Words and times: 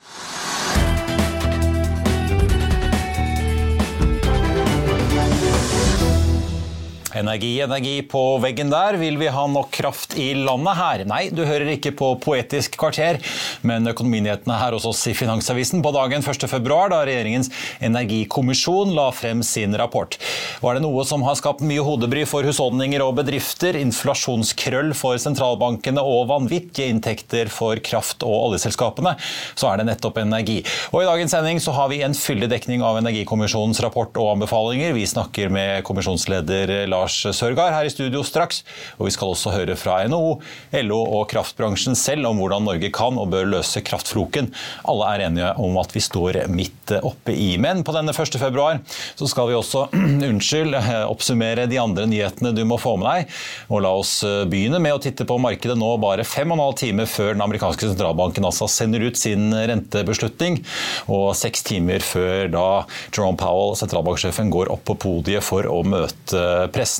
you 0.00 0.37
Energi, 7.18 7.60
energi 7.60 8.02
på 8.06 8.20
veggen 8.38 8.70
der. 8.70 8.94
Vil 9.00 9.16
vi 9.18 9.26
ha 9.32 9.44
nok 9.50 9.72
kraft 9.74 10.14
i 10.18 10.28
landet 10.38 10.78
her? 10.78 11.02
Nei, 11.08 11.20
du 11.34 11.42
hører 11.46 11.72
ikke 11.72 11.90
på 11.98 12.12
Poetisk 12.22 12.76
kvarter, 12.78 13.18
men 13.66 13.90
Økonominyhetene 13.90 14.58
her 14.60 14.76
oss 14.76 15.00
i 15.10 15.14
Finansavisen 15.18 15.82
på 15.82 15.90
dagen 15.96 16.22
1.2, 16.22 16.60
da 16.92 17.00
regjeringens 17.08 17.50
energikommisjon 17.84 18.94
la 18.94 19.08
frem 19.14 19.42
sin 19.46 19.74
rapport. 19.78 20.14
Var 20.62 20.78
det 20.78 20.84
noe 20.84 21.02
som 21.08 21.24
har 21.26 21.38
skapt 21.40 21.64
mye 21.66 21.82
hodebry 21.82 22.22
for 22.28 22.46
husholdninger 22.46 23.02
og 23.02 23.16
bedrifter, 23.18 23.78
inflasjonskrøll 23.80 24.94
for 24.98 25.18
sentralbankene 25.18 26.04
og 26.04 26.28
vanvittige 26.30 26.92
inntekter 26.92 27.50
for 27.50 27.82
kraft- 27.82 28.26
og 28.26 28.52
oljeselskapene, 28.52 29.16
så 29.58 29.72
er 29.72 29.82
det 29.82 29.88
nettopp 29.90 30.22
energi. 30.22 30.60
Og 30.92 31.02
I 31.02 31.10
dagens 31.10 31.34
sending 31.34 31.62
så 31.62 31.74
har 31.74 31.90
vi 31.90 32.04
en 32.06 32.14
fyldig 32.14 32.50
dekning 32.54 32.86
av 32.86 33.00
Energikommisjonens 33.02 33.82
rapport 33.82 34.14
og 34.20 34.36
anbefalinger. 34.36 34.94
Vi 34.94 35.08
snakker 35.08 35.50
med 35.52 35.82
kommisjonsleder 35.88 36.86
Lars 36.90 37.07
Sørgaard 37.08 37.74
her 37.74 37.88
i 37.88 37.92
studio 37.92 38.22
straks. 38.26 38.62
Og 38.98 39.08
vi 39.08 39.14
skal 39.14 39.32
også 39.32 39.54
høre 39.54 39.76
fra 39.78 40.00
NHO, 40.08 40.38
LO 40.84 41.00
og 41.18 41.28
kraftbransjen 41.32 41.96
selv 41.98 42.28
om 42.30 42.40
hvordan 42.40 42.66
Norge 42.68 42.90
kan 42.94 43.18
og 43.18 43.30
bør 43.32 43.48
løse 43.56 43.82
kraftfloken. 43.84 44.50
Alle 44.88 45.12
er 45.12 45.26
enige 45.28 45.52
om 45.62 45.78
at 45.80 45.94
vi 45.94 46.02
står 46.04 46.42
midt 46.52 46.94
oppe 47.02 47.34
i. 47.34 47.50
Men 47.60 47.84
på 47.86 47.94
denne 47.96 48.14
1. 48.14 48.38
februar 48.40 48.80
så 49.18 49.28
skal 49.30 49.50
vi 49.50 49.58
også 49.58 49.86
unnskyld, 50.30 50.76
oppsummere 51.08 51.68
de 51.70 51.80
andre 51.80 52.06
nyhetene 52.10 52.54
du 52.56 52.64
må 52.68 52.80
få 52.80 52.96
med 53.00 53.08
deg. 53.10 53.38
Og 53.72 53.82
la 53.84 53.92
oss 53.98 54.18
begynne 54.50 54.80
med 54.82 54.96
å 54.96 55.02
titte 55.02 55.26
på 55.28 55.38
markedet 55.42 55.78
nå 55.78 55.90
bare 56.02 56.26
fem 56.26 56.50
og 56.52 56.58
en 56.58 56.64
halv 56.66 56.78
time 56.80 57.06
før 57.08 57.34
den 57.34 57.44
amerikanske 57.44 57.92
sentralbanken 57.92 58.46
altså 58.48 58.68
sender 58.70 59.04
ut 59.08 59.18
sin 59.18 59.52
rentebeslutning, 59.52 60.60
og 61.12 61.32
seks 61.38 61.64
timer 61.66 62.04
før 62.04 62.48
da 62.52 62.66
Jerome 63.12 63.38
Powell, 63.40 63.76
sentralbanksjefen, 63.78 64.52
går 64.52 64.72
opp 64.72 64.84
på 64.88 64.96
podiet 65.04 65.44
for 65.44 65.66
å 65.68 65.80
møte 65.86 66.42
pressen. 66.74 66.97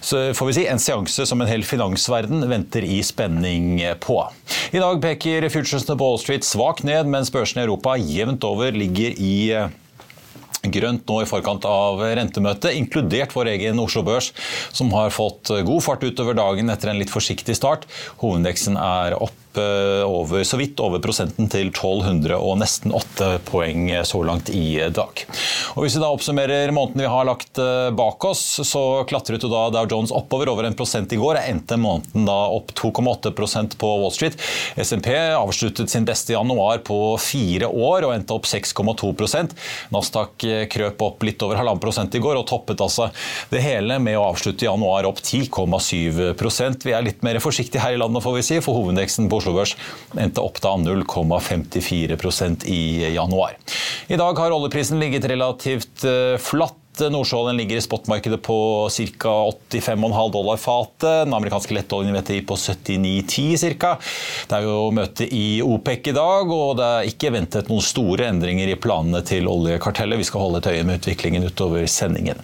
Så 0.00 0.22
får 0.36 0.50
vi 0.50 0.56
si 0.58 0.66
en 0.70 0.82
seanse 0.82 1.26
som 1.28 1.42
en 1.42 1.50
hel 1.50 1.64
finansverden 1.66 2.44
venter 2.50 2.86
i 2.86 3.00
spenning 3.06 3.80
på. 4.04 4.20
I 4.72 4.82
dag 4.82 5.02
peker 5.02 5.48
futuresene 5.52 5.96
på 5.98 6.04
Wall 6.04 6.22
Street 6.22 6.46
svakt 6.46 6.84
ned, 6.86 7.08
mens 7.10 7.32
børsene 7.34 7.64
i 7.64 7.68
Europa 7.68 7.96
jevnt 7.98 8.46
over 8.48 8.74
ligger 8.76 9.16
i 9.16 9.36
grønt 10.68 11.06
nå 11.06 11.20
i 11.22 11.28
forkant 11.28 11.64
av 11.68 12.00
rentemøtet, 12.18 12.74
inkludert 12.76 13.34
vår 13.36 13.52
egen 13.54 13.78
Oslo 13.80 14.02
Børs, 14.06 14.32
som 14.74 14.90
har 14.96 15.14
fått 15.14 15.52
god 15.64 15.84
fart 15.84 16.04
utover 16.04 16.36
dagen 16.36 16.72
etter 16.72 16.92
en 16.92 16.98
litt 17.00 17.12
forsiktig 17.12 17.56
start. 17.56 17.86
Hovedindeksen 18.22 18.78
er 18.80 19.16
opp 19.18 19.36
over, 19.56 20.44
så 20.44 20.58
vidt 20.60 20.80
over 20.84 21.00
prosenten 21.02 21.48
til 21.50 21.70
1200 21.70 22.36
og 22.36 22.58
nesten 22.60 22.92
8 22.94 23.30
poeng 23.48 23.88
så 24.04 24.20
langt 24.26 24.50
i 24.52 24.76
dag. 24.92 25.24
Og 25.76 25.84
Hvis 25.84 25.96
vi 25.96 26.02
da 26.02 26.10
oppsummerer 26.12 26.74
måneden 26.74 27.04
vi 27.04 27.10
har 27.10 27.26
lagt 27.28 27.60
bak 27.96 28.24
oss, 28.28 28.42
så 28.66 28.82
klatret 29.08 29.42
jo 29.42 29.50
da 29.52 29.68
Dow 29.72 29.88
Jones 29.88 30.12
oppover 30.14 30.50
over 30.52 30.68
en 30.68 30.76
prosent 30.78 31.12
i 31.14 31.20
går. 31.20 31.40
Endte 31.40 31.78
måneden 31.80 32.26
da 32.28 32.36
opp 32.52 32.74
2,8% 32.76 33.78
på 33.80 33.92
Wall 34.02 34.14
Street. 34.14 34.38
SMP 34.76 35.10
avsluttet 35.14 35.90
sin 35.90 36.06
beste 36.08 36.34
januar 36.34 36.82
på 36.84 37.16
fire 37.22 37.68
år 37.68 38.08
og 38.08 38.14
endte 38.14 38.36
opp 38.36 38.46
6,2% 38.48 39.54
Nasdaq 39.94 40.46
krøp 40.72 41.02
opp 41.04 41.24
litt 41.26 41.42
over 41.44 41.58
halvannen 41.58 41.82
prosent 41.82 42.14
i 42.16 42.22
går 42.22 42.38
og 42.40 42.46
toppet 42.48 42.80
altså 42.84 43.08
det 43.52 43.62
hele 43.64 43.98
med 44.02 44.18
å 44.18 44.26
avslutte 44.28 44.66
januar 44.66 45.08
opp 45.08 45.20
10,7% 45.22 46.86
Vi 46.86 46.94
er 46.94 47.06
litt 47.06 47.24
mer 47.26 47.40
forsiktige 47.42 47.82
her 47.82 47.96
i 47.96 48.00
landet, 48.00 48.24
får 48.24 48.38
vi 48.38 48.44
si, 48.46 48.60
for 48.64 48.78
hovedindeksen 48.78 49.28
på 49.30 49.37
Oslo 49.38 49.54
Børs 49.56 49.76
endte 50.18 50.44
opp 50.44 50.60
da 50.64 50.74
0,54% 50.80 52.66
i 52.68 52.82
januar. 53.14 53.56
I 54.08 54.18
dag 54.20 54.38
har 54.42 54.54
oljeprisen 54.56 55.00
ligget 55.02 55.28
relativt 55.30 56.04
flatt. 56.42 56.76
Nordsjøoljen 57.06 57.58
ligger 57.60 57.78
i 57.78 57.84
spotmarkedet 57.84 58.40
på 58.42 58.58
ca. 58.90 59.34
85,5 59.70 60.32
dollar 60.34 60.58
fatet. 60.60 61.26
Den 61.28 61.34
amerikanske 61.36 61.74
lettoljen 61.76 62.16
VTI 62.16 62.40
på 62.48 62.56
79,10 62.58 63.76
ca. 63.78 63.94
Det 64.48 64.58
er 64.58 64.66
jo 64.66 64.90
møte 64.94 65.26
i 65.28 65.60
OPEC 65.64 66.10
i 66.10 66.14
dag, 66.16 66.50
og 66.52 66.74
det 66.80 66.88
er 66.88 67.10
ikke 67.12 67.32
ventet 67.34 67.70
noen 67.70 67.84
store 67.84 68.28
endringer 68.32 68.72
i 68.72 68.78
planene 68.80 69.22
til 69.26 69.48
oljekartellet. 69.50 70.20
Vi 70.20 70.26
skal 70.28 70.44
holde 70.44 70.62
et 70.62 70.70
øye 70.72 70.86
med 70.88 71.00
utviklingen 71.00 71.46
utover 71.46 71.86
sendingen. 71.90 72.40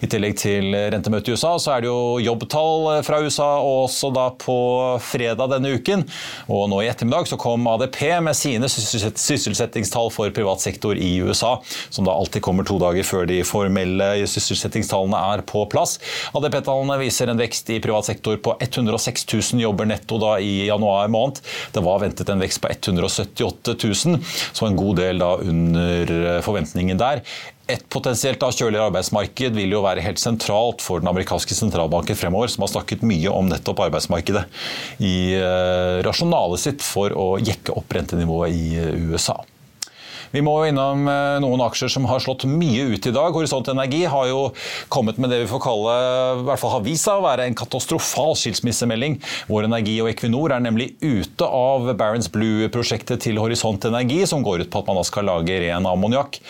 I 0.00 0.10
tillegg 0.10 0.38
til 0.40 0.76
rentemøtet 0.94 1.32
i 1.32 1.36
USA, 1.36 1.56
så 1.62 1.76
er 1.76 1.84
det 1.84 1.90
jo 1.90 2.20
jobbtall 2.22 3.02
fra 3.06 3.20
USA 3.24 3.50
også 3.62 4.12
da 4.14 4.28
på 4.38 4.56
fredag 5.02 5.50
denne 5.56 5.74
uken. 5.76 6.04
Og 6.52 6.68
nå 6.70 6.82
i 6.84 6.90
ettermiddag 6.90 7.28
så 7.30 7.40
kom 7.40 7.66
ADP 7.70 8.00
med 8.22 8.36
sine 8.38 8.68
sysselsettingstall 8.70 10.12
for 10.14 10.30
privat 10.36 10.62
sektor 10.62 10.96
i 10.96 11.16
USA, 11.24 11.56
som 11.90 12.06
da 12.06 12.14
alltid 12.14 12.44
kommer 12.44 12.66
to 12.66 12.78
dager 12.82 13.06
før 13.06 13.26
de 13.28 13.42
formelle 13.46 13.95
sysselsettingstallene 14.28 15.22
er 15.34 15.42
på 15.48 15.64
plass. 15.72 15.96
ADP-tallene 16.36 16.98
viser 17.00 17.32
en 17.32 17.40
vekst 17.40 17.70
i 17.72 17.80
privat 17.82 18.08
sektor 18.08 18.36
på 18.42 18.56
106 18.60 19.26
000 19.32 19.64
jobber 19.64 19.88
netto 19.88 20.20
da 20.22 20.36
i 20.42 20.66
januar 20.68 21.08
måned. 21.12 21.42
Det 21.72 21.82
var 21.84 22.02
ventet 22.04 22.30
en 22.32 22.42
vekst 22.42 22.62
på 22.62 22.70
178 22.72 23.76
000, 23.80 24.22
så 24.52 24.66
en 24.66 24.78
god 24.78 25.02
del 25.02 25.20
da 25.22 25.34
under 25.40 26.16
forventningen 26.44 27.00
der. 27.00 27.22
Et 27.66 27.82
potensielt 27.90 28.38
da 28.38 28.52
kjøligere 28.54 28.92
arbeidsmarked 28.92 29.56
vil 29.58 29.72
jo 29.74 29.80
være 29.82 30.04
helt 30.04 30.20
sentralt 30.22 30.84
for 30.84 31.02
den 31.02 31.10
amerikanske 31.10 31.56
sentralbanken 31.58 32.14
fremover, 32.18 32.52
som 32.52 32.62
har 32.62 32.70
snakket 32.76 33.02
mye 33.02 33.32
om 33.32 33.50
nettopp 33.50 33.82
arbeidsmarkedet 33.88 34.44
i 35.02 35.16
rasjonalet 36.06 36.62
sitt 36.62 36.86
for 36.86 37.10
å 37.10 37.26
jekke 37.42 37.74
opp 37.74 37.98
rentenivået 37.98 38.54
i 38.54 38.86
USA. 39.10 39.40
Vi 40.34 40.42
må 40.44 40.54
jo 40.60 40.70
innom 40.70 41.06
noen 41.42 41.64
aksjer 41.66 41.92
som 41.92 42.06
har 42.10 42.22
slått 42.22 42.46
mye 42.50 42.88
ut 42.94 43.06
i 43.08 43.14
dag. 43.14 43.34
Horisont 43.36 43.68
Energi 43.72 44.04
har 44.10 44.28
jo 44.30 44.40
kommet 44.92 45.20
med 45.22 45.32
det 45.32 45.42
vi 45.44 45.50
får 45.50 45.62
kalle, 45.66 45.96
i 46.40 46.46
hvert 46.48 46.62
fall 46.62 46.74
har 46.76 46.86
vist 46.86 47.06
seg 47.06 47.20
å 47.20 47.26
være 47.26 47.46
en 47.46 47.58
katastrofal 47.58 48.34
skilsmissemelding. 48.38 49.18
Vår 49.50 49.68
Energi 49.68 49.98
og 50.02 50.10
Equinor 50.12 50.54
er 50.56 50.64
nemlig 50.64 50.92
ute 51.04 51.46
av 51.46 51.92
Barents 51.98 52.30
Blue-prosjektet 52.32 53.22
til 53.26 53.40
Horisont 53.42 53.86
Energi, 53.88 54.22
som 54.28 54.44
går 54.46 54.66
ut 54.66 54.72
på 54.72 54.82
at 54.82 54.90
man 54.90 55.00
da 55.00 55.06
skal 55.06 55.30
lage 55.30 55.60
ren 55.66 55.86
ammoniakk 55.88 56.40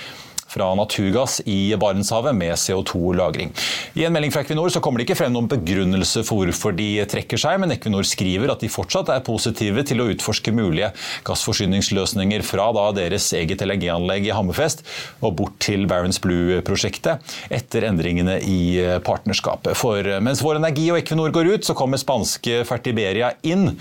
fra 0.46 0.68
naturgass 0.78 1.40
i 1.44 1.74
Barentshavet 1.76 2.34
med 2.36 2.54
CO2-lagring. 2.54 3.50
I 3.98 4.04
en 4.06 4.14
melding 4.14 4.32
fra 4.32 4.44
Equinor 4.44 4.70
så 4.70 4.80
kommer 4.84 5.00
det 5.00 5.08
ikke 5.08 5.18
frem 5.18 5.32
noen 5.34 5.48
begrunnelse 5.50 6.22
for 6.26 6.46
hvorfor 6.46 6.76
de 6.76 6.86
trekker 7.10 7.40
seg, 7.40 7.58
men 7.62 7.74
Equinor 7.74 8.06
skriver 8.06 8.52
at 8.52 8.62
de 8.62 8.70
fortsatt 8.70 9.10
er 9.12 9.24
positive 9.26 9.82
til 9.88 10.02
å 10.02 10.08
utforske 10.12 10.54
mulige 10.54 10.92
gassforsyningsløsninger 11.26 12.44
fra 12.46 12.68
deres 12.94 13.26
eget 13.34 13.64
LNG-anlegg 13.66 14.28
i 14.28 14.34
Hammerfest 14.36 14.84
og 15.24 15.34
bort 15.40 15.58
til 15.64 15.88
Barents 15.90 16.20
Blue-prosjektet 16.22 17.36
etter 17.50 17.88
endringene 17.88 18.38
i 18.46 18.60
partnerskapet. 19.06 19.74
For 19.78 20.06
mens 20.22 20.44
Vår 20.44 20.60
Energi 20.60 20.86
og 20.92 21.00
Equinor 21.00 21.34
går 21.34 21.50
ut, 21.56 21.66
så 21.66 21.74
kommer 21.78 21.98
spanske 22.00 22.62
Fertiberia 22.68 23.32
inn, 23.42 23.72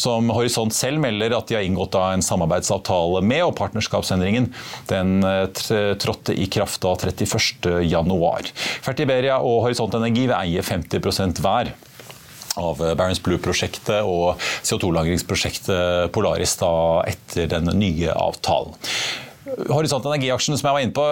som 0.00 0.32
Horisont 0.32 0.74
selv 0.74 1.02
melder 1.04 1.36
at 1.36 1.50
de 1.50 1.58
har 1.58 1.68
inngått 1.68 1.98
en 2.00 2.24
samarbeidsavtale 2.24 3.20
med, 3.26 3.44
og 3.44 3.56
partnerskapsendringen 3.60 4.48
den 4.88 5.18
tross 6.00 6.13
trådte 6.14 6.34
i 6.34 6.46
kraft 6.46 6.82
da 6.82 6.94
31.1. 6.94 8.52
Fertiberia 8.84 9.40
og 9.42 9.64
Horisont 9.64 9.94
Energi 9.94 10.28
vil 10.28 10.36
eie 10.36 10.62
50% 10.62 11.42
hver 11.42 11.74
av 12.54 12.78
Barents 12.94 13.18
Blue-prosjektet 13.18 14.06
og 14.06 14.38
CO2-lagringsprosjektet 14.62 16.12
Polaris 16.14 16.54
da 16.60 17.02
etter 17.10 17.50
den 17.50 17.72
nye 17.80 18.12
avtalen. 18.14 18.76
Horisont 19.68 20.06
Energi-aksjen 20.08 20.56
som 20.56 20.68
jeg 20.68 20.74
var 20.74 20.82
inne 20.82 20.94
på, 20.96 21.04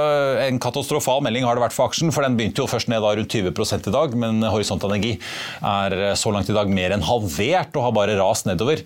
En 0.46 0.58
katastrofal 0.62 1.20
melding 1.22 1.44
har 1.44 1.54
det 1.54 1.62
vært 1.66 1.74
for 1.74 1.90
aksjen. 1.90 2.12
for 2.12 2.22
Den 2.22 2.36
begynte 2.38 2.62
jo 2.62 2.70
først 2.70 2.88
ned 2.88 3.02
da 3.02 3.12
rundt 3.14 3.34
20% 3.34 3.88
i 3.88 3.92
dag, 3.92 4.14
men 4.14 4.42
Horisont 4.42 4.82
Energi 4.84 5.18
er 5.60 6.14
så 6.16 6.32
langt 6.32 6.48
i 6.48 6.56
dag 6.56 6.70
mer 6.70 6.94
enn 6.94 7.04
halvert 7.04 7.76
og 7.76 7.84
har 7.88 7.92
bare 7.92 8.16
rast 8.18 8.46
nedover. 8.46 8.82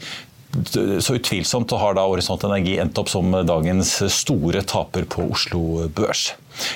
Så 1.01 1.17
utvilsomt 1.19 1.71
har 1.77 1.97
da 1.97 2.07
Horisont 2.07 2.45
Energi 2.49 2.79
endt 2.83 2.99
opp 3.01 3.11
som 3.13 3.35
dagens 3.47 3.99
store 4.13 4.63
taper 4.67 5.09
på 5.11 5.29
Oslo 5.37 5.87
Børs. 5.93 6.31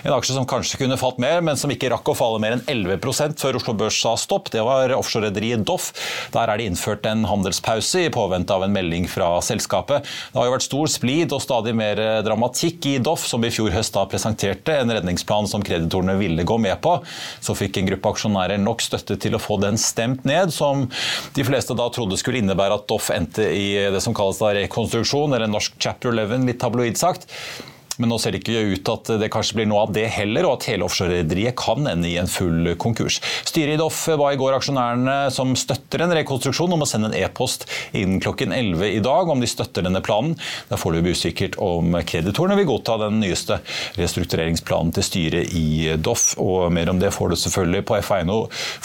En 0.04 0.14
aksje 0.14 0.36
som 0.36 0.46
kanskje 0.48 0.80
kunne 0.82 0.98
falt 1.00 1.20
mer, 1.22 1.40
men 1.44 1.58
som 1.60 1.70
ikke 1.72 1.90
rakk 1.92 2.12
å 2.12 2.16
falle 2.16 2.40
mer 2.42 2.56
enn 2.56 2.64
11% 2.68 3.40
før 3.40 3.58
Oslo 3.60 3.74
Børs 3.78 3.98
sa 4.00 4.14
stopp, 4.20 4.50
det 4.52 4.62
var 4.66 4.92
offshorerederiet 4.96 5.64
Doff. 5.66 5.90
Der 6.34 6.50
er 6.50 6.60
det 6.60 6.68
innført 6.70 7.06
en 7.08 7.26
handelspause 7.28 8.04
i 8.06 8.12
påvente 8.12 8.54
av 8.54 8.64
en 8.66 8.74
melding 8.74 9.08
fra 9.10 9.32
selskapet. 9.44 10.06
Det 10.32 10.40
har 10.40 10.48
jo 10.48 10.54
vært 10.54 10.66
stor 10.66 10.92
splid 10.92 11.34
og 11.36 11.42
stadig 11.44 11.74
mer 11.76 12.00
dramatikk 12.26 12.90
i 12.92 12.96
Doff, 13.02 13.26
som 13.28 13.44
i 13.44 13.52
fjor 13.52 13.72
høst 13.74 13.96
da 13.96 14.06
presenterte 14.10 14.76
en 14.80 14.92
redningsplan 14.94 15.48
som 15.50 15.64
kreditorene 15.66 16.16
ville 16.20 16.46
gå 16.46 16.58
med 16.60 16.80
på. 16.84 16.96
Så 17.40 17.56
fikk 17.58 17.80
en 17.80 17.90
gruppe 17.92 18.14
aksjonærer 18.14 18.60
nok 18.60 18.84
støtte 18.84 19.18
til 19.20 19.36
å 19.36 19.42
få 19.42 19.60
den 19.62 19.80
stemt 19.80 20.26
ned, 20.28 20.54
som 20.54 20.86
de 21.36 21.46
fleste 21.46 21.76
da 21.78 21.88
trodde 21.92 22.18
skulle 22.20 22.42
innebære 22.42 22.80
at 22.80 22.88
Doff 22.90 23.10
endte 23.14 23.46
i 23.50 23.74
det 23.92 24.02
som 24.04 24.16
kalles 24.16 24.40
da 24.40 24.54
rekonstruksjon, 24.56 25.36
eller 25.36 25.50
norsk 25.50 25.76
chapter 25.80 26.12
11, 26.12 26.48
litt 26.48 26.60
tabloid 26.62 26.98
sagt. 27.00 27.28
Men 28.00 28.12
nå 28.12 28.18
ser 28.20 28.34
det 28.34 28.42
ikke 28.42 28.74
ut 28.74 28.92
at 28.94 29.12
det 29.20 29.30
kanskje 29.32 29.60
blir 29.60 29.68
noe 29.70 29.84
av 29.86 29.94
det 29.94 30.06
heller, 30.14 30.48
og 30.48 30.58
at 30.58 30.68
hele 30.70 30.86
offshorerederiet 30.86 31.58
kan 31.58 31.86
ende 31.90 32.08
i 32.08 32.16
en 32.20 32.30
full 32.30 32.72
konkurs. 32.80 33.20
Styret 33.48 33.76
i 33.76 33.80
Doff 33.80 34.02
ba 34.20 34.30
i 34.32 34.38
går 34.40 34.56
aksjonærene 34.56 35.16
som 35.34 35.52
støtter 35.58 36.04
en 36.04 36.14
rekonstruksjon 36.16 36.72
om 36.76 36.84
å 36.84 36.88
sende 36.88 37.10
en 37.10 37.18
e-post 37.18 37.66
innen 37.92 38.22
klokken 38.22 38.54
11 38.56 38.86
i 38.88 39.02
dag 39.04 39.28
om 39.30 39.42
de 39.42 39.48
støtter 39.50 39.84
denne 39.86 40.02
planen. 40.04 40.36
Det 40.68 40.76
er 40.76 40.80
foreløpig 40.80 41.16
usikkert 41.18 41.58
om 41.62 41.98
kreditorene 42.06 42.56
vil 42.60 42.68
godta 42.70 42.96
den 43.04 43.20
nyeste 43.22 43.60
restruktureringsplanen 43.98 44.94
til 44.96 45.06
styret 45.06 45.54
i 45.56 45.96
Doff. 46.00 46.32
Og 46.40 46.70
mer 46.72 46.92
om 46.92 47.00
det 47.00 47.12
får 47.14 47.32
du 47.32 47.38
selvfølgelig 47.40 47.86
på 47.88 47.98
F1 48.00 48.32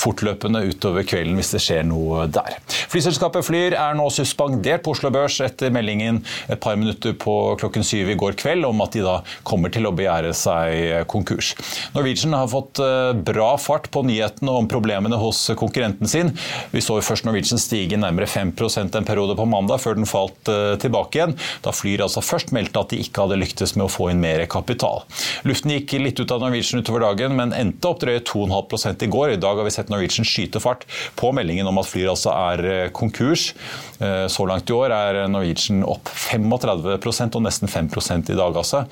fortløpende 0.02 0.64
utover 0.70 1.06
kvelden 1.08 1.38
hvis 1.40 1.54
det 1.56 1.62
skjer 1.64 1.86
noe 1.88 2.26
der. 2.32 2.58
Flyselskapet 2.92 3.46
Flyr 3.46 3.76
er 3.78 3.98
nå 3.98 4.08
suspendert 4.14 4.84
på 4.86 4.96
Oslo 4.96 5.12
Børs 5.14 5.38
etter 5.46 5.74
meldingen 5.74 6.22
et 6.50 6.62
par 6.62 6.78
minutter 6.80 7.16
på 7.20 7.36
klokken 7.62 7.86
syv 7.86 8.12
i 8.14 8.18
går 8.20 8.38
kveld 8.40 8.66
om 8.68 8.82
at 8.86 8.96
de 8.96 9.05
da 9.06 9.20
kommer 9.48 9.74
til 9.74 9.88
å 9.88 9.94
begjære 9.96 10.34
seg 10.36 11.06
konkurs. 11.12 11.54
Norwegian 11.96 12.36
har 12.36 12.50
fått 12.52 12.80
eh, 12.84 13.14
bra 13.16 13.56
fart 13.62 13.90
på 13.92 14.04
nyhetene 14.06 14.54
om 14.60 14.68
problemene 14.70 15.20
hos 15.20 15.46
konkurrenten 15.58 16.10
sin. 16.10 16.32
Vi 16.72 16.84
så 16.84 16.98
først 17.04 17.28
Norwegian 17.28 17.62
stige 17.62 18.00
nærmere 18.00 18.28
5% 18.30 18.98
en 18.98 19.08
periode 19.08 19.38
på 19.38 19.48
mandag, 19.50 19.82
før 19.84 20.00
den 20.00 20.10
falt 20.10 20.52
eh, 20.52 20.76
tilbake 20.82 21.20
igjen. 21.20 21.36
Da 21.66 21.74
Flyr 21.76 22.06
altså 22.06 22.24
først 22.26 22.54
meldte 22.56 22.82
at 22.82 22.94
de 22.94 23.02
ikke 23.04 23.26
hadde 23.26 23.40
lyktes 23.42 23.76
med 23.78 23.88
å 23.88 23.92
få 23.92 24.10
inn 24.12 24.24
mer 24.24 24.46
kapital. 24.52 25.04
Luften 25.48 25.76
gikk 25.76 25.98
litt 26.02 26.20
ut 26.22 26.34
av 26.34 26.44
Norwegian 26.44 26.84
utover 26.84 27.06
dagen, 27.08 27.36
men 27.38 27.56
endte 27.56 27.92
opp 27.92 28.02
drøye 28.04 28.24
2,5 28.26 29.06
i 29.06 29.12
går. 29.12 29.36
I 29.36 29.42
dag 29.42 29.60
har 29.60 29.68
vi 29.68 29.76
sett 29.76 29.92
Norwegian 29.94 30.28
skyte 30.28 30.62
fart 30.64 30.86
på 31.20 31.32
meldingen 31.36 31.70
om 31.70 31.82
at 31.82 31.90
Flyr 31.90 32.12
altså 32.14 32.34
er 32.36 32.66
eh, 32.72 32.88
konkurs. 32.96 33.52
Så 33.96 34.44
langt 34.44 34.68
i 34.68 34.74
år 34.76 34.92
er 34.92 35.18
Norwegian 35.32 35.80
opp 35.88 36.10
35% 36.12 37.38
og 37.38 37.44
nesten 37.46 37.70
5% 37.72 38.32
i 38.34 38.36
dag. 38.36 38.58
altså. 38.60 38.84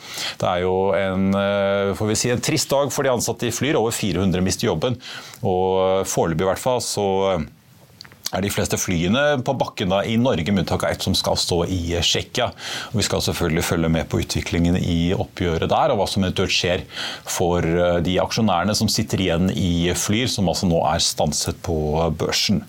Det 0.42 0.50
er 0.50 0.64
jo 0.66 0.76
en, 0.98 1.30
eh, 1.38 1.94
får 1.98 2.12
vi 2.12 2.20
si, 2.20 2.32
en 2.34 2.44
trist 2.44 2.72
dag 2.74 2.92
for 2.94 3.06
de 3.06 3.14
ansatte 3.14 3.50
i 3.50 3.54
Flyr. 3.56 3.80
Over 3.80 3.96
400 3.96 4.44
mister 4.46 4.70
jobben. 4.70 5.00
Og 5.42 6.08
foreløpig 6.10 6.46
i 6.46 6.52
hvert 6.52 6.64
fall 6.64 6.82
så 6.84 7.08
er 8.33 8.44
de 8.45 8.51
fleste 8.53 8.80
flyene 8.81 9.24
på 9.45 9.56
bakken 9.59 9.94
da, 9.94 10.01
i 10.06 10.18
Norge, 10.19 10.51
med 10.51 10.63
unntak 10.63 10.85
av 10.85 10.94
ett 10.94 11.06
som 11.06 11.15
skal 11.18 11.38
stå 11.39 11.63
i 11.69 11.81
Tsjekkia. 12.01 12.50
Vi 12.94 13.06
skal 13.06 13.24
selvfølgelig 13.25 13.65
følge 13.68 13.91
med 13.94 14.09
på 14.09 14.21
utviklingen 14.24 14.77
i 14.80 15.13
oppgjøret 15.13 15.69
der, 15.71 15.94
og 15.94 16.01
hva 16.01 16.07
som 16.09 16.25
eventuelt 16.25 16.53
skjer 16.53 16.85
for 17.30 17.65
eh, 17.65 18.00
de 18.06 18.18
aksjonærene 18.24 18.75
som 18.77 18.89
sitter 18.91 19.21
igjen 19.21 19.51
i 19.53 19.94
Flyr, 19.97 20.30
som 20.31 20.50
altså 20.50 20.69
nå 20.69 20.81
er 20.89 21.03
stanset 21.03 21.59
på 21.65 21.77
børsen. 22.19 22.63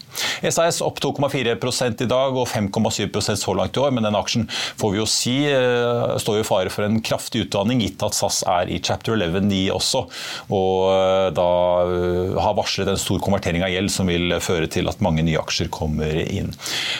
SAS 0.44 0.82
opp 0.84 1.00
2,4 1.02 1.56
i 2.04 2.08
dag 2.10 2.36
og 2.36 2.48
5,7% 2.50 3.40
så 3.40 3.56
langt 3.56 3.76
i 3.76 3.82
år, 3.82 3.94
men 3.94 4.06
den 4.06 4.18
aksjen 4.18 4.46
får 4.50 4.92
vi 4.92 5.00
jo 5.00 5.08
si 5.08 5.36
eh, 5.48 6.16
står 6.20 6.42
i 6.42 6.46
fare 6.46 6.72
for 6.72 6.86
en 6.86 7.00
kraftig 7.04 7.46
utdanning, 7.46 7.82
gitt 7.84 8.02
at 8.04 8.16
SAS 8.16 8.42
er 8.50 8.70
i 8.72 8.80
chapter 8.84 9.16
11 9.16 9.48
de 9.50 9.64
også, 9.74 10.04
og 10.52 10.76
eh, 10.92 11.28
da 11.34 11.48
har 12.44 12.58
varslet 12.58 12.90
en 12.90 13.00
stor 13.00 13.22
konvertering 13.24 13.64
av 13.64 13.72
gjeld 13.72 13.92
som 13.92 14.10
vil 14.10 14.36
føre 14.44 14.68
til 14.70 14.90
at 14.90 15.02
mange 15.04 15.24
nye 15.24 15.40
aksjer 15.40 15.53
aksjer 15.54 15.70
kommer 15.70 16.18
inn. 16.26 16.50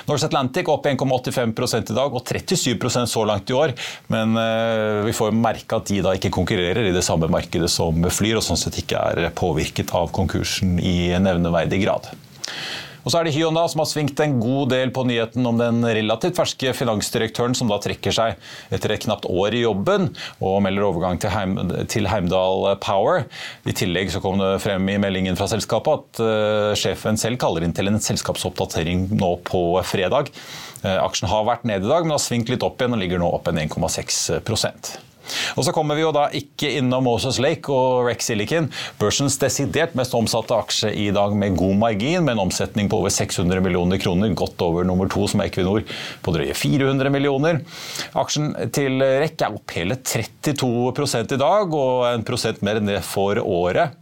Norse 0.07 0.29
Atlantic 0.31 0.69
opp 0.71 0.87
1,85 0.87 1.91
i 1.91 1.97
dag 1.97 2.15
og 2.15 2.23
37% 2.23 3.11
så 3.11 3.25
langt 3.27 3.51
i 3.51 3.59
år. 3.59 3.75
Men 4.13 4.37
eh, 4.39 5.03
vi 5.09 5.17
får 5.17 5.35
merke 5.35 5.81
at 5.81 5.91
de 5.91 6.03
da 6.05 6.15
ikke 6.15 6.33
konkurrerer 6.35 6.87
i 6.87 6.95
det 6.95 7.05
samme 7.05 7.29
markedet 7.33 7.71
som 7.73 8.07
Flyr, 8.15 8.39
og 8.39 8.47
sånn 8.47 8.61
sett 8.61 8.79
ikke 8.85 9.01
er 9.01 9.33
påvirket 9.35 9.95
av 9.97 10.13
konkursen 10.15 10.79
i 10.79 11.13
nevneverdig 11.19 11.83
grad. 11.85 12.13
Og 13.05 13.13
så 13.13 13.21
er 13.21 13.27
det 13.29 13.35
Hyundai 13.37 13.67
som 13.71 13.83
har 13.83 13.89
svingt 13.91 14.21
en 14.25 14.39
god 14.41 14.73
del 14.73 14.93
på 14.95 15.05
nyheten 15.09 15.45
om 15.49 15.61
den 15.61 15.85
relativt 15.85 16.39
ferske 16.41 16.73
finansdirektøren 16.77 17.57
som 17.57 17.71
da 17.71 17.79
trekker 17.83 18.15
seg 18.15 18.41
etter 18.75 18.95
et 18.95 19.05
knapt 19.05 19.29
år 19.29 19.57
i 19.57 19.65
jobben 19.65 20.11
og 20.41 20.61
melder 20.65 20.89
overgang 20.89 21.21
til, 21.21 21.33
Heim, 21.35 21.57
til 21.93 22.09
Heimdal 22.11 22.75
Power. 22.85 23.27
I 23.69 23.77
tillegg 23.77 24.13
så 24.15 24.23
kom 24.25 24.41
det 24.41 24.57
frem 24.65 24.89
i 24.89 24.99
meldingen 25.01 25.39
fra 25.39 25.49
selskapet 25.53 26.01
at 26.01 26.25
uh, 26.25 26.73
sjefen 26.79 27.21
selv 27.21 27.41
kaller 27.43 27.67
inn 27.67 27.77
til 27.77 27.93
en 27.93 28.01
selskapsoppdatering 28.03 29.11
nå 29.15 29.35
på 29.47 29.65
fredag. 29.87 30.33
Uh, 30.85 30.99
aksjen 31.05 31.31
har 31.31 31.49
vært 31.49 31.67
nede 31.69 31.85
i 31.85 31.93
dag, 31.93 32.07
men 32.07 32.17
har 32.17 32.25
svingt 32.25 32.53
litt 32.53 32.65
opp 32.65 32.81
igjen 32.81 32.97
og 32.97 33.05
ligger 33.05 33.21
nå 33.21 33.33
opp 33.37 33.53
en 33.53 33.67
1,6 33.67 34.41
og 35.57 35.67
så 35.67 35.75
kommer 35.75 35.99
vi 35.99 36.05
jo 36.05 36.13
da 36.15 36.27
ikke 36.35 36.71
innom 36.79 37.07
Moses 37.09 37.39
Lake 37.43 37.73
og 37.73 38.09
Rex 38.09 38.29
Silicon, 38.29 38.71
børsens 39.01 39.39
desidert 39.41 39.95
mest 39.99 40.15
omsatte 40.17 40.57
aksje 40.57 40.93
i 40.95 41.11
dag 41.15 41.35
med 41.37 41.57
god 41.59 41.77
margin, 41.81 42.25
med 42.25 42.37
en 42.37 42.45
omsetning 42.47 42.89
på 42.91 43.01
over 43.03 43.13
600 43.13 43.63
millioner 43.65 44.01
kroner, 44.03 44.35
godt 44.37 44.61
over 44.65 44.87
nummer 44.87 45.11
to 45.11 45.27
som 45.31 45.43
er 45.43 45.51
Equinor 45.51 45.85
på 46.25 46.35
drøye 46.35 46.55
400 46.57 47.13
millioner. 47.13 47.61
Aksjen 48.19 48.53
til 48.75 49.03
REC 49.03 49.45
er 49.45 49.55
opp 49.55 49.75
hele 49.77 49.99
32 50.01 51.35
i 51.35 51.41
dag, 51.41 51.75
og 51.75 52.07
en 52.09 52.25
prosent 52.27 52.63
mer 52.65 52.81
enn 52.81 52.91
det 52.91 53.01
for 53.07 53.39
året. 53.41 53.95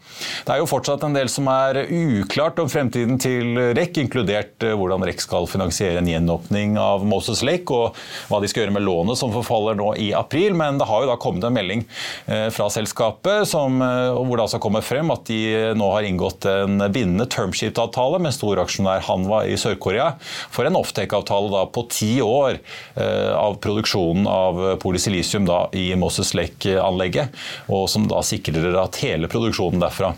Det 0.46 0.54
er 0.54 0.60
jo 0.60 0.68
fortsatt 0.70 1.04
en 1.06 1.16
del 1.16 1.30
som 1.32 1.48
er 1.50 1.82
uklart 1.86 2.60
om 2.62 2.70
fremtiden 2.70 3.18
til 3.22 3.58
REC, 3.76 4.02
inkludert 4.02 4.64
eh, 4.66 4.74
hvordan 4.78 5.04
REC 5.06 5.24
skal 5.24 5.48
finansiere 5.50 6.02
en 6.02 6.10
gjenåpning 6.10 6.76
av 6.80 7.06
Moses 7.08 7.42
Lake, 7.46 7.72
og 7.72 7.98
hva 8.30 8.42
de 8.42 8.50
skal 8.50 8.64
gjøre 8.64 8.76
med 8.76 8.86
lånet 8.86 9.20
som 9.20 9.32
forfaller 9.34 9.78
nå 9.78 9.92
i 10.00 10.12
april. 10.16 10.54
men 10.58 10.78
det 10.80 10.88
har 10.88 11.04
jo 11.04 11.10
da 11.10 11.11
kommet 11.20 11.44
en 11.44 11.54
melding 11.56 11.84
eh, 12.26 12.48
fra 12.54 12.68
selskapet 12.72 13.48
som, 13.48 13.80
eh, 13.82 14.12
hvor 14.16 14.36
det 14.36 14.46
altså 14.46 14.60
kommer 14.62 14.84
frem 14.84 15.10
at 15.14 15.26
de 15.28 15.74
nå 15.78 15.90
har 15.94 16.08
inngått 16.08 16.46
en 16.50 16.86
bindende 16.92 17.28
termsheet-avtale 17.32 18.20
med 18.22 18.34
storaksjonær 18.36 19.04
Hanwa 19.08 19.42
i 19.48 19.58
Sør-Korea 19.60 20.12
for 20.22 20.68
en 20.68 20.78
offtake-avtale 20.80 21.66
på 21.74 21.86
ti 21.92 22.12
år 22.24 22.58
eh, 22.58 23.32
av 23.36 23.58
produksjonen 23.62 24.28
av 24.30 24.62
polysilisium 24.82 25.48
i 25.76 25.90
Moses 25.98 26.32
Lake-anlegget, 26.38 27.32
og 27.72 27.88
som 27.90 28.06
da 28.10 28.22
sikrer 28.24 28.76
at 28.80 29.00
hele 29.02 29.30
produksjonen 29.32 29.82
derfra 29.82 30.12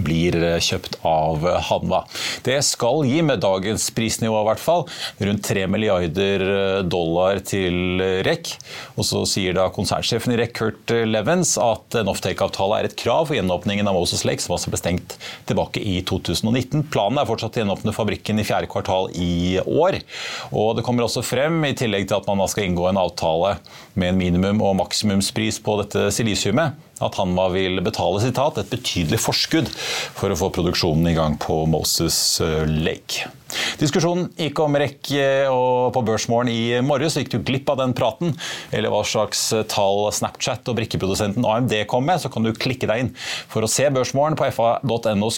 blir 0.00 0.36
eh, 0.42 0.58
kjøpt 0.62 0.98
av 1.06 1.44
Hanva. 1.68 2.04
Det 2.46 2.58
skal 2.66 3.04
gi, 3.08 3.20
med 3.26 3.42
dagens 3.42 3.88
prisnivå 3.96 4.42
i 4.42 4.48
hvert 4.48 4.62
fall, 4.62 4.86
rundt 5.20 5.44
3 5.46 5.66
milliarder 5.70 6.44
eh, 6.46 6.80
dollar 6.86 7.40
til 7.46 8.02
REC. 8.26 8.54
Og 8.96 9.06
så 9.06 9.24
sier 9.28 9.56
da 9.56 9.68
konsernsjefen 9.74 10.34
i 10.34 10.40
REC, 10.40 10.54
Kurt 10.60 10.94
Levens, 11.06 11.56
at 11.60 12.00
en 12.00 12.10
offtake-avtale 12.12 12.80
er 12.80 12.90
et 12.90 12.98
krav 12.98 13.28
for 13.28 13.38
gjenåpningen 13.38 13.88
av 13.88 13.96
Moses 13.96 14.24
Lake, 14.28 14.42
som 14.44 14.56
altså 14.56 14.72
ble 14.72 14.80
stengt 14.80 15.16
tilbake 15.48 15.82
i 15.82 16.00
2019. 16.08 16.86
Planen 16.92 17.20
er 17.20 17.28
fortsatt 17.28 17.58
å 17.58 17.64
gjenåpne 17.64 17.94
fabrikken 17.96 18.40
i 18.40 18.46
fjerde 18.46 18.70
kvartal 18.70 19.10
i 19.14 19.58
år. 19.64 20.00
Og 20.50 20.74
det 20.78 20.86
kommer 20.86 21.06
også 21.06 21.24
frem, 21.26 21.62
i 21.66 21.76
tillegg 21.76 22.08
til 22.08 22.20
at 22.20 22.28
man 22.30 22.48
skal 22.50 22.68
inngå 22.68 22.88
en 22.90 23.00
avtale 23.00 23.56
med 23.94 24.12
en 24.12 24.20
minimum- 24.20 24.62
og 24.64 24.76
maksimumspris 24.80 25.60
på 25.64 25.76
dette 25.82 26.08
silisiumet, 26.14 26.78
at 27.00 27.18
Hanma 27.20 27.48
vil 27.54 27.80
betale 27.84 28.22
sitat, 28.22 28.60
et 28.60 28.72
betydelig 28.72 29.20
forskudd 29.24 29.70
for 29.72 30.30
å 30.32 30.38
få 30.38 30.52
produksjonen 30.54 31.10
i 31.10 31.16
gang 31.16 31.38
på 31.40 31.62
Moses 31.70 32.16
eh, 32.44 32.64
Lake. 32.68 33.30
Diskusjonen 33.80 34.28
gikk 34.38 34.60
om 34.62 34.76
REC 34.78 35.10
eh, 35.18 35.48
og 35.50 35.90
på 35.94 36.02
Børsmorgen 36.06 36.50
i 36.52 36.78
morges. 36.84 37.16
Gikk 37.18 37.32
du 37.32 37.38
glipp 37.42 37.70
av 37.72 37.80
den 37.80 37.94
praten, 37.96 38.34
eller 38.70 38.92
hva 38.92 39.02
slags 39.06 39.48
eh, 39.56 39.64
tall 39.70 40.06
Snapchat 40.14 40.68
og 40.70 40.78
brikkeprodusenten 40.78 41.46
AMD 41.46 41.74
kom 41.90 42.06
med, 42.06 42.22
så 42.22 42.30
kan 42.32 42.46
du 42.46 42.52
klikke 42.54 42.88
deg 42.90 43.04
inn 43.04 43.12
for 43.50 43.64
å 43.64 43.70
se 43.70 43.88
Børsmorgen 43.90 44.38
på 44.38 44.50
fa.no 44.54 45.30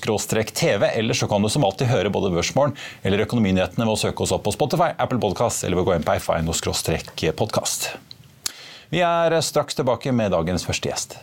tv, 0.52 0.88
eller 0.90 1.16
så 1.16 1.28
kan 1.30 1.42
du 1.42 1.50
som 1.52 1.64
alltid 1.66 1.90
høre 1.92 2.12
både 2.12 2.32
Børsmorgen 2.34 2.76
eller 3.02 3.24
Økonominyhetene 3.26 3.86
ved 3.86 3.94
å 3.94 4.00
søke 4.06 4.24
oss 4.24 4.34
opp 4.34 4.44
på 4.46 4.54
Spotify, 4.54 4.92
Apple 4.98 5.20
Podcast 5.22 5.64
eller 5.64 5.78
ved 5.78 5.86
å 5.86 5.90
gå 5.90 5.98
inn 5.98 6.06
på 6.06 6.18
fa.no 6.22 6.56
podkast. 7.38 7.92
Vi 8.92 9.00
er 9.00 9.38
straks 9.40 9.78
tilbake 9.78 10.12
med 10.12 10.34
dagens 10.34 10.66
første 10.68 10.90
gjest. 10.90 11.22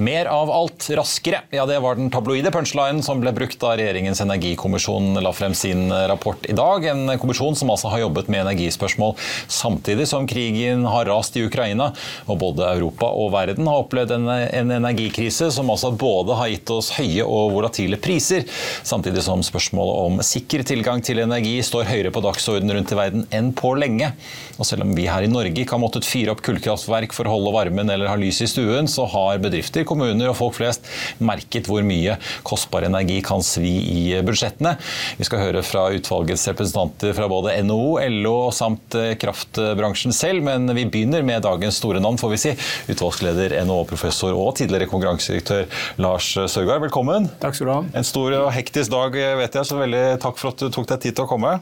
Mer 0.00 0.26
av 0.32 0.50
alt 0.50 0.86
raskere. 0.96 1.42
Ja, 1.50 1.66
Det 1.66 1.78
var 1.78 1.94
den 1.94 2.08
tabloide 2.10 2.48
punchlinen 2.50 3.02
som 3.04 3.20
ble 3.20 3.34
brukt 3.36 3.58
da 3.60 3.74
regjeringens 3.76 4.22
energikommisjon 4.24 5.18
la 5.20 5.32
frem 5.36 5.52
sin 5.52 5.92
rapport 6.08 6.46
i 6.48 6.54
dag. 6.56 6.86
En 6.88 7.18
kommisjon 7.20 7.56
som 7.58 7.68
altså 7.68 7.90
har 7.92 8.00
jobbet 8.06 8.30
med 8.32 8.46
energispørsmål 8.46 9.12
samtidig 9.44 10.06
som 10.08 10.24
krigen 10.30 10.86
har 10.88 11.04
rast 11.10 11.36
i 11.36 11.42
Ukraina. 11.44 11.90
Og 12.32 12.38
både 12.40 12.70
Europa 12.70 13.10
og 13.12 13.34
verden 13.34 13.68
har 13.68 13.82
opplevd 13.82 14.14
en, 14.16 14.24
en 14.30 14.72
energikrise 14.78 15.50
som 15.52 15.68
altså 15.68 15.92
både 15.92 16.38
har 16.38 16.48
gitt 16.54 16.72
oss 16.72 16.94
høye 16.96 17.26
og 17.26 17.52
volatile 17.58 18.00
priser, 18.00 18.48
samtidig 18.80 19.26
som 19.26 19.44
spørsmålet 19.44 20.00
om 20.06 20.24
sikker 20.24 20.64
tilgang 20.64 21.04
til 21.04 21.20
energi 21.26 21.58
står 21.66 21.90
høyere 21.90 22.14
på 22.14 22.24
dagsordenen 22.24 22.78
rundt 22.78 22.96
i 22.96 23.00
verden 23.02 23.28
enn 23.36 23.52
på 23.52 23.74
lenge. 23.76 24.14
Og 24.56 24.64
selv 24.64 24.88
om 24.88 24.96
vi 24.96 25.10
her 25.12 25.28
i 25.28 25.30
Norge 25.32 25.60
ikke 25.60 25.76
har 25.76 25.84
måttet 25.84 26.08
fyre 26.08 26.32
opp 26.32 26.40
kullkraftverk 26.46 27.12
for 27.16 27.28
å 27.28 27.36
holde 27.36 27.52
varmen 27.58 27.92
eller 27.92 28.08
ha 28.08 28.16
lys 28.16 28.40
i 28.40 28.48
stuen, 28.48 28.88
så 28.88 29.04
har 29.12 29.44
bedrifter 29.44 29.89
kommuner 29.90 30.30
og 30.30 30.38
folk 30.38 30.56
flest 30.58 30.86
merket 31.22 31.68
hvor 31.70 31.84
mye 31.86 32.16
kostbar 32.46 32.86
energi 32.88 33.20
kan 33.26 33.44
svi 33.44 33.72
i 33.90 34.02
budsjettene. 34.26 34.76
Vi 35.18 35.26
skal 35.28 35.42
høre 35.44 35.64
fra 35.66 35.88
utvalgets 35.94 36.46
representanter 36.50 37.14
fra 37.16 37.28
både 37.30 37.56
NHO, 37.66 37.98
LO 38.20 38.36
samt 38.54 38.96
eh, 38.98 39.14
kraftbransjen 39.20 40.14
selv, 40.16 40.44
men 40.46 40.70
vi 40.76 40.86
begynner 40.90 41.26
med 41.26 41.44
dagens 41.46 41.80
store 41.80 42.02
navn, 42.02 42.20
får 42.20 42.34
vi 42.34 42.42
si. 42.44 42.54
Utvalgsleder, 42.92 43.56
NHO-professor 43.66 44.36
og 44.36 44.54
tidligere 44.60 44.90
konkurransedirektør 44.90 45.66
Lars 46.02 46.32
Sørgaard, 46.34 46.84
velkommen. 46.86 47.30
Takk 47.42 47.58
skal 47.58 47.70
du 47.70 47.74
ha. 47.74 47.82
En 48.00 48.06
stor 48.06 48.38
og 48.44 48.52
hektisk 48.56 48.94
dag, 48.94 49.20
vet 49.42 49.60
jeg, 49.60 49.68
så 49.68 49.80
veldig 49.80 50.06
takk 50.22 50.40
for 50.40 50.54
at 50.54 50.62
du 50.62 50.70
tok 50.72 50.88
deg 50.94 51.06
tid 51.06 51.18
til 51.18 51.26
å 51.26 51.30
komme. 51.30 51.58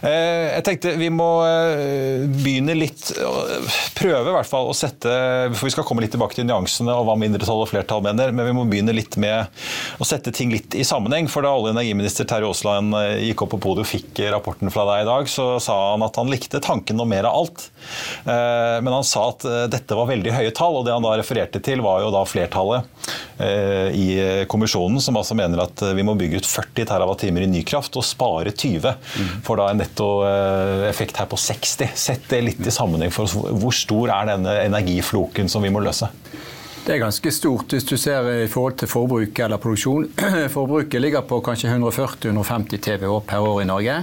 Eh, 0.00 0.46
jeg 0.56 0.64
tenkte 0.64 0.94
vi 0.96 1.10
må 1.12 1.28
eh, 1.44 2.22
begynne 2.40 2.72
litt 2.72 3.10
Prøve 3.98 4.30
i 4.30 4.32
hvert 4.32 4.48
fall 4.48 4.70
å 4.70 4.76
sette 4.76 5.10
For 5.52 5.68
vi 5.68 5.72
skal 5.74 5.84
komme 5.84 6.00
litt 6.00 6.14
tilbake 6.14 6.38
til 6.38 6.46
nyansene 6.48 6.94
og 6.96 7.04
hva 7.08 7.16
mindretall 7.20 7.64
og 7.66 7.68
flertall 7.68 8.00
mener, 8.04 8.32
men 8.32 8.48
vi 8.48 8.54
må 8.56 8.64
begynne 8.70 8.94
litt 8.96 9.18
med 9.20 9.50
å 10.00 10.06
sette 10.08 10.32
ting 10.34 10.52
litt 10.54 10.74
i 10.78 10.86
sammenheng. 10.86 11.28
For 11.30 11.44
da 11.44 11.52
olje- 11.52 11.70
og 11.70 11.76
energiminister 11.76 12.28
Terje 12.28 12.48
Aasland 12.48 12.96
eh, 12.96 13.26
gikk 13.28 13.44
opp 13.44 13.52
på 13.54 13.60
podiet 13.66 13.84
og 13.84 13.90
fikk 13.90 14.22
rapporten 14.32 14.72
fra 14.72 14.86
deg 14.88 15.04
i 15.04 15.08
dag, 15.08 15.28
så 15.30 15.46
sa 15.62 15.76
han 15.92 16.04
at 16.06 16.16
han 16.20 16.30
likte 16.32 16.62
tanken 16.64 17.00
om 17.02 17.10
mer 17.10 17.28
av 17.28 17.36
alt. 17.40 17.66
Men 18.24 18.90
han 18.92 19.06
sa 19.06 19.26
at 19.30 19.44
dette 19.72 19.96
var 19.96 20.08
veldig 20.10 20.32
høye 20.34 20.52
tall, 20.56 20.80
og 20.80 20.86
det 20.86 20.94
han 20.94 21.04
da 21.04 21.14
refererte 21.18 21.60
til, 21.64 21.82
var 21.84 22.02
jo 22.04 22.12
da 22.14 22.22
flertallet 22.28 23.10
i 23.96 24.06
kommisjonen, 24.50 25.00
som 25.02 25.18
altså 25.18 25.36
mener 25.38 25.62
at 25.64 25.82
vi 25.96 26.04
må 26.06 26.14
bygge 26.18 26.42
ut 26.42 26.48
40 26.48 26.88
TWh 26.90 27.42
i 27.44 27.50
ny 27.50 27.62
kraft 27.66 27.96
og 27.98 28.06
spare 28.06 28.52
20. 28.52 28.92
For 29.46 29.60
da 29.60 29.70
en 29.70 29.80
nettoeffekt 29.80 31.20
her 31.20 31.28
på 31.30 31.38
60. 31.40 31.94
Sett 31.98 32.28
det 32.30 32.42
litt 32.44 32.60
i 32.66 32.74
sammenheng 32.74 33.12
for 33.14 33.28
oss. 33.28 33.34
Hvor 33.34 33.74
stor 33.74 34.12
er 34.14 34.32
denne 34.34 34.56
energifloken 34.66 35.50
som 35.50 35.64
vi 35.64 35.72
må 35.72 35.82
løse? 35.84 36.10
Det 36.80 36.94
er 36.94 37.02
ganske 37.02 37.30
stort 37.34 37.74
hvis 37.74 37.84
du 37.86 37.96
ser 38.00 38.24
i 38.44 38.48
forhold 38.50 38.78
til 38.80 38.88
forbruk 38.90 39.42
eller 39.44 39.60
produksjon. 39.60 40.08
Forbruket 40.56 41.02
ligger 41.02 41.26
på 41.28 41.42
kanskje 41.44 41.72
140-150 41.74 42.80
TWh 42.86 43.18
per 43.28 43.44
år 43.44 43.62
i 43.62 43.68
Norge. 43.68 43.98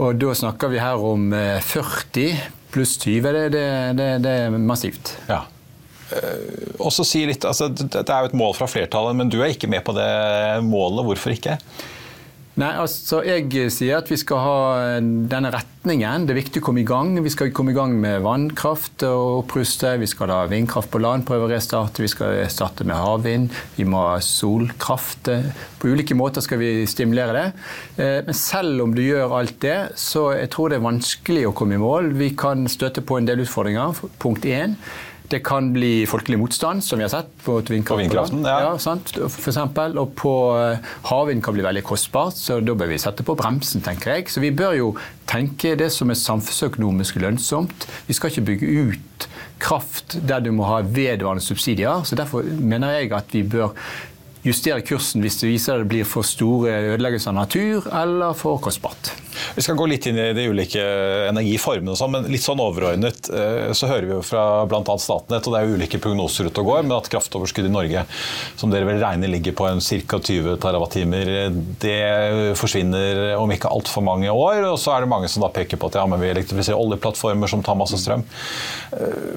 Og 0.00 0.18
da 0.18 0.34
snakker 0.34 0.72
vi 0.72 0.82
her 0.82 1.02
om 1.02 1.28
40 1.34 2.38
pluss 2.74 2.96
20. 3.02 3.26
Det, 3.26 3.42
det, 3.54 3.66
det, 3.98 4.08
det 4.24 4.38
er 4.44 4.56
massivt. 4.58 5.16
Ja. 5.30 5.44
Også 6.82 7.04
si 7.06 7.24
litt, 7.26 7.44
altså, 7.48 7.70
Det 7.72 8.04
er 8.04 8.24
jo 8.24 8.30
et 8.30 8.38
mål 8.38 8.54
fra 8.58 8.68
flertallet, 8.70 9.16
men 9.18 9.30
du 9.32 9.40
er 9.40 9.54
ikke 9.54 9.70
med 9.70 9.84
på 9.86 9.94
det 9.96 10.08
målet. 10.66 11.06
Hvorfor 11.08 11.34
ikke? 11.34 11.58
Nei, 12.54 12.68
altså 12.78 13.18
Jeg 13.26 13.48
sier 13.74 13.96
at 13.98 14.10
vi 14.12 14.14
skal 14.20 14.38
ha 14.38 14.58
denne 15.02 15.50
retningen. 15.50 16.22
Det 16.22 16.36
er 16.36 16.38
viktig 16.38 16.60
å 16.62 16.66
komme 16.68 16.84
i 16.84 16.86
gang. 16.86 17.16
Vi 17.24 17.32
skal 17.34 17.50
komme 17.50 17.72
i 17.72 17.74
gang 17.74 17.96
med 17.98 18.22
vannkraft 18.22 19.02
og 19.08 19.40
oppruste. 19.40 19.96
Vi 19.98 20.06
skal 20.06 20.30
ha 20.30 20.44
vindkraft 20.46 20.92
på 20.92 21.00
land, 21.02 21.26
prøve 21.26 21.48
å 21.48 21.50
restarte. 21.50 22.04
Vi 22.04 22.12
skal 22.12 22.44
starte 22.54 22.86
med 22.86 22.94
havvind. 22.94 23.50
Vi 23.74 23.86
må 23.90 24.04
ha 24.06 24.20
solkraft. 24.22 25.32
På 25.82 25.90
ulike 25.90 26.14
måter 26.14 26.46
skal 26.46 26.62
vi 26.62 26.70
stimulere 26.86 27.34
det. 27.40 27.48
Men 28.28 28.38
selv 28.38 28.84
om 28.86 28.94
du 28.94 29.02
gjør 29.02 29.34
alt 29.40 29.58
det, 29.64 29.78
så 29.98 30.28
jeg 30.36 30.52
tror 30.54 30.70
det 30.70 30.78
er 30.78 30.86
vanskelig 30.86 31.48
å 31.48 31.56
komme 31.58 31.74
i 31.74 31.82
mål. 31.82 32.12
Vi 32.22 32.30
kan 32.38 32.68
støte 32.70 33.02
på 33.02 33.18
en 33.18 33.26
del 33.26 33.42
utfordringer. 33.42 33.98
Punkt 34.22 34.46
én. 34.46 34.78
Det 35.32 35.40
kan 35.46 35.70
bli 35.72 36.04
folkelig 36.06 36.36
motstand, 36.38 36.84
som 36.84 37.00
vi 37.00 37.06
har 37.06 37.12
sett 37.12 37.30
på 37.44 37.56
vindkraft. 37.62 37.96
På 37.96 38.00
vindkraften, 38.02 38.44
ja. 38.44 38.58
ja 38.66 38.72
sant, 38.82 39.14
for 39.16 39.50
eksempel. 39.50 39.96
Og 40.00 40.12
på 40.18 40.34
havvind 41.08 41.42
kan 41.44 41.56
bli 41.56 41.64
veldig 41.64 41.84
kostbart, 41.86 42.36
så 42.36 42.60
da 42.60 42.76
bør 42.76 42.92
vi 42.92 43.00
sette 43.00 43.24
på 43.26 43.36
bremsen, 43.38 43.82
tenker 43.84 44.18
jeg. 44.18 44.28
Så 44.32 44.44
vi 44.44 44.52
bør 44.54 44.76
jo 44.76 44.90
tenke 45.30 45.74
det 45.80 45.88
som 45.94 46.12
er 46.12 46.20
samfunnsøkonomisk 46.20 47.22
lønnsomt. 47.24 47.88
Vi 48.08 48.16
skal 48.16 48.34
ikke 48.34 48.48
bygge 48.52 48.90
ut 48.90 49.28
kraft 49.64 50.18
der 50.28 50.42
du 50.44 50.50
må 50.52 50.66
ha 50.68 50.82
vedvarende 50.84 51.44
subsidier. 51.44 52.04
så 52.04 52.18
Derfor 52.18 52.44
mener 52.44 52.98
jeg 52.98 53.12
at 53.16 53.32
vi 53.32 53.42
bør 53.42 53.72
justere 54.44 54.84
kursen 54.84 55.24
hvis 55.24 55.40
det 55.40 55.48
viser 55.48 55.80
det 55.80 55.90
blir 55.90 56.08
for 56.08 56.26
store 56.26 56.72
ødeleggelser 56.94 57.32
av 57.32 57.38
natur 57.38 57.86
eller 57.88 58.36
for 58.36 58.60
kostbart. 58.62 59.12
Vi 59.56 59.62
skal 59.64 59.76
gå 59.78 59.86
litt 59.90 60.06
inn 60.06 60.18
i 60.20 60.28
de 60.36 60.44
ulike 60.50 60.82
energiformene, 61.30 61.94
og 61.94 61.98
sånn, 61.98 62.12
men 62.14 62.28
litt 62.30 62.44
sånn 62.44 62.60
overordnet 62.62 63.28
så 63.74 63.88
hører 63.90 64.06
vi 64.06 64.14
jo 64.14 64.20
fra 64.24 64.44
bl.a. 64.70 64.94
Statnett, 65.00 65.46
og 65.46 65.54
det 65.54 65.60
er 65.60 65.66
jo 65.66 65.78
ulike 65.78 66.00
prognoser 66.02 66.48
ute 66.48 66.62
og 66.62 66.70
går, 66.70 66.84
men 66.86 66.94
at 66.96 67.10
kraftoverskuddet 67.10 67.70
i 67.70 67.74
Norge, 67.74 68.04
som 68.60 68.72
dere 68.72 68.86
vel 68.88 69.02
regner 69.02 69.32
ligger 69.32 69.56
på 69.58 69.66
en 69.68 69.82
ca. 69.82 70.20
20 70.24 70.56
TWh, 70.62 71.58
det 71.82 71.98
forsvinner 72.60 73.34
om 73.40 73.50
ikke 73.54 73.72
altfor 73.74 74.06
mange 74.06 74.30
år. 74.30 74.62
Og 74.70 74.78
så 74.80 74.94
er 74.94 75.04
det 75.04 75.10
mange 75.10 75.30
som 75.32 75.44
da 75.44 75.50
peker 75.54 75.80
på 75.80 75.90
at 75.90 75.98
ja, 75.98 76.06
men 76.08 76.22
vi 76.22 76.30
elektrifiserer 76.30 76.80
oljeplattformer 76.80 77.50
som 77.50 77.64
tar 77.64 77.78
masse 77.80 77.98
strøm. 78.00 78.24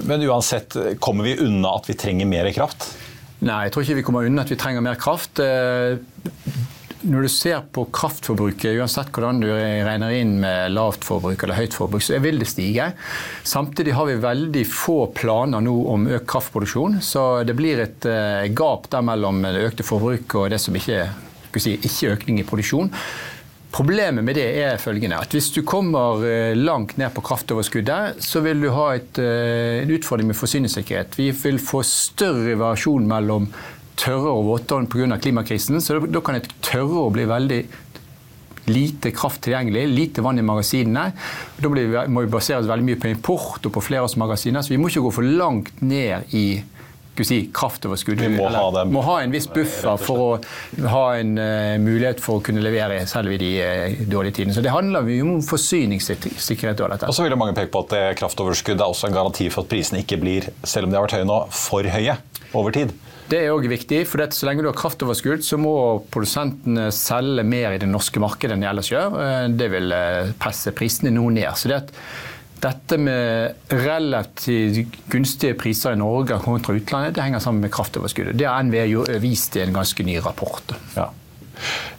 Men 0.07 0.25
uansett, 0.29 0.77
kommer 1.03 1.27
vi 1.27 1.39
unna 1.47 1.77
at 1.77 1.89
vi 1.89 1.97
trenger 1.97 2.29
mer 2.29 2.49
kraft? 2.55 2.91
Nei, 3.45 3.67
jeg 3.67 3.73
tror 3.73 3.85
ikke 3.85 3.99
vi 3.99 4.07
kommer 4.07 4.27
unna 4.27 4.45
at 4.45 4.51
vi 4.51 4.57
trenger 4.57 4.81
mer 4.85 4.97
kraft. 4.97 5.41
Når 7.07 7.27
du 7.27 7.29
ser 7.29 7.61
på 7.71 7.83
kraftforbruket, 7.93 8.73
uansett 8.81 9.11
hvordan 9.13 9.43
du 9.43 9.45
regner 9.51 10.15
inn 10.17 10.33
med 10.41 10.73
lavt 10.73 11.05
forbruk 11.05 11.45
eller 11.45 11.59
høyt 11.59 11.77
forbruk, 11.77 12.01
så 12.03 12.17
vil 12.23 12.41
det 12.41 12.49
stige. 12.49 12.89
Samtidig 13.45 13.93
har 13.93 14.09
vi 14.09 14.17
veldig 14.23 14.65
få 14.65 14.97
planer 15.15 15.61
nå 15.63 15.75
om 15.93 16.09
økt 16.09 16.25
kraftproduksjon, 16.33 16.97
så 17.05 17.27
det 17.47 17.55
blir 17.59 17.85
et 17.85 18.09
gap 18.57 18.89
der 18.91 19.05
mellom 19.05 19.45
det 19.45 19.67
økte 19.69 19.85
forbruket 19.85 20.39
og 20.41 20.49
det 20.55 20.61
som 20.63 20.75
ikke 20.75 21.05
er 21.05 21.15
ikke 21.57 22.13
økning 22.13 22.41
i 22.41 22.45
produksjon. 22.47 22.91
Problemet 23.77 24.25
med 24.25 24.33
det 24.39 24.47
er 24.57 24.79
følgende 24.81 25.19
at 25.21 25.33
hvis 25.35 25.51
du 25.53 25.59
kommer 25.61 26.23
langt 26.57 26.95
ned 26.97 27.11
på 27.13 27.21
kraftoverskuddet, 27.27 28.23
så 28.25 28.41
vil 28.41 28.63
du 28.63 28.71
ha 28.73 28.87
et, 28.97 29.19
en 29.21 29.91
utfordring 29.93 30.31
med 30.31 30.39
forsyningssikkerhet. 30.39 31.13
Vi 31.19 31.27
vil 31.43 31.59
få 31.61 31.83
større 31.85 32.55
variasjon 32.57 33.05
mellom 33.05 33.45
tørre 33.97 34.31
og 34.31 34.47
våtere 34.47 34.87
pga. 34.89 35.17
klimakrisen. 35.21 35.81
Så 35.81 35.99
da 35.99 36.21
kan 36.21 36.39
et 36.39 36.49
tørrår 36.65 37.11
bli 37.13 37.27
veldig 37.29 37.61
lite 38.67 39.11
kraft 39.15 39.41
tilgjengelig, 39.45 39.85
lite 39.87 40.23
vann 40.25 40.39
i 40.39 40.45
magasinene. 40.45 41.11
Da 41.57 41.69
må 41.71 42.23
vi 42.25 42.31
basere 42.31 42.59
oss 42.61 42.69
veldig 42.69 42.87
mye 42.89 42.99
på 42.99 43.11
import 43.11 43.67
og 43.67 43.73
på 43.77 43.83
flere 43.83 44.03
av 44.03 44.17
magasinene, 44.19 44.63
så 44.63 44.73
vi 44.73 44.79
må 44.81 44.91
ikke 44.91 45.05
gå 45.05 45.13
for 45.19 45.37
langt 45.37 45.81
ned 45.81 46.33
i 46.35 46.47
si, 47.25 47.39
kraftoverskudd. 47.53 48.21
Vi 48.21 48.29
må 48.35 48.49
ha, 48.53 48.83
må 48.85 49.01
ha 49.05 49.17
en 49.23 49.33
viss 49.33 49.47
buffer 49.49 49.97
for 50.01 50.23
å 50.23 50.87
ha 50.91 51.03
en 51.17 51.33
uh, 51.39 51.75
mulighet 51.81 52.21
for 52.23 52.39
å 52.39 52.45
kunne 52.45 52.61
levere 52.61 52.99
selv 53.09 53.33
i 53.33 53.39
de 53.41 53.51
uh, 53.63 54.05
dårlige 54.05 54.41
tidene. 54.41 54.57
Så 54.57 54.63
det 54.65 54.73
handler 54.73 55.07
mye 55.07 55.25
om 55.25 55.41
forsyningssikkerhet. 55.45 56.77
Og 56.77 56.93
dette. 56.93 57.09
Og 57.09 57.15
så 57.15 57.25
vil 57.25 57.37
mange 57.39 57.55
peke 57.57 57.71
på 57.73 57.81
at 57.85 57.93
det 57.95 58.05
kraftoverskuddet 58.19 58.83
er 58.83 58.91
også 58.91 59.09
en 59.09 59.17
garanti 59.17 59.49
for 59.53 59.65
at 59.65 59.71
prisene 59.71 60.03
ikke 60.03 60.19
blir, 60.21 60.49
selv 60.67 60.87
om 60.87 60.93
de 60.93 60.99
har 60.99 61.07
vært 61.07 61.17
høye 61.17 61.29
nå, 61.29 61.41
for 61.55 61.89
høye 61.97 62.17
over 62.57 62.75
tid. 62.75 62.93
Det 63.27 63.41
er 63.43 63.51
òg 63.51 63.65
viktig, 63.67 64.05
for 64.07 64.23
så 64.31 64.47
lenge 64.47 64.63
du 64.63 64.69
har 64.69 64.77
kraftoverskudd, 64.77 65.43
så 65.43 65.57
må 65.59 65.73
produsentene 66.13 66.87
selge 66.95 67.43
mer 67.43 67.75
i 67.75 67.81
det 67.81 67.89
norske 67.89 68.21
markedet 68.23 68.55
enn 68.55 68.63
de 68.63 68.69
ellers 68.69 68.91
gjør. 68.93 69.17
Det 69.51 69.67
vil 69.73 69.95
presse 70.39 70.71
prisene 70.75 71.11
noe 71.11 71.33
ned. 71.35 71.49
Så 71.59 71.71
det 71.71 71.81
at 71.81 71.91
dette 72.63 72.97
med 73.01 73.69
relativt 73.73 74.97
gunstige 75.11 75.57
priser 75.59 75.95
i 75.95 76.01
Norge 76.01 76.39
kontra 76.43 76.75
utlandet, 76.77 77.15
det 77.17 77.25
henger 77.25 77.43
sammen 77.43 77.63
med 77.65 77.73
kraftoverskuddet. 77.73 78.37
Det 78.39 78.49
har 78.49 78.65
NVE 78.65 79.21
vist 79.23 79.55
i 79.57 79.65
en 79.65 79.77
ganske 79.77 80.05
ny 80.07 80.19
rapport. 80.25 80.75
Ja. 80.97 81.11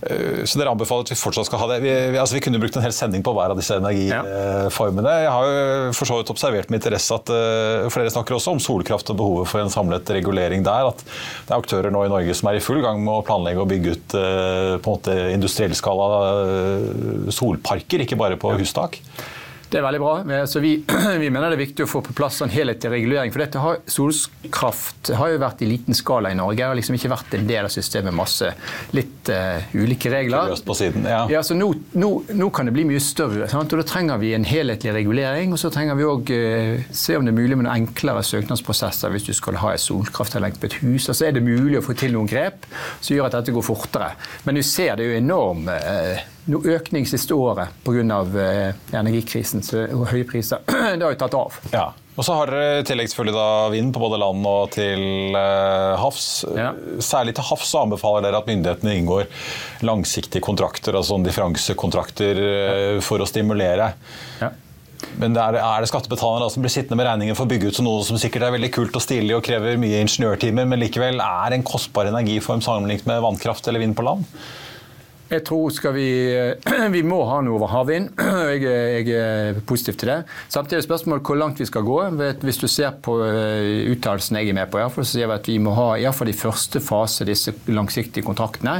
Eh, 0.00 0.44
Så 0.46 0.58
dere 0.58 0.72
anbefaler 0.72 1.06
at 1.06 1.12
vi 1.12 1.18
fortsatt 1.18 1.48
skal 1.48 1.60
ha 1.62 1.68
det. 1.72 1.78
Vi, 1.82 1.92
vi, 2.12 2.18
altså 2.20 2.36
vi 2.36 2.42
kunne 2.44 2.60
brukt 2.62 2.76
en 2.78 2.84
hel 2.84 2.94
sending 2.94 3.24
på 3.26 3.32
hver 3.36 3.52
av 3.54 3.58
disse 3.58 3.78
energiformene. 3.78 5.14
Jeg 5.24 5.32
har 5.34 5.48
jo 5.48 5.94
for 5.98 6.10
så 6.10 6.18
vidt 6.20 6.32
observert 6.34 6.70
med 6.70 6.80
interesse 6.80 7.16
at 7.16 7.32
uh, 7.32 7.88
flere 7.92 8.12
snakker 8.14 8.36
også 8.36 8.54
om 8.54 8.62
solkraft 8.62 9.10
og 9.14 9.18
behovet 9.20 9.50
for 9.50 9.62
en 9.62 9.72
samlet 9.72 10.12
regulering 10.18 10.66
der. 10.66 10.92
At 10.92 11.02
det 11.02 11.54
er 11.54 11.58
aktører 11.58 11.94
nå 11.94 12.04
i 12.06 12.12
Norge 12.12 12.36
som 12.38 12.50
er 12.50 12.60
i 12.60 12.64
full 12.64 12.82
gang 12.84 13.02
med 13.02 13.14
å 13.16 13.24
planlegge 13.26 13.64
og 13.64 13.72
bygge 13.72 13.96
ut 13.96 14.18
uh, 14.18 14.76
på 14.78 14.84
en 14.84 14.94
måte 14.94 15.18
industriell 15.34 15.74
skala 15.78 16.22
uh, 16.38 17.34
solparker, 17.34 18.06
ikke 18.06 18.20
bare 18.20 18.38
på 18.40 18.54
hustak. 18.58 19.02
Det 19.68 19.78
er 19.78 19.84
veldig 19.84 20.00
bra. 20.00 20.44
Så 20.48 20.60
vi, 20.64 20.72
vi, 21.22 21.28
mener 21.30 21.52
det 21.52 21.58
er 21.58 21.62
viktig 21.66 21.84
å 21.84 21.88
få 21.90 22.00
på 22.04 22.14
plass 22.16 22.40
en 22.44 22.52
helhetlig 22.52 22.90
regulering. 22.92 23.32
For 23.34 23.42
dette 23.44 23.60
har, 23.60 23.80
solkraft 23.90 25.10
har 25.18 25.32
jo 25.34 25.40
vært 25.42 25.64
i 25.64 25.68
liten 25.68 25.96
skala 25.96 26.32
i 26.32 26.38
Norge. 26.38 26.64
Har 26.64 26.78
liksom 26.78 26.96
ikke 26.96 27.10
vært 27.12 27.36
en 27.36 27.48
del 27.48 27.68
av 27.68 27.72
systemet. 27.72 28.16
Masse 28.16 28.48
litt 28.96 29.28
uh, 29.28 29.60
ulike 29.76 30.12
regler. 30.12 30.48
Løst 30.54 30.64
på 30.68 30.76
siden, 30.78 31.04
ja. 31.08 31.20
ja 31.32 31.42
så 31.44 31.56
nå, 31.56 31.68
nå, 32.00 32.10
nå, 32.32 32.48
kan 32.54 32.68
det 32.68 32.74
bli 32.78 32.86
mye 32.88 33.02
større. 33.02 33.50
Sant? 33.52 33.74
og 33.74 33.82
Da 33.82 33.88
trenger 33.88 34.22
vi 34.22 34.32
en 34.36 34.48
helhetlig 34.48 34.94
regulering. 34.96 35.52
Og 35.52 35.60
så 35.60 35.72
trenger 35.74 35.98
vi 35.98 36.08
òg 36.08 36.32
uh, 36.32 36.88
se 36.88 37.18
om 37.18 37.28
det 37.28 37.34
er 37.34 37.40
mulig 37.40 37.58
med 37.58 37.68
noen 37.68 37.74
enklere 37.76 38.24
søknadsprosesser 38.24 39.12
hvis 39.12 39.28
du 39.28 39.34
skal 39.36 39.60
ha 39.60 39.74
et 39.74 39.84
solkraftanlegg 39.84 40.56
på 40.56 40.70
et 40.70 40.80
hus. 40.80 41.10
Altså 41.12 41.28
er 41.28 41.36
det 41.36 41.44
mulig 41.44 41.82
å 41.82 41.84
få 41.84 41.96
til 41.98 42.16
noen 42.16 42.30
grep 42.30 42.64
som 43.02 43.12
gjør 43.12 43.28
at 43.28 43.40
dette 43.40 43.56
går 43.56 43.68
fortere. 43.68 44.14
Men 44.48 44.56
du 44.56 44.64
ser 44.64 44.96
det 44.96 45.04
er 45.04 45.12
jo 45.12 45.20
enorm 45.20 45.68
uh, 45.68 46.26
noe 46.52 46.76
økning 46.78 47.06
siste 47.08 47.36
året 47.36 47.78
pga. 47.86 48.20
Eh, 48.42 48.82
energikrisen 48.96 49.64
og 49.94 50.08
høye 50.12 50.26
priser. 50.28 50.64
Det 50.98 51.04
har 51.04 51.14
jo 51.14 51.20
tatt 51.20 51.38
av. 51.38 51.58
Ja. 51.72 51.88
Og 52.18 52.26
så 52.26 52.34
har 52.34 52.50
dere 52.50 52.80
i 52.80 52.86
tillegg 52.86 53.10
selvfølgelig 53.12 53.36
da 53.36 53.50
vind 53.70 53.92
på 53.94 54.00
både 54.02 54.18
land 54.18 54.46
og 54.50 54.72
til 54.74 55.36
eh, 55.38 55.92
havs. 56.02 56.28
Ja. 56.56 56.72
Særlig 57.04 57.36
til 57.38 57.46
havs 57.46 57.70
anbefaler 57.78 58.26
dere 58.26 58.40
at 58.42 58.48
myndighetene 58.50 58.96
inngår 58.98 59.28
langsiktige 59.86 60.42
kontrakter, 60.42 60.98
altså 60.98 61.20
differansekontrakter, 61.22 62.40
eh, 62.42 62.96
for 63.06 63.22
å 63.22 63.28
stimulere. 63.28 63.92
Ja. 64.42 64.50
Men 65.18 65.36
er, 65.38 65.60
er, 65.60 65.82
det 65.82 65.92
skattebetalerne 65.92 66.50
som 66.50 66.64
blir 66.64 66.74
sittende 66.74 66.98
med 66.98 67.06
regningen 67.06 67.38
for 67.38 67.46
å 67.46 67.52
bygge 67.52 67.70
ut 67.70 67.78
noe 67.86 68.02
som 68.06 68.18
sikkert 68.18 68.48
er 68.48 68.56
veldig 68.56 68.72
kult 68.74 68.98
og 68.98 69.04
stilig 69.04 69.36
og 69.36 69.44
krever 69.46 69.78
mye 69.78 70.02
ingeniørtimer, 70.02 70.66
men 70.66 70.82
likevel 70.82 71.22
er 71.22 71.54
en 71.54 71.66
kostbar 71.66 72.10
energiform 72.10 72.64
sammenlignet 72.66 73.06
med 73.06 73.22
vannkraft 73.22 73.70
eller 73.70 73.84
vind 73.84 73.94
på 73.98 74.06
land? 74.06 74.26
Jeg 75.28 75.42
tror 75.44 75.72
skal 75.76 75.92
vi, 75.92 76.08
vi 76.96 77.02
må 77.04 77.20
ha 77.28 77.40
noe 77.44 77.58
over 77.58 77.68
havvind. 77.72 78.12
Jeg, 78.48 78.62
jeg, 78.64 79.08
er 79.12 79.58
positiv 79.68 79.98
til 80.00 80.08
det. 80.08 80.18
Samtidig 80.48 80.78
er 80.78 80.86
spørsmålet 80.86 81.26
hvor 81.28 81.36
langt 81.38 81.60
vi 81.60 81.66
skal 81.68 81.84
gå. 81.84 81.98
Hvis 82.40 82.60
du 82.62 82.66
ser 82.70 82.94
på 83.04 83.18
eh, 83.26 83.90
uttalelsen 83.92 84.38
jeg 84.38 84.50
er 84.50 84.56
med 84.56 84.70
på, 84.72 84.80
så 84.96 85.04
sier 85.06 85.28
vi 85.28 85.36
at 85.36 85.50
vi 85.50 85.58
må 85.62 85.74
ha 85.76 85.88
iallfall 86.00 86.30
i 86.32 86.36
første 86.36 86.80
fase 86.84 87.26
disse 87.28 87.52
langsiktige 87.68 88.24
kontraktene. 88.24 88.78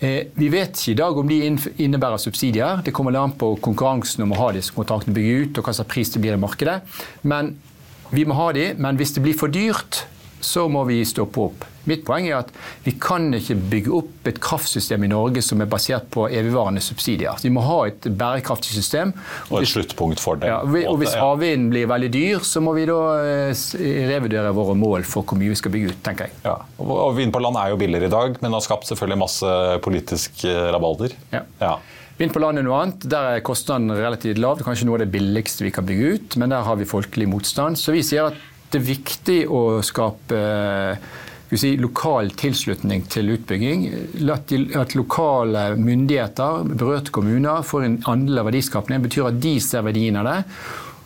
Eh, 0.00 0.32
vi 0.34 0.50
vet 0.50 0.74
ikke 0.74 0.94
i 0.94 0.98
dag 0.98 1.22
om 1.22 1.30
de 1.30 1.40
innebærer 1.84 2.18
subsidier. 2.18 2.82
Det 2.84 2.94
kommer 2.96 3.14
an 3.20 3.36
på 3.38 3.52
konkurransen 3.62 4.26
om 4.26 4.34
å 4.34 4.42
ha 4.42 4.52
disse 4.56 4.74
kontraktene 4.74 5.14
bygge 5.16 5.42
ut, 5.44 5.60
og 5.60 5.68
hva 5.68 5.76
slags 5.76 5.92
pris 5.92 6.10
det 6.14 6.24
blir 6.24 6.38
i 6.38 6.40
markedet. 6.40 6.80
Men 7.22 7.54
vi 8.10 8.26
må 8.26 8.34
ha 8.40 8.50
de, 8.56 8.72
men 8.80 8.98
hvis 8.98 9.14
det 9.14 9.22
blir 9.22 9.38
for 9.38 9.52
dyrt, 9.52 10.02
så 10.42 10.66
må 10.72 10.82
vi 10.88 11.04
stoppe 11.06 11.46
opp. 11.46 11.69
Mitt 11.88 12.02
poeng 12.06 12.26
er 12.28 12.40
at 12.42 12.50
vi 12.84 12.92
kan 13.00 13.30
ikke 13.36 13.56
bygge 13.72 13.92
opp 13.96 14.28
et 14.28 14.40
kraftsystem 14.42 15.04
i 15.06 15.10
Norge 15.10 15.42
som 15.44 15.62
er 15.62 15.70
basert 15.70 16.08
på 16.12 16.26
evigvarende 16.28 16.82
subsidier. 16.84 17.38
Vi 17.40 17.52
må 17.52 17.64
ha 17.64 17.78
et 17.88 18.08
bærekraftig 18.08 18.74
system. 18.76 19.14
Og 19.48 19.62
et 19.62 19.70
sluttpunkt 19.70 20.20
for 20.22 20.40
det. 20.40 20.50
Ja, 20.52 20.60
og 20.62 20.98
hvis 21.00 21.16
havvinden 21.16 21.70
blir 21.72 21.88
veldig 21.90 22.10
dyr, 22.14 22.44
så 22.46 22.62
må 22.64 22.74
vi 22.76 22.86
da 22.90 23.00
eh, 23.22 23.64
revurdere 24.10 24.52
våre 24.56 24.76
mål 24.78 25.06
for 25.08 25.24
hvor 25.24 25.40
mye 25.40 25.54
vi 25.54 25.60
skal 25.60 25.74
bygge 25.74 25.94
ut, 25.94 26.02
tenker 26.04 26.28
jeg. 26.28 26.36
Ja. 26.44 26.58
Og 26.84 27.14
vind 27.16 27.32
på 27.34 27.42
land 27.42 27.58
er 27.60 27.72
jo 27.72 27.80
billigere 27.80 28.10
i 28.10 28.12
dag, 28.12 28.36
men 28.42 28.56
har 28.56 28.64
skapt 28.64 28.90
selvfølgelig 28.90 29.24
masse 29.24 29.56
politisk 29.84 30.44
eh, 30.48 30.68
rabalder. 30.74 31.16
Ja. 31.32 31.46
ja. 31.62 31.74
Vind 32.20 32.34
på 32.34 32.42
land 32.42 32.60
er 32.60 32.66
noe 32.66 32.82
annet. 32.82 33.08
Der 33.08 33.36
er 33.36 33.44
kostnaden 33.44 33.88
relativt 33.96 34.40
lav. 34.42 34.58
Det 34.58 34.66
er 34.66 34.68
kanskje 34.68 34.88
noe 34.88 34.98
av 34.98 35.06
det 35.06 35.12
billigste 35.14 35.64
vi 35.64 35.72
kan 35.72 35.86
bygge 35.88 36.14
ut, 36.14 36.36
men 36.42 36.52
der 36.52 36.66
har 36.66 36.76
vi 36.76 36.88
folkelig 36.88 37.30
motstand. 37.32 37.80
Så 37.80 37.94
vi 37.96 38.04
sier 38.04 38.28
at 38.28 38.48
det 38.70 38.82
er 38.82 38.86
viktig 38.86 39.38
å 39.48 39.80
skape 39.82 40.40
si, 41.58 41.72
lokal 41.80 42.30
tilslutning 42.38 43.02
til 43.10 43.32
utbygging. 43.34 43.88
At 44.78 44.94
lokale 44.94 45.64
myndigheter, 45.74 46.62
berørte 46.70 47.10
kommuner, 47.10 47.64
får 47.66 47.86
en 47.86 47.98
andel 48.12 48.42
av 48.42 48.50
verdiskapningen. 48.52 49.02
betyr 49.08 49.32
at 49.32 49.40
de 49.42 49.56
ser 49.64 49.82
verdien 49.82 50.20
av 50.20 50.28
det. 50.30 50.38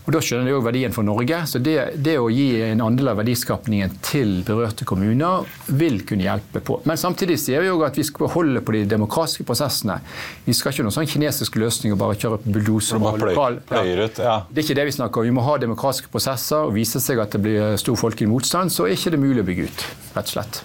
Og 0.04 0.12
Da 0.12 0.20
skjønner 0.20 0.50
de 0.50 0.54
òg 0.58 0.64
verdien 0.66 0.92
for 0.92 1.06
Norge. 1.06 1.38
Så 1.48 1.60
det, 1.64 1.76
det, 2.04 2.18
å 2.20 2.28
gi 2.32 2.60
en 2.66 2.82
andel 2.84 3.12
av 3.14 3.20
verdiskapningen 3.22 3.94
til 4.04 4.36
berørte 4.44 4.84
kommuner 4.88 5.48
vil 5.80 6.02
kunne 6.04 6.26
hjelpe 6.26 6.60
på. 6.64 6.76
Men 6.88 7.00
samtidig 7.00 7.38
sier 7.40 7.64
vi 7.64 7.72
òg 7.72 7.86
at 7.88 7.96
vi 7.96 8.04
skal 8.04 8.32
holde 8.34 8.60
på 8.64 8.76
de 8.76 8.84
demokratiske 8.90 9.48
prosessene. 9.48 9.96
Vi 10.44 10.56
skal 10.56 10.74
ikke 10.74 10.84
ha 10.84 10.88
noen 10.90 10.98
sånn 10.98 11.08
kinesisk 11.08 11.56
løsning 11.60 11.96
og 11.96 12.02
bare 12.04 12.20
kjøre 12.20 12.42
bulldoser. 12.44 13.00
Lokal, 13.00 13.60
ja. 13.72 13.82
ja. 14.12 14.38
Det 14.50 14.60
er 14.60 14.68
ikke 14.68 14.80
det 14.82 14.88
vi 14.90 14.96
snakker 15.00 15.24
om. 15.24 15.30
Vi 15.30 15.36
må 15.40 15.48
ha 15.48 15.58
demokratiske 15.64 16.12
prosesser. 16.12 16.68
og 16.68 16.76
Viser 16.76 17.00
seg 17.04 17.24
at 17.24 17.32
det 17.32 17.40
blir 17.44 17.80
stor 17.80 17.96
folkelig 17.98 18.28
motstand, 18.28 18.74
så 18.74 18.84
er 18.84 18.98
ikke 18.98 19.16
det 19.16 19.24
mulig 19.24 19.40
å 19.40 19.48
bygge 19.48 19.70
ut. 19.70 19.90
rett 20.14 20.26
og 20.28 20.36
slett. 20.36 20.64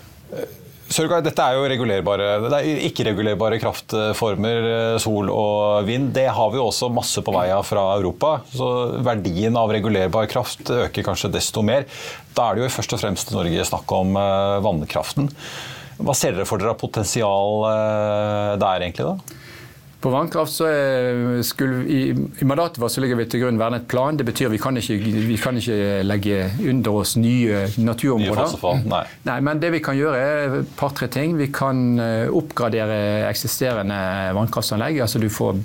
Sørgard, 0.89 1.21
dette 1.21 1.43
er 1.45 1.53
jo 1.53 1.67
regulerbare, 1.69 2.27
det 2.49 2.59
er 2.59 2.83
ikke-regulerbare 2.87 3.59
kraftformer, 3.61 4.69
eh, 4.69 4.95
sol 5.01 5.29
og 5.29 5.85
vind. 5.85 6.07
Det 6.15 6.25
har 6.33 6.49
vi 6.49 6.57
jo 6.57 6.65
også 6.65 6.89
masse 6.89 7.21
på 7.21 7.33
vei 7.35 7.45
av 7.53 7.61
fra 7.67 7.83
Europa. 7.99 8.39
Så 8.49 8.69
verdien 9.05 9.57
av 9.59 9.69
regulerbar 9.69 10.25
kraft 10.31 10.71
øker 10.73 11.05
kanskje 11.05 11.29
desto 11.35 11.61
mer. 11.61 11.85
Da 12.33 12.47
er 12.49 12.57
det 12.57 12.63
jo 12.65 12.71
først 12.73 12.95
og 12.97 13.03
fremst 13.03 13.29
i 13.29 13.37
Norge 13.37 13.67
snakk 13.69 13.93
om 13.93 14.17
eh, 14.17 14.57
vannkraften. 14.65 15.29
Hva 15.99 16.15
ser 16.17 16.33
dere 16.33 16.49
for 16.49 16.57
dere 16.57 16.73
av 16.73 16.81
potensial 16.81 17.69
eh, 17.69 18.57
der, 18.57 18.87
egentlig? 18.87 19.05
da? 19.13 19.37
På 19.99 20.09
vannkraft 20.13 20.53
så 20.53 20.67
skulle, 21.43 21.81
i, 21.83 22.13
i, 22.15 22.45
mandatet 22.47 22.79
så 22.91 23.01
ligger 23.03 23.19
vi 23.19 23.25
til 23.27 23.41
grunn 23.43 23.59
vernet 23.59 23.87
plan. 23.91 24.15
Det 24.15 24.23
betyr 24.29 24.47
vi 24.53 24.59
kan 24.61 24.77
ikke, 24.79 24.95
vi 25.27 25.39
kan 25.41 25.59
ikke 25.59 26.03
legge 26.05 26.37
under 26.71 27.01
oss 27.01 27.17
nye 27.19 27.65
naturområder. 27.75 28.53
Nye 28.55 28.85
Nei. 28.87 29.01
Nei, 29.29 29.39
men 29.43 29.59
det 29.59 29.73
vi 29.75 29.81
kan 29.83 29.97
gjøre 29.99 30.21
er 30.23 30.55
et 30.61 30.71
par-tre 30.79 31.09
ting. 31.11 31.35
Vi 31.39 31.49
kan 31.51 31.99
eh, 31.99 32.31
oppgradere 32.31 33.27
eksisterende 33.27 33.99
vannkraftanlegg. 34.39 35.01
altså 35.03 35.19
du 35.19 35.27
får 35.27 35.59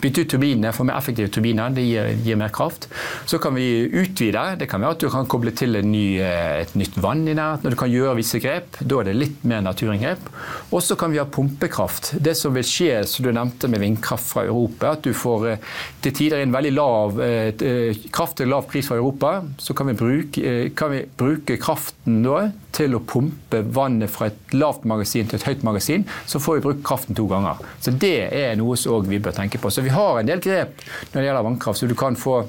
Bytte 0.00 0.24
ut 0.24 0.30
turbinene, 0.34 0.72
få 0.74 0.86
mer 0.88 0.98
effektive 0.98 1.30
turbiner. 1.32 1.72
Det 1.74 1.84
gir, 1.84 2.10
gir, 2.24 2.38
mer 2.40 2.52
kraft. 2.54 2.88
Så 3.26 3.38
kan 3.42 3.54
vi 3.54 3.66
utvide. 3.86 4.42
Det 4.60 4.68
kan 4.70 4.82
være 4.82 4.96
at 4.96 5.04
du 5.04 5.08
kan 5.12 5.28
koble 5.30 5.52
til 5.56 5.80
ny, 5.84 6.20
eh, 6.20 6.62
et 6.62 6.74
nytt 6.78 6.98
vann 7.00 7.26
i 7.28 7.34
nærheten. 7.34 7.66
og 7.66 7.74
Du 7.74 7.80
kan 7.80 7.92
gjøre 7.92 8.16
visse 8.20 8.40
grep. 8.42 8.80
Da 8.80 9.00
er 9.00 9.10
det 9.10 9.16
litt 9.18 9.44
mer 9.44 9.64
naturinngrep. 9.66 10.30
Og 10.70 10.82
så 10.82 10.96
kan 10.96 11.12
vi 11.12 11.20
ha 11.20 11.26
pumpekraft. 11.26 12.14
Det 12.22 12.36
som 12.36 12.54
vil 12.54 12.66
skje, 12.66 13.04
som 13.06 13.26
du 13.26 13.32
nevnte 13.32 13.68
med 13.68 13.80
vindkraft 13.80 14.32
fra 14.32 14.46
Europa, 14.48 14.94
at 14.96 15.02
du 15.02 15.12
får 15.12 15.48
eh, 15.50 15.68
til 16.02 16.16
tider 16.16 16.44
en 16.44 16.54
veldig 16.54 16.74
lav 16.76 17.20
eh, 17.24 17.52
kraft 18.12 18.40
til 18.40 18.50
lav 18.50 18.66
pris 18.70 18.88
fra 18.88 19.00
Europa. 19.00 19.40
Så 19.58 19.74
kan 19.74 19.90
vi 19.90 19.98
bruke, 19.98 20.56
kan 20.76 20.94
vi 20.94 21.04
bruke 21.18 21.58
kraften 21.60 22.22
da 22.24 22.50
til 22.76 22.94
å 22.96 23.02
pumpe 23.02 23.62
vannet 23.74 24.12
fra 24.12 24.30
et 24.30 24.54
lavt 24.56 24.86
magasin 24.88 25.28
til 25.28 25.40
et 25.40 25.48
høyt 25.48 25.66
magasin. 25.66 26.06
Så 26.26 26.40
får 26.42 26.58
vi 26.58 26.66
brukt 26.68 26.86
kraften 26.86 27.18
to 27.18 27.26
ganger. 27.30 27.60
Så 27.82 27.94
det 27.94 28.30
er 28.36 28.56
noe 28.60 28.78
som 28.80 29.06
vi 29.08 29.20
bør 29.22 29.36
tenke 29.36 29.60
på. 29.60 29.72
Så 29.72 29.84
vi 29.86 29.92
har 29.94 30.20
en 30.20 30.30
del 30.30 30.42
grep 30.44 30.80
når 31.10 31.20
det 31.20 31.28
gjelder 31.28 31.46
vannkraft. 31.50 31.82
Så 31.82 31.90
du 31.90 31.96
kan 31.98 32.18
få 32.18 32.42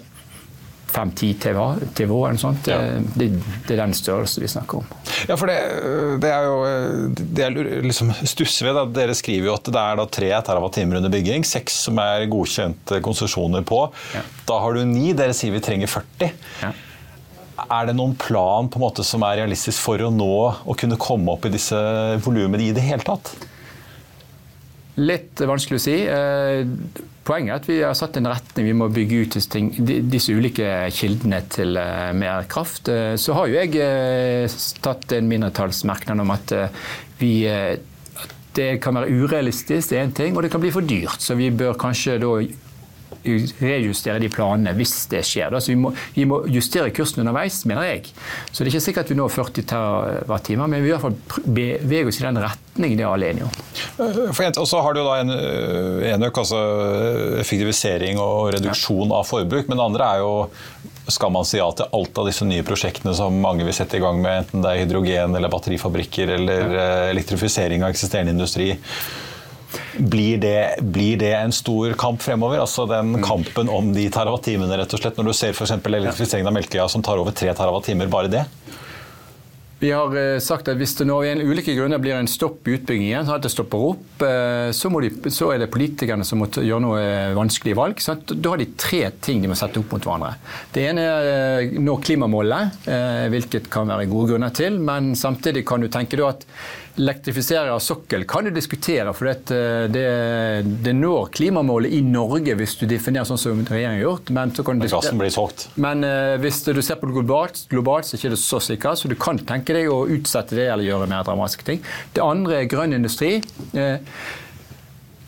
5-10 0.91 1.33
TV, 1.39 1.59
TV 1.95 2.11
eller 2.11 2.35
noe 2.35 2.41
sånt. 2.41 2.67
Ja. 2.67 2.79
Det, 3.15 3.29
det, 3.67 3.75
er 3.75 3.79
den 3.79 3.95
størrelsen 3.95 4.43
vi 4.43 4.49
snakker 4.51 4.81
om. 4.81 4.91
Ja, 5.29 5.37
for 5.39 5.47
det, 5.47 5.57
det 6.23 6.31
er 6.35 6.47
jo 6.47 6.57
det 7.15 7.45
jeg 7.45 7.85
liksom 7.87 8.11
stusser 8.27 8.67
ved. 8.67 8.77
Da. 8.77 8.85
Dere 8.99 9.15
skriver 9.17 9.51
jo 9.51 9.55
at 9.55 9.71
det 9.71 9.81
er 9.81 9.99
da 10.01 10.07
3 10.19 10.31
TWh 10.49 10.97
under 10.99 11.11
bygging. 11.13 11.47
6 11.47 11.81
som 11.87 12.01
er 12.03 12.27
godkjente 12.31 13.01
konsesjoner 13.05 13.65
på. 13.67 13.85
Ja. 14.17 14.25
Da 14.49 14.61
har 14.65 14.75
du 14.75 14.83
9. 14.87 15.11
Dere 15.21 15.35
sier 15.37 15.55
vi 15.55 15.63
trenger 15.63 15.91
40. 15.91 16.33
Ja. 16.65 16.73
Er 17.69 17.87
det 17.89 17.95
noen 17.97 18.15
plan 18.19 18.69
på 18.71 18.79
en 18.79 18.85
måte 18.85 19.05
som 19.05 19.23
er 19.27 19.41
realistisk 19.41 19.83
for 19.83 20.01
å 20.01 20.11
nå 20.13 20.33
å 20.65 20.75
kunne 20.77 20.99
komme 21.01 21.35
opp 21.35 21.47
i 21.47 21.53
disse 21.53 21.77
volumene 22.23 22.69
i 22.69 22.75
det 22.75 22.83
hele 22.85 23.05
tatt? 23.05 23.33
Litt 25.01 25.39
vanskelig 25.47 25.79
å 25.79 25.83
si. 25.83 25.95
Eh, 26.03 26.63
poenget 27.27 27.53
er 27.53 27.59
at 27.61 27.69
vi 27.69 27.77
har 27.81 27.95
satt 27.97 28.17
en 28.19 28.27
retning. 28.31 28.67
Vi 28.67 28.77
må 28.77 28.89
bygge 28.91 29.21
ut 29.23 29.37
disse, 29.37 30.35
ulike 30.35 30.67
kildene 30.95 31.41
til 31.51 31.79
eh, 31.79 32.09
mer 32.17 32.49
kraft. 32.51 32.91
Eh, 32.91 33.15
så 33.21 33.37
har 33.37 33.47
jo 33.47 33.61
jeg 33.61 34.51
tatt 34.83 35.15
en 35.15 35.31
mindretallsmerknad 35.31 36.25
om 36.25 36.35
at 36.35 36.55
vi 37.21 37.33
det 38.51 38.81
kan 38.83 38.97
være 38.97 39.13
urealistisk, 39.15 39.93
det 39.93 39.97
er 39.97 40.03
én 40.03 40.15
ting, 40.15 40.35
og 40.35 40.43
det 40.43 40.49
kan 40.51 40.59
bli 40.59 40.73
for 40.75 40.83
dyrt. 40.83 41.23
Så 41.23 41.37
vi 41.39 41.47
bør 41.55 41.77
kanskje 41.79 42.17
da 42.19 42.33
rejustere 43.23 44.19
de 44.21 44.29
planene 44.31 44.73
hvis 44.77 44.95
det 45.11 45.23
skjer. 45.27 45.53
Så 45.59 45.73
vi 45.73 45.77
må, 45.79 45.93
vi 46.15 46.25
må, 46.29 46.41
justere 46.51 46.91
kursen 46.95 47.23
underveis, 47.23 47.61
mener 47.69 47.87
jeg. 47.87 48.11
Så 48.51 48.61
det 48.61 48.69
er 48.69 48.73
ikke 48.75 48.85
sikkert 48.87 49.09
at 49.09 49.13
vi 49.13 49.19
når 49.19 49.33
40 49.35 49.67
TWh, 49.71 50.65
men 50.65 50.79
vi 50.79 50.91
i 50.91 50.93
hvert 50.93 51.05
fall 51.05 51.45
beveger 51.45 52.11
oss 52.11 52.21
i 52.21 52.27
den 52.27 52.41
retningen 52.41 52.97
det 52.97 53.03
er 53.03 53.11
alle 53.11 53.31
enige 53.33 53.47
om. 53.47 54.61
Og 54.61 54.67
så 54.69 54.79
har 54.81 54.95
du 54.95 55.01
da 55.03 55.17
en 55.21 56.23
øk, 56.23 56.37
altså 56.43 56.61
effektivisering 57.41 58.19
og 58.21 58.53
reduksjon 58.55 59.11
av 59.15 59.27
forbruk. 59.27 59.67
Men 59.67 59.77
det 59.77 59.87
andre 59.89 60.07
er 60.15 60.23
jo 60.23 60.33
skal 61.11 61.33
man 61.33 61.43
si 61.47 61.57
ja 61.57 61.67
til 61.75 61.89
alt 61.97 62.19
av 62.21 62.27
disse 62.29 62.45
nye 62.47 62.63
prosjektene 62.63 63.11
som 63.17 63.35
mange 63.43 63.65
vil 63.67 63.75
sette 63.75 63.97
i 63.97 64.03
gang 64.03 64.21
med, 64.21 64.45
enten 64.45 64.63
det 64.63 64.69
er 64.71 64.83
hydrogen 64.85 65.35
eller 65.35 65.51
batterifabrikker 65.51 66.35
eller. 66.37 66.75
Eh, 66.77 67.09
elektrifisering 67.11 67.83
av 67.83 67.91
eksisterende 67.91 68.33
industri. 68.35 68.71
Blir 69.97 70.37
det, 70.41 70.81
blir 70.81 71.17
det 71.21 71.33
en 71.37 71.51
stor 71.55 71.93
kamp 71.99 72.21
fremover? 72.21 72.59
Altså 72.63 72.87
den 72.89 73.15
Mm. 73.15 73.23
kampen 73.23 73.69
om 73.69 73.93
de 73.93 74.09
terawattimene, 74.09 74.77
rett 74.77 74.93
og 74.93 74.99
slett? 74.99 75.17
Når 75.17 75.31
du 75.31 75.33
ser 75.33 75.53
f.eks. 75.53 75.71
elektrifiseringen 75.71 76.47
av 76.47 76.53
Melkøya 76.53 76.89
som 76.89 77.01
tar 77.01 77.17
over 77.17 77.31
tre 77.31 77.53
terawattimer, 77.53 78.07
bare 78.07 78.27
det? 78.31 78.45
Vi 79.81 79.89
har 79.89 80.13
eh, 80.13 80.37
sagt 80.37 80.67
at 80.69 80.77
hvis 80.77 80.91
det 80.99 81.07
nå 81.09 81.15
i 81.25 81.31
ulike 81.41 81.73
grunner 81.73 81.97
blir 81.97 82.13
en 82.13 82.27
stopp 82.29 82.67
i 82.69 82.75
utbyggingen, 82.75 83.25
sånn 83.25 83.39
at 83.39 83.47
det 83.47 83.49
stopper 83.49 83.85
opp, 83.87 84.21
eh, 84.27 84.69
så, 84.77 84.91
de, 85.01 85.09
så 85.33 85.47
er 85.55 85.63
det 85.63 85.71
politikerne 85.73 86.21
som 86.27 86.37
må 86.43 86.51
gjøre 86.53 86.83
noe 86.83 86.99
vanskelig 87.01 87.39
vanskelige 87.41 87.79
valg. 87.79 88.03
Sant? 88.05 88.29
Da 88.29 88.51
har 88.53 88.61
de 88.61 88.67
tre 88.77 89.09
ting 89.25 89.41
de 89.41 89.49
må 89.49 89.57
sette 89.57 89.81
opp 89.81 89.95
mot 89.95 90.05
hverandre. 90.05 90.35
Det 90.75 90.85
ene 90.85 91.01
er 91.01 91.31
eh, 91.31 91.73
nå 91.81 91.97
klimamålet, 91.97 92.77
eh, 92.93 93.25
hvilket 93.33 93.71
kan 93.73 93.89
være 93.89 94.05
gode 94.11 94.35
grunner 94.35 94.53
til. 94.53 94.77
Men 94.77 95.15
samtidig 95.17 95.65
kan 95.65 95.81
du 95.81 95.89
tenke 95.89 96.21
at 96.29 96.45
elektrifisering 96.97 97.71
av 97.71 97.79
sokkel 97.79 98.25
kan 98.29 98.45
du 98.45 98.51
diskutere, 98.51 99.13
for 99.15 99.29
det, 99.29 99.59
det, 99.93 100.05
det 100.83 100.93
når 100.97 101.31
klimamålet 101.37 101.93
i 101.95 102.01
Norge 102.05 102.55
hvis 102.59 102.75
du 102.81 102.85
definerer 102.89 103.27
sånn 103.29 103.39
som 103.41 103.63
regjeringen 103.63 103.99
har 103.99 104.05
gjort. 104.05 104.33
Men 104.35 104.53
så 104.55 104.65
kan 104.67 104.81
Men 104.81 104.91
gassen 104.91 105.21
blir 105.21 105.33
solgt. 105.33 105.69
men 105.75 106.05
uh, 106.07 106.35
hvis 106.41 106.63
du 106.67 106.81
ser 106.81 106.99
på 107.01 107.09
det 107.09 107.17
globalt, 107.19 107.65
globalt, 107.71 108.07
så 108.07 108.15
er 108.15 108.21
det 108.21 108.35
ikke 108.35 108.43
så 108.43 108.61
sikkert, 108.71 109.01
så 109.01 109.11
du 109.11 109.17
kan 109.19 109.39
tenke 109.39 109.75
deg 109.77 109.89
å 109.91 110.03
utsette 110.11 110.57
det 110.57 110.67
eller 110.67 110.87
gjøre 110.87 111.09
mer 111.11 111.25
dramatiske 111.27 111.67
ting. 111.67 111.83
Det 112.15 112.23
andre 112.25 112.61
er 112.61 112.71
grønn 112.71 112.97
industri. 112.97 113.37
Uh, 113.75 113.99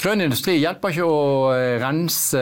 Grønn 0.04 0.19
industri 0.19 0.58
hjelper 0.58 0.91
ikke 0.91 1.06
å 1.08 1.19
eh, 1.56 1.78
rense 1.80 2.39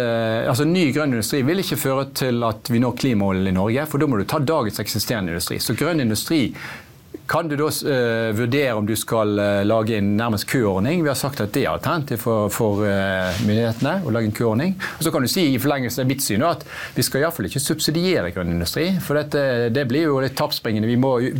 altså 0.49 0.65
Ny 0.65 0.87
grønn 0.95 1.11
industri 1.13 1.43
vil 1.45 1.61
ikke 1.61 1.77
føre 1.77 2.07
til 2.17 2.41
at 2.47 2.71
vi 2.73 2.79
når 2.81 2.95
klimamålene 2.97 3.51
i 3.51 3.53
Norge, 3.53 3.83
for 3.91 4.01
da 4.01 4.07
må 4.09 4.17
du 4.17 4.25
ta 4.25 4.39
dagens 4.41 4.81
eksisterende 4.81 5.35
industri. 5.35 5.59
Så 5.61 5.75
grønn 5.77 6.01
industri 6.01 6.47
kan 7.27 7.47
du 7.47 7.55
da 7.59 7.67
uh, 7.67 8.31
vurdere 8.35 8.73
om 8.77 8.85
du 8.87 8.95
skal 8.99 9.33
uh, 9.39 9.61
lage 9.67 9.97
en 9.97 10.15
nærmest 10.17 10.47
køordning? 10.49 11.03
Vi 11.03 11.09
har 11.11 11.17
sagt 11.19 11.41
at 11.43 11.53
det 11.55 11.65
er 11.65 11.71
alternativ 11.73 12.21
for, 12.23 12.49
for 12.53 12.83
uh, 12.85 13.31
myndighetene 13.45 14.01
å 14.05 14.13
lage 14.13 14.29
en 14.29 14.35
køordning. 14.35 14.75
Og 14.97 15.05
så 15.05 15.13
kan 15.13 15.23
du 15.23 15.29
si 15.31 15.47
i 15.53 15.59
forlengelse 15.61 16.03
av 16.03 16.09
mitt 16.09 16.23
syn 16.25 16.45
at 16.47 16.65
vi 16.95 17.05
skal 17.05 17.23
iallfall 17.23 17.47
ikke 17.49 17.63
subsidiere 17.63 18.33
grønn 18.35 18.53
industri. 18.55 18.89
For 19.03 19.19
dette, 19.19 19.69
det 19.73 19.85
blir 19.89 20.09
jo 20.09 20.19
litt 20.23 20.35
tapsbringende. 20.39 20.89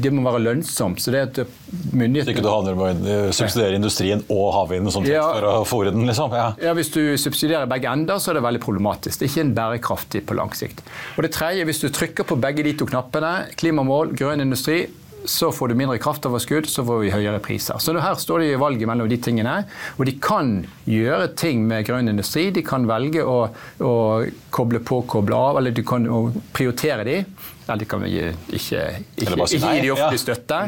Det 0.02 0.14
må 0.14 0.26
være 0.28 0.44
lønnsomt. 0.46 1.02
Så 1.02 1.14
det 1.16 1.26
at 1.28 1.42
Så 1.42 1.48
ikke 1.48 1.98
myndighetene 1.98 2.46
du 2.46 2.52
havner 2.52 2.80
med 2.80 3.12
å 3.12 3.20
subsidiere 3.36 3.78
industrien 3.80 4.24
og 4.30 4.52
havvinden 4.56 4.94
sånn 4.94 5.08
Ja. 5.10 5.26
for 5.34 5.50
å 5.50 5.66
fòre 5.68 5.94
den, 5.96 6.08
liksom. 6.10 6.34
Ja. 6.36 6.54
Ja, 6.62 6.74
Hvis 6.78 6.92
du 6.94 7.18
subsidierer 7.18 7.70
begge 7.70 7.92
ender, 7.92 8.20
så 8.20 8.32
er 8.32 8.40
det 8.40 8.46
veldig 8.48 8.64
problematisk. 8.64 9.20
Det 9.20 9.28
er 9.28 9.32
ikke 9.34 9.46
en 9.48 9.56
bærekraftig 9.56 10.26
på 10.28 10.38
lang 10.38 10.52
sikt. 10.56 10.84
Og 11.18 11.24
det 11.24 11.34
tredje, 11.36 11.66
hvis 11.68 11.82
du 11.84 11.90
trykker 11.90 12.28
på 12.28 12.40
begge 12.42 12.64
de 12.64 12.74
to 12.80 12.88
knappene, 12.90 13.52
klimamål, 13.60 14.16
grønn 14.18 14.44
industri, 14.44 14.86
så 15.26 15.52
får 15.52 15.68
du 15.72 15.76
mindre 15.76 15.98
kraftoverskudd, 16.02 16.68
så 16.70 16.84
får 16.86 17.00
vi 17.04 17.12
høyere 17.14 17.42
priser. 17.44 17.78
Så 17.82 17.94
her 17.98 18.18
står 18.20 18.44
de 18.44 18.50
i 18.54 18.60
valget 18.60 18.90
mellom 18.90 19.10
de 19.10 19.18
tingene. 19.22 19.54
Og 19.98 20.06
de 20.10 20.16
kan 20.22 20.54
gjøre 20.90 21.32
ting 21.38 21.64
med 21.70 21.86
grønn 21.88 22.10
industri. 22.12 22.50
De 22.56 22.64
kan 22.66 22.88
velge 22.90 23.24
å, 23.26 23.38
å 23.86 23.94
koble 24.54 24.82
på, 24.86 25.04
koble 25.10 25.38
av, 25.38 25.62
eller 25.62 25.76
de 25.76 25.86
kan 25.86 26.08
prioritere 26.56 27.08
de. 27.08 27.20
Eller 27.68 27.84
de 27.84 27.90
kan 27.90 28.06
ikke, 28.08 28.34
ikke, 28.50 28.84
ikke, 29.22 29.40
ikke 29.46 29.62
gi 29.62 29.86
de 29.86 29.94
offentlig 29.96 30.24
støtte. 30.26 30.62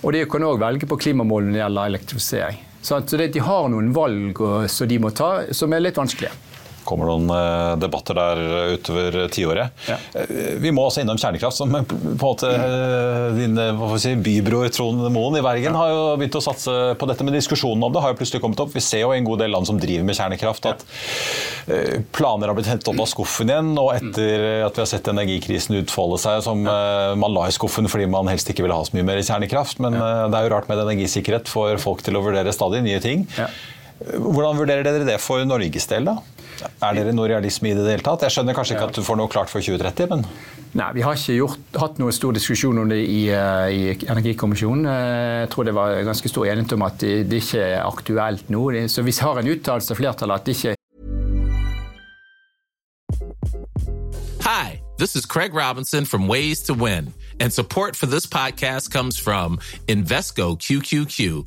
Og 0.00 0.16
de 0.16 0.24
kan 0.32 0.48
òg 0.48 0.60
velge 0.62 0.88
på 0.88 1.00
klimamålene 1.00 1.52
når 1.52 1.58
det 1.58 1.64
gjelder 1.64 1.94
elektrifisering. 1.94 2.66
Så 2.80 3.00
de 3.04 3.42
har 3.44 3.66
noen 3.68 3.90
valg 3.92 4.40
som 4.72 4.88
de 4.88 5.00
må 5.02 5.12
ta, 5.12 5.32
som 5.52 5.72
er 5.76 5.84
litt 5.84 6.00
vanskelige. 6.00 6.32
Kommer 6.84 7.08
noen 7.10 7.30
eh, 7.34 7.74
debatter 7.80 8.16
der 8.18 8.40
utover 8.76 9.18
tiåret. 9.32 9.82
Ja. 9.88 9.96
Eh, 10.14 10.56
Vi 10.60 10.72
må 10.74 10.84
også 10.86 11.02
innom 11.02 11.18
kjernekraft. 11.20 11.56
som 11.56 11.72
på 11.72 11.96
en 11.96 12.18
måte 12.20 12.50
eh, 12.50 13.26
Din 13.36 13.56
hva 13.58 13.88
får 13.88 13.94
vi 13.96 14.02
si, 14.04 14.14
bybror 14.28 14.68
Trond 14.74 15.06
Moen 15.12 15.38
i 15.40 15.44
Bergen 15.44 15.76
har 15.78 15.92
jo 15.92 16.02
begynt 16.20 16.38
å 16.38 16.44
satse 16.44 16.74
på 16.98 17.08
dette, 17.10 17.26
men 17.26 17.36
diskusjonen 17.36 17.86
om 17.86 17.94
det 17.94 18.02
har 18.04 18.14
jo 18.14 18.20
plutselig 18.20 18.42
kommet 18.44 18.62
opp. 18.62 18.74
Vi 18.74 18.84
ser 18.84 19.04
jo 19.04 19.14
i 19.14 19.20
en 19.20 19.28
god 19.28 19.42
del 19.44 19.54
land 19.54 19.68
som 19.68 19.80
driver 19.80 20.06
med 20.06 20.18
kjernekraft 20.18 20.70
at 20.70 20.84
ja. 20.84 21.80
planer 22.16 22.50
har 22.50 22.58
blitt 22.58 22.70
hentet 22.70 22.90
opp 22.92 23.02
av 23.02 23.10
skuffen 23.10 23.50
igjen. 23.52 23.72
Og 23.80 23.92
etter 23.94 24.46
at 24.66 24.78
vi 24.78 24.84
har 24.84 24.90
sett 24.90 25.10
energikrisen 25.10 25.78
utfolde 25.80 26.20
seg, 26.22 26.40
som 26.46 26.62
man 26.62 27.34
la 27.34 27.48
i 27.48 27.54
skuffen 27.54 27.88
fordi 27.90 28.08
man 28.10 28.30
helst 28.30 28.50
ikke 28.50 28.64
ville 28.66 28.76
ha 28.76 28.86
så 28.86 28.96
mye 28.96 29.06
mer 29.06 29.22
kjernekraft. 29.22 29.82
Men 29.82 29.98
det 29.98 30.38
er 30.38 30.46
jo 30.46 30.54
rart 30.54 30.70
med 30.70 30.82
energisikkerhet 30.84 31.50
for 31.50 31.80
folk 31.82 32.04
til 32.06 32.18
å 32.18 32.24
vurdere 32.24 32.54
stadig 32.54 32.82
nye 32.86 33.02
ting. 33.02 33.26
Ja. 33.38 33.50
Hvordan 34.00 34.56
vurderer 34.56 34.86
dere 34.86 35.04
det 35.04 35.18
for 35.20 35.44
Norges 35.44 35.88
del, 35.90 36.08
da? 36.08 36.16
Er 36.82 36.94
dere 36.94 37.12
noe 37.16 37.28
realisme 37.30 37.70
i 37.70 37.74
det 37.74 37.86
hele 37.86 38.04
tatt? 38.04 38.22
Jeg 38.26 38.34
skjønner 38.36 38.56
kanskje 38.56 38.76
ikke 38.76 38.88
at 38.90 38.98
du 38.98 39.02
får 39.06 39.16
noe 39.20 39.28
klart 39.32 39.48
for 39.52 39.60
2030, 39.60 40.08
men 40.14 40.26
Nei, 40.72 40.92
Vi 40.94 41.02
har 41.02 41.16
ikke 41.18 41.34
gjort, 41.34 41.58
hatt 41.82 41.96
noe 41.98 42.12
stor 42.14 42.32
diskusjon 42.36 42.78
om 42.78 42.88
det 42.88 43.00
i, 43.02 43.24
eh, 43.34 43.70
i 43.74 44.06
Energikommisjonen. 44.06 44.86
Eh, 44.86 45.40
Jeg 45.40 45.50
tror 45.50 45.64
det 45.64 45.74
var 45.74 45.96
ganske 46.06 46.28
stor 46.28 46.44
enighet 46.46 46.72
om 46.76 46.82
at 46.82 46.98
det, 46.98 47.28
det 47.28 47.42
ikke 47.42 47.58
er 47.64 47.82
aktuelt 47.82 48.50
nå. 48.50 48.70
Så 48.88 49.02
vi 49.02 49.10
har 49.18 49.38
en 49.40 49.48
uttalelse 49.48 49.90
av 49.90 49.96
flertallet 49.98 50.34
at 50.34 50.44
det 50.46 50.54
ikke 50.56 50.74
Hi, 54.42 54.80
this 54.98 55.16
is 55.16 55.26
Craig 55.26 55.54
Robinson 55.54 56.04
from 56.04 56.28
Ways 56.28 56.62
to 56.62 56.74
Win, 56.74 57.12
and 57.40 57.52
support 57.52 57.96
for 57.96 58.06
this 58.06 58.26
podcast 58.26 58.90
comes 58.92 59.18
from 59.18 59.58
Invesco 59.88 60.56
QQQ, 60.56 61.46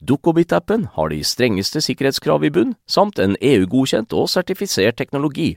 Dukkobit-appen 0.00 0.88
har 0.96 1.12
de 1.12 1.20
strengeste 1.24 1.82
sikkerhetskrav 1.84 2.44
i 2.44 2.52
bunn, 2.52 2.74
samt 2.86 3.20
en 3.22 3.36
EU-godkjent 3.40 4.14
og 4.16 4.30
sertifisert 4.32 4.98
teknologi. 5.00 5.54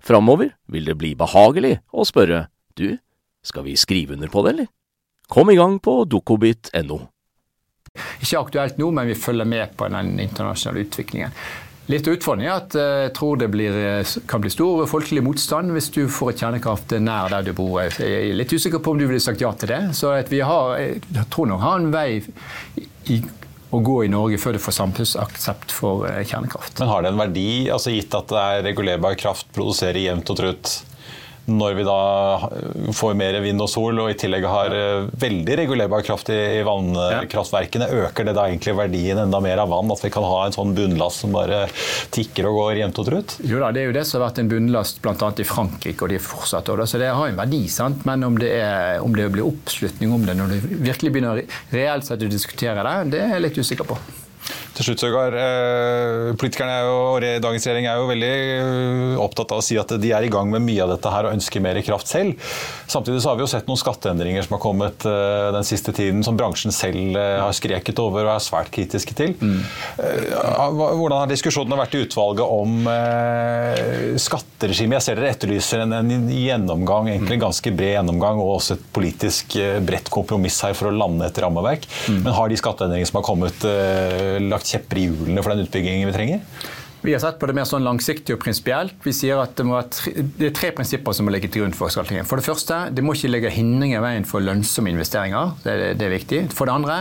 Framover 0.00 0.54
vil 0.72 0.88
det 0.88 0.96
bli 0.98 1.14
behagelig 1.18 1.78
å 1.92 2.06
spørre 2.08 2.46
du, 2.76 2.98
skal 3.46 3.66
vi 3.66 3.76
skrive 3.78 4.16
under 4.16 4.32
på 4.32 4.42
det, 4.44 4.54
eller? 4.54 4.72
Kom 5.28 5.50
i 5.50 5.58
gang 5.58 5.78
på 5.82 6.04
dukkobit.no. 6.06 6.98
ikke 8.22 8.40
aktuelt 8.40 8.78
nå, 8.78 8.90
men 8.94 9.08
vi 9.10 9.18
følger 9.18 9.48
med 9.48 9.76
på 9.78 9.88
den 9.90 10.18
internasjonale 10.22 10.84
utviklingen. 10.86 11.32
Litt 11.86 12.08
av 12.08 12.16
utfordringen 12.16 12.50
er 12.50 12.56
at 12.58 12.74
eh, 12.74 13.00
jeg 13.04 13.12
tror 13.14 13.36
det 13.38 13.46
blir, 13.52 13.74
eh, 13.78 14.14
kan 14.26 14.42
bli 14.42 14.50
stor 14.50 14.88
folkelig 14.90 15.22
motstand 15.22 15.70
hvis 15.74 15.92
du 15.94 16.00
får 16.10 16.32
et 16.32 16.42
kjernekraft 16.42 16.96
nær 16.98 17.30
der 17.30 17.46
du 17.46 17.52
bor. 17.54 17.78
Jeg 17.78 18.32
er 18.32 18.34
litt 18.34 18.50
usikker 18.50 18.82
på 18.82 18.94
om 18.94 18.98
du 18.98 19.06
ville 19.06 19.22
sagt 19.22 19.44
ja 19.44 19.52
til 19.54 19.70
det. 19.70 19.80
Så 19.94 20.10
vi 20.30 20.42
har, 20.42 20.74
jeg 20.82 21.26
tror 21.30 21.46
nok 21.52 21.62
har 21.62 21.78
en 21.78 21.92
vei 21.94 22.08
i, 23.06 23.20
å 23.74 23.80
gå 23.82 23.96
i 24.04 24.10
Norge 24.10 24.38
før 24.38 24.56
du 24.56 24.62
får 24.62 24.76
samfunnsaksept 24.78 25.74
for 25.74 26.06
eh, 26.08 26.22
kjernekraft. 26.26 26.78
Men 26.78 26.92
har 26.92 27.02
det 27.02 27.12
en 27.12 27.22
verdi, 27.24 27.48
altså 27.72 27.94
gitt 27.94 28.14
at 28.14 28.30
det 28.30 28.42
er 28.42 28.66
regulerbar 28.68 29.18
kraft, 29.18 29.48
produserer 29.56 30.04
jevnt 30.04 30.30
og 30.32 30.38
trutt 30.38 30.76
når 31.46 31.74
vi 31.78 31.84
da 31.86 31.98
får 32.96 33.14
mer 33.18 33.38
vind 33.44 33.62
og 33.62 33.70
sol, 33.70 34.00
og 34.02 34.10
i 34.10 34.16
tillegg 34.18 34.46
har 34.50 34.74
eh, 34.74 35.06
veldig 35.22 35.58
regulerbar 35.62 36.02
kraft 36.06 36.30
i, 36.34 36.38
i 36.58 36.64
vannkraftverkene, 36.66 37.88
øker 38.02 38.26
det 38.26 38.34
da 38.36 38.48
egentlig 38.50 38.74
verdien 38.78 39.20
enda 39.22 39.40
mer 39.42 39.62
av 39.62 39.70
vann? 39.70 39.92
At 39.94 40.02
vi 40.04 40.10
kan 40.14 40.26
ha 40.26 40.40
en 40.46 40.56
sånn 40.56 40.74
bunnlast 40.76 41.22
som 41.22 41.36
bare 41.36 41.64
tikker 42.14 42.50
og 42.50 42.60
går 42.60 42.82
jevnt 42.82 43.00
og 43.02 43.08
trutt? 43.10 43.36
Jo 43.46 43.62
da, 43.62 43.70
det 43.74 43.84
er 43.84 43.90
jo 43.90 43.96
det 43.96 44.04
som 44.08 44.20
har 44.20 44.28
vært 44.28 44.42
en 44.42 44.52
bunnlast 44.52 45.00
bl.a. 45.04 45.30
i 45.38 45.48
Frankrike, 45.48 46.02
og 46.02 46.12
de 46.12 46.20
fortsatt 46.22 46.74
også, 46.74 46.90
så 46.94 47.02
det 47.02 47.14
har 47.14 47.30
en 47.30 47.40
verdi. 47.40 47.62
sant? 47.72 48.04
Men 48.08 48.26
om 48.26 48.38
det, 48.42 48.52
er, 48.58 48.98
om 49.04 49.14
det 49.16 49.30
blir 49.34 49.46
oppslutning 49.46 50.14
om 50.14 50.26
det 50.26 50.36
når 50.38 50.56
du 50.56 50.70
virkelig 50.90 51.14
begynner 51.14 51.44
reelt 51.74 52.06
sett 52.08 52.26
å 52.26 52.30
diskutere 52.30 52.82
det, 52.82 52.98
det 53.14 53.22
er 53.22 53.36
jeg 53.36 53.46
litt 53.48 53.62
usikker 53.62 53.86
på. 53.86 53.98
Til 54.76 54.90
slutt, 54.90 55.00
Søgaard. 55.00 55.34
Eh, 55.40 56.34
politikerne 56.36 56.74
jo, 56.84 56.96
og 57.14 57.24
dagens 57.40 57.64
regjering 57.64 57.86
er 57.88 57.96
jo 57.96 58.08
veldig 58.10 58.32
eh, 58.36 59.20
opptatt 59.24 59.54
av 59.54 59.62
å 59.62 59.64
si 59.64 59.78
at 59.80 59.94
de 60.02 60.10
er 60.12 60.26
i 60.26 60.32
gang 60.32 60.50
med 60.52 60.66
mye 60.66 60.82
av 60.84 60.90
dette 60.92 61.12
her 61.12 61.28
og 61.28 61.36
ønsker 61.38 61.62
mer 61.64 61.78
kraft 61.86 62.10
selv. 62.10 62.36
Samtidig 62.84 63.22
så 63.24 63.30
har 63.30 63.38
vi 63.38 63.46
jo 63.46 63.48
sett 63.48 63.70
noen 63.70 63.80
skatteendringer 63.80 64.44
som 64.44 64.58
har 64.58 64.60
kommet 64.60 65.06
eh, 65.08 65.48
den 65.56 65.64
siste 65.64 65.94
tiden, 65.96 66.20
som 66.26 66.36
bransjen 66.36 66.74
selv 66.76 67.16
har 67.16 67.54
skreket 67.56 67.96
over 68.02 68.26
og 68.26 68.34
er 68.34 68.44
svært 68.44 68.68
kritiske 68.74 69.16
til. 69.16 69.32
Mm. 69.40 69.62
Hvordan 69.96 71.22
har 71.22 71.30
diskusjonene 71.30 71.78
vært 71.80 71.96
i 71.96 72.02
utvalget 72.04 72.44
om 72.44 72.84
skatteregimet? 74.20 74.98
Jeg 74.98 75.06
ser 75.06 75.20
dere 75.20 75.32
etterlyser 75.32 75.84
en, 75.86 75.96
en 75.96 76.28
gjennomgang, 76.32 77.08
egentlig 77.14 77.38
en 77.38 77.46
ganske 77.46 77.72
bred 77.76 77.94
gjennomgang, 77.94 78.42
og 78.42 78.58
også 78.58 78.76
et 78.76 78.84
politisk 78.96 79.56
bredt 79.86 80.10
kompromiss 80.12 80.60
her 80.66 80.76
for 80.76 80.90
å 80.90 80.94
lande 80.94 81.30
et 81.30 81.40
rammeverk. 81.42 81.88
Mm. 82.10 82.20
Men 82.26 82.36
har 82.36 82.52
de 82.52 82.60
skatteendringene 82.60 83.08
som 83.08 83.20
har 83.22 83.28
kommet, 83.28 83.68
lagt 84.46 84.65
kjepper 84.66 85.00
i 85.00 85.06
hjulene 85.06 85.44
for 85.44 85.54
den 85.54 85.66
utbyggingen 85.66 86.10
vi 86.10 86.16
trenger? 86.16 86.66
Vi 87.06 87.12
har 87.12 87.20
sett 87.22 87.36
på 87.38 87.46
det 87.46 87.54
mer 87.54 87.66
sånn 87.68 87.84
langsiktig 87.86 88.34
og 88.34 88.40
prinsipielt. 88.42 88.96
Vi 89.04 89.12
sier 89.14 89.38
at 89.38 89.52
det, 89.54 89.64
tre, 89.94 90.12
det, 90.16 90.48
er 90.48 90.54
tre 90.56 90.72
prinsipper 90.74 91.14
som 91.14 91.28
må 91.28 91.34
ligge 91.34 91.50
til 91.52 91.62
grunn 91.62 91.76
for 91.76 91.92
skattelegging. 91.92 92.26
For 92.26 92.40
det 92.40 92.46
første, 92.48 92.78
det 92.90 93.04
må 93.04 93.14
ikke 93.14 93.30
legge 93.30 93.52
hindringer 93.54 94.00
i 94.00 94.02
veien 94.02 94.26
for 94.26 94.42
lønnsomme 94.42 94.90
investeringer. 94.90 95.52
Det, 95.62 95.76
det, 96.00 96.08
er 96.08 96.14
viktig. 96.16 96.40
For 96.56 96.66
det 96.66 96.74
andre, 96.74 96.96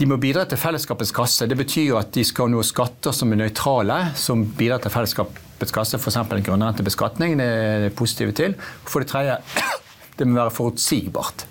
de 0.00 0.08
må 0.08 0.16
bidra 0.22 0.46
til 0.48 0.60
fellesskapets 0.62 1.12
kasse. 1.16 1.48
Det 1.50 1.58
betyr 1.60 1.98
at 2.00 2.14
de 2.16 2.24
skal 2.24 2.48
nå 2.52 2.62
skatter 2.64 3.12
som 3.16 3.34
er 3.34 3.42
nøytrale, 3.42 3.98
som 4.16 4.46
bidrar 4.56 4.80
til 4.84 4.94
fellesskapets 4.94 5.76
kasse, 5.76 6.00
f.eks. 6.00 6.22
grunnrentebeskatning. 6.48 7.36
Det 7.42 7.50
er 7.52 7.84
det 7.88 7.94
positive 8.00 8.32
til. 8.38 8.56
For 8.86 9.04
det 9.04 9.12
tredje, 9.12 9.36
det 10.16 10.30
må 10.30 10.40
være 10.40 10.56
forutsigbart. 10.56 11.44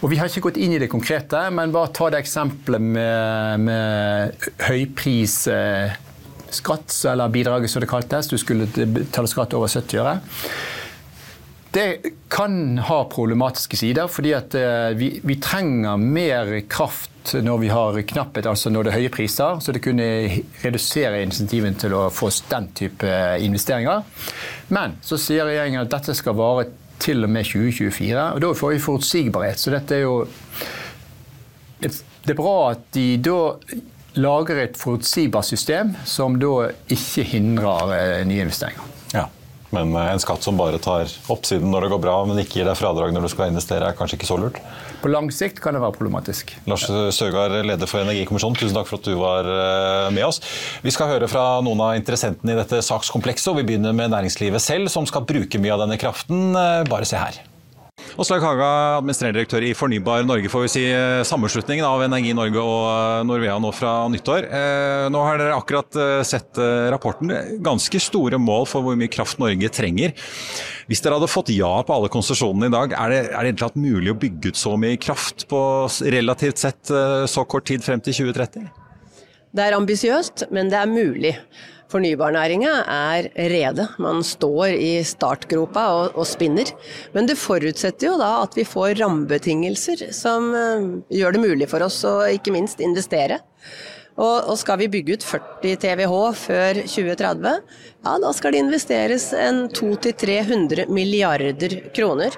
Og 0.00 0.08
Vi 0.08 0.16
har 0.16 0.30
ikke 0.30 0.46
gått 0.48 0.56
inn 0.56 0.72
i 0.72 0.80
det 0.80 0.88
konkrete, 0.88 1.42
men 1.52 1.72
bare 1.74 1.92
ta 1.92 2.06
det 2.12 2.22
eksempelet 2.22 2.80
med, 2.80 3.60
med 3.66 4.32
høyprisskatt, 4.64 5.96
eller 7.12 7.28
bidraget 7.34 7.70
som 7.70 7.84
det 7.84 7.90
kaltes. 7.90 8.30
Du 8.32 8.38
skulle 8.40 8.64
betale 8.70 9.28
skatt 9.28 9.52
over 9.58 9.68
70 9.68 10.00
øre. 10.00 10.14
Det 11.70 12.00
kan 12.32 12.78
ha 12.88 13.04
problematiske 13.12 13.76
sider, 13.78 14.08
fordi 14.10 14.32
at 14.34 14.54
eh, 14.58 14.90
vi, 14.98 15.20
vi, 15.22 15.36
trenger 15.38 16.00
mer 16.02 16.60
kraft 16.66 17.34
når 17.36 17.60
vi 17.62 17.68
har 17.70 18.00
knapphet, 18.10 18.48
altså 18.50 18.72
når 18.72 18.88
det 18.88 18.90
er 18.90 18.98
høye 19.04 19.12
priser. 19.14 19.60
Så 19.62 19.70
det 19.76 19.84
kunne 19.84 20.08
redusere 20.64 21.22
insentiven 21.22 21.76
til 21.78 21.94
å 21.94 22.08
få 22.10 22.32
den 22.50 22.72
type 22.74 23.06
investeringer. 23.44 24.02
Men 24.74 24.96
så 25.04 25.20
sier 25.20 25.46
regjeringen 25.46 25.84
at 25.84 25.92
dette 25.92 26.16
skal 26.18 26.34
vare 26.40 26.66
til 27.00 27.24
og 27.24 27.30
med 27.32 27.44
2024. 27.48 28.26
og 28.34 28.40
Da 28.42 28.52
får 28.56 28.74
vi 28.74 28.82
forutsigbarhet. 28.84 29.58
Så 29.60 29.72
dette 29.74 29.96
er 29.96 30.04
jo 30.04 30.26
Det 31.80 32.34
er 32.34 32.36
bra 32.36 32.70
at 32.74 32.82
de 32.94 33.16
da 33.16 33.38
lager 34.20 34.58
et 34.62 34.76
forutsigbart 34.76 35.46
system 35.46 35.94
som 36.04 36.36
da 36.40 36.70
ikke 36.90 37.24
hindrer 37.24 37.92
eh, 37.96 38.26
nye 38.26 38.44
investeringer. 38.44 38.99
Men 39.74 39.94
eh, 39.94 40.12
en 40.12 40.22
skatt 40.22 40.42
som 40.44 40.58
bare 40.58 40.80
tar 40.82 41.10
oppsiden 41.30 41.70
når 41.70 41.86
det 41.86 41.90
går 41.94 42.02
bra, 42.02 42.16
men 42.28 42.40
ikke 42.42 42.60
gir 42.60 42.68
deg 42.68 42.78
fradrag 42.78 43.14
når 43.14 43.26
du 43.26 43.32
skal 43.32 43.52
investere, 43.52 43.86
er 43.86 43.98
kanskje 43.98 44.18
ikke 44.18 44.30
så 44.30 44.38
lurt? 44.40 44.58
På 45.00 45.10
lang 45.12 45.30
sikt 45.34 45.62
kan 45.62 45.76
det 45.76 45.82
være 45.82 45.96
problematisk. 45.96 46.52
Lars 46.70 46.86
Søgaard, 47.16 47.54
leder 47.66 47.90
for 47.90 48.02
Energikommisjonen, 48.04 48.58
tusen 48.58 48.76
takk 48.76 48.90
for 48.90 49.00
at 49.00 49.08
du 49.08 49.14
var 49.20 49.48
eh, 49.48 50.08
med 50.16 50.26
oss. 50.26 50.42
Vi 50.84 50.94
skal 50.94 51.12
høre 51.14 51.30
fra 51.30 51.46
noen 51.64 51.84
av 51.86 51.94
interessentene 51.98 52.56
i 52.56 52.60
dette 52.60 52.82
sakskomplekset, 52.84 53.52
og 53.52 53.60
vi 53.60 53.68
begynner 53.70 53.96
med 53.96 54.12
næringslivet 54.14 54.64
selv, 54.64 54.92
som 54.92 55.08
skal 55.08 55.26
bruke 55.28 55.62
mye 55.62 55.76
av 55.76 55.86
denne 55.86 56.00
kraften. 56.00 56.50
Eh, 56.52 56.82
bare 56.90 57.08
se 57.08 57.20
her. 57.20 57.40
Åslaug 58.18 58.42
Haga, 58.42 58.68
administrerende 58.98 59.38
direktør 59.38 59.64
i 59.64 59.74
Fornybar 59.76 60.24
Norge, 60.26 60.50
får 60.50 60.64
vi 60.64 60.70
si 60.72 60.82
eh, 60.90 61.20
sammenslutningen 61.26 61.86
av 61.86 62.02
Energi 62.02 62.32
Norge 62.34 62.58
og 62.58 62.86
eh, 62.90 63.22
Norvea 63.28 63.54
nå 63.62 63.70
fra 63.76 63.92
nyttår. 64.10 64.48
Eh, 64.48 65.06
nå 65.14 65.22
har 65.22 65.38
dere 65.38 65.58
akkurat 65.58 65.98
sett 66.26 66.58
rapporten. 66.90 67.30
Ganske 67.62 68.02
store 68.02 68.40
mål 68.42 68.66
for 68.70 68.84
hvor 68.84 68.98
mye 68.98 69.10
kraft 69.12 69.38
Norge 69.42 69.70
trenger. 69.74 70.14
Hvis 70.90 71.04
dere 71.04 71.20
hadde 71.20 71.30
fått 71.30 71.52
ja 71.54 71.70
på 71.86 71.94
alle 71.94 72.10
konsesjonene 72.12 72.70
i 72.70 72.74
dag, 72.74 72.94
er 72.98 73.14
det, 73.14 73.22
er 73.30 73.50
det 73.50 73.70
mulig 73.78 74.14
å 74.14 74.18
bygge 74.18 74.50
ut 74.50 74.58
så 74.58 74.74
mye 74.80 74.98
kraft 75.00 75.46
på 75.50 75.60
relativt 76.10 76.64
sett 76.64 76.90
så 77.30 77.44
kort 77.46 77.68
tid 77.70 77.84
frem 77.84 78.02
til 78.02 78.16
2030? 78.26 78.70
Det 79.54 79.66
er 79.66 79.76
ambisiøst, 79.78 80.48
men 80.54 80.70
det 80.70 80.78
er 80.80 80.90
mulig. 80.90 81.36
Fornybarnæringa 81.90 82.72
er 82.86 83.28
rede. 83.50 83.86
Man 83.98 84.22
står 84.26 84.76
i 84.76 84.90
startgropa 85.06 85.86
og, 85.96 86.18
og, 86.18 86.26
spinner. 86.28 86.70
Men 87.14 87.26
det 87.26 87.38
forutsetter 87.40 88.12
jo 88.12 88.18
da 88.20 88.30
at 88.44 88.54
vi 88.58 88.66
får 88.68 89.00
rammebetingelser 89.00 90.10
som 90.14 90.52
uh, 90.54 90.90
gjør 91.10 91.34
det 91.34 91.42
mulig 91.42 91.70
for 91.70 91.82
oss 91.86 91.98
å 92.06 92.20
ikke 92.30 92.54
minst 92.54 92.82
investere. 92.84 93.40
Og, 94.20 94.50
og 94.52 94.56
skal 94.60 94.78
vi 94.82 94.90
bygge 94.92 95.16
ut 95.16 95.26
40 95.26 95.80
TWh 95.80 96.14
før 96.36 96.80
2030, 96.82 97.60
ja 98.04 98.14
da 98.20 98.32
skal 98.36 98.52
det 98.52 98.62
investeres 98.64 99.30
en 99.32 99.64
200-300 99.72 100.90
milliarder 100.92 101.76
kroner. 101.96 102.36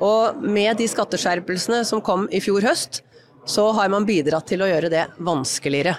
Og 0.00 0.40
med 0.40 0.78
de 0.80 0.86
skatteskjerpelsene 0.88 1.82
som 1.84 2.00
kom 2.02 2.24
i 2.32 2.40
fjor 2.40 2.64
høst, 2.64 3.02
så 3.44 3.66
har 3.76 3.90
man 3.92 4.06
bidratt 4.08 4.48
til 4.48 4.62
å 4.64 4.68
gjøre 4.70 4.90
det 4.92 5.06
vanskeligere. 5.20 5.98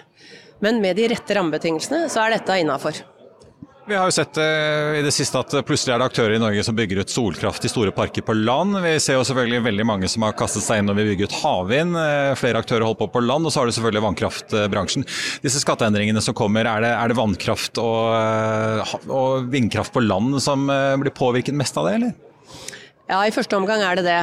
Men 0.62 0.82
med 0.82 1.00
de 1.00 1.10
rette 1.12 1.38
rammebetingelsene 1.38 2.06
så 2.12 2.26
er 2.26 2.38
dette 2.38 2.60
innafor. 2.62 3.02
Vi 3.89 3.95
har 3.97 4.06
jo 4.06 4.13
sett 4.13 4.38
eh, 4.38 5.00
i 5.00 5.02
det 5.02 5.12
siste 5.12 5.39
at 5.41 5.54
plutselig 5.65 5.95
er 5.95 6.00
det 6.00 6.06
aktører 6.12 6.36
i 6.36 6.41
Norge 6.41 6.62
som 6.63 6.76
bygger 6.78 7.02
ut 7.02 7.12
solkraft 7.12 7.65
i 7.65 7.71
store 7.71 7.91
parker 7.95 8.21
på 8.24 8.36
land. 8.38 8.78
Vi 8.84 8.91
ser 9.02 9.17
jo 9.17 9.24
selvfølgelig 9.26 9.63
veldig 9.65 9.86
mange 9.89 10.10
som 10.12 10.24
har 10.24 10.36
kastet 10.38 10.63
seg 10.63 10.80
inn 10.80 10.88
når 10.88 11.00
vi 11.00 11.06
bygger 11.10 11.32
ut 11.32 11.38
havvind. 11.41 11.97
Eh, 11.97 12.30
flere 12.39 12.62
aktører 12.62 12.86
holder 12.86 13.00
på 13.02 13.10
på 13.15 13.24
land, 13.26 13.50
og 13.50 13.52
så 13.54 13.63
har 13.63 13.67
du 13.67 13.74
selvfølgelig 13.76 14.06
vannkraftbransjen. 14.06 15.08
Disse 15.41 15.63
skatteendringene 15.63 16.21
som 16.21 16.38
kommer, 16.38 16.69
er 16.69 16.86
det, 16.86 16.93
er 16.93 17.10
det 17.10 17.17
vannkraft 17.17 17.82
og, 17.82 18.13
eh, 18.21 18.93
og, 19.10 19.50
vindkraft 19.52 19.97
på 19.97 20.06
land 20.06 20.38
som 20.45 20.69
blir 20.69 21.17
påvirket 21.17 21.58
mest 21.58 21.76
av 21.82 21.89
det, 21.89 21.97
eller? 21.97 22.13
Ja, 23.10 23.26
i 23.26 23.34
første 23.34 23.58
omgang 23.58 23.82
er 23.84 23.97
det 23.97 24.06
det. 24.06 24.21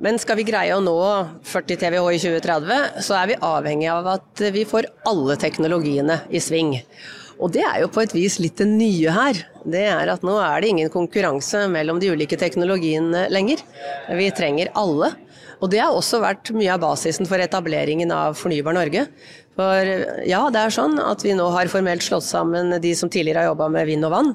Men 0.00 0.16
skal 0.16 0.38
vi 0.40 0.46
greie 0.48 0.72
å 0.72 0.80
nå 0.80 0.96
40 1.44 1.76
TWh 1.76 2.06
i 2.16 2.20
2030, 2.22 3.00
så 3.04 3.18
er 3.18 3.26
vi 3.28 3.40
avhengig 3.44 3.90
av 3.92 4.06
at 4.14 4.42
vi 4.54 4.62
får 4.68 4.88
alle 5.08 5.36
teknologiene 5.40 6.22
i 6.32 6.40
sving. 6.40 6.78
Og 7.40 7.52
det 7.52 7.66
er 7.68 7.82
jo 7.82 7.90
på 7.92 8.00
et 8.02 8.14
vis 8.16 8.38
litt 8.40 8.56
det 8.60 8.68
nye 8.68 9.12
her. 9.12 9.42
Det 9.64 9.84
er 9.92 10.12
at 10.12 10.24
nå 10.24 10.38
er 10.40 10.60
det 10.60 10.72
ingen 10.72 10.92
konkurranse 10.92 11.66
mellom 11.72 12.00
de 12.00 12.12
ulike 12.12 12.36
teknologiene 12.40 13.26
lenger. 13.32 13.60
Vi 14.16 14.30
trenger 14.36 14.72
alle. 14.76 15.12
Og 15.60 15.68
det 15.72 15.82
har 15.82 15.92
også 15.92 16.22
vært 16.22 16.50
mye 16.56 16.72
av 16.72 16.80
basisen 16.82 17.28
for 17.28 17.42
etableringen 17.42 18.12
av 18.14 18.36
Fornybar 18.40 18.76
Norge. 18.76 19.04
For 19.58 19.88
ja, 20.24 20.40
det 20.52 20.60
er 20.60 20.72
sånn 20.72 20.96
at 21.02 21.20
vi 21.26 21.34
nå 21.36 21.44
har 21.52 21.68
formelt 21.68 22.04
slått 22.06 22.24
sammen 22.24 22.72
de 22.80 22.92
som 22.96 23.10
tidligere 23.12 23.42
har 23.42 23.50
jobba 23.50 23.68
med 23.74 23.88
vind 23.90 24.06
og 24.08 24.14
vann. 24.14 24.30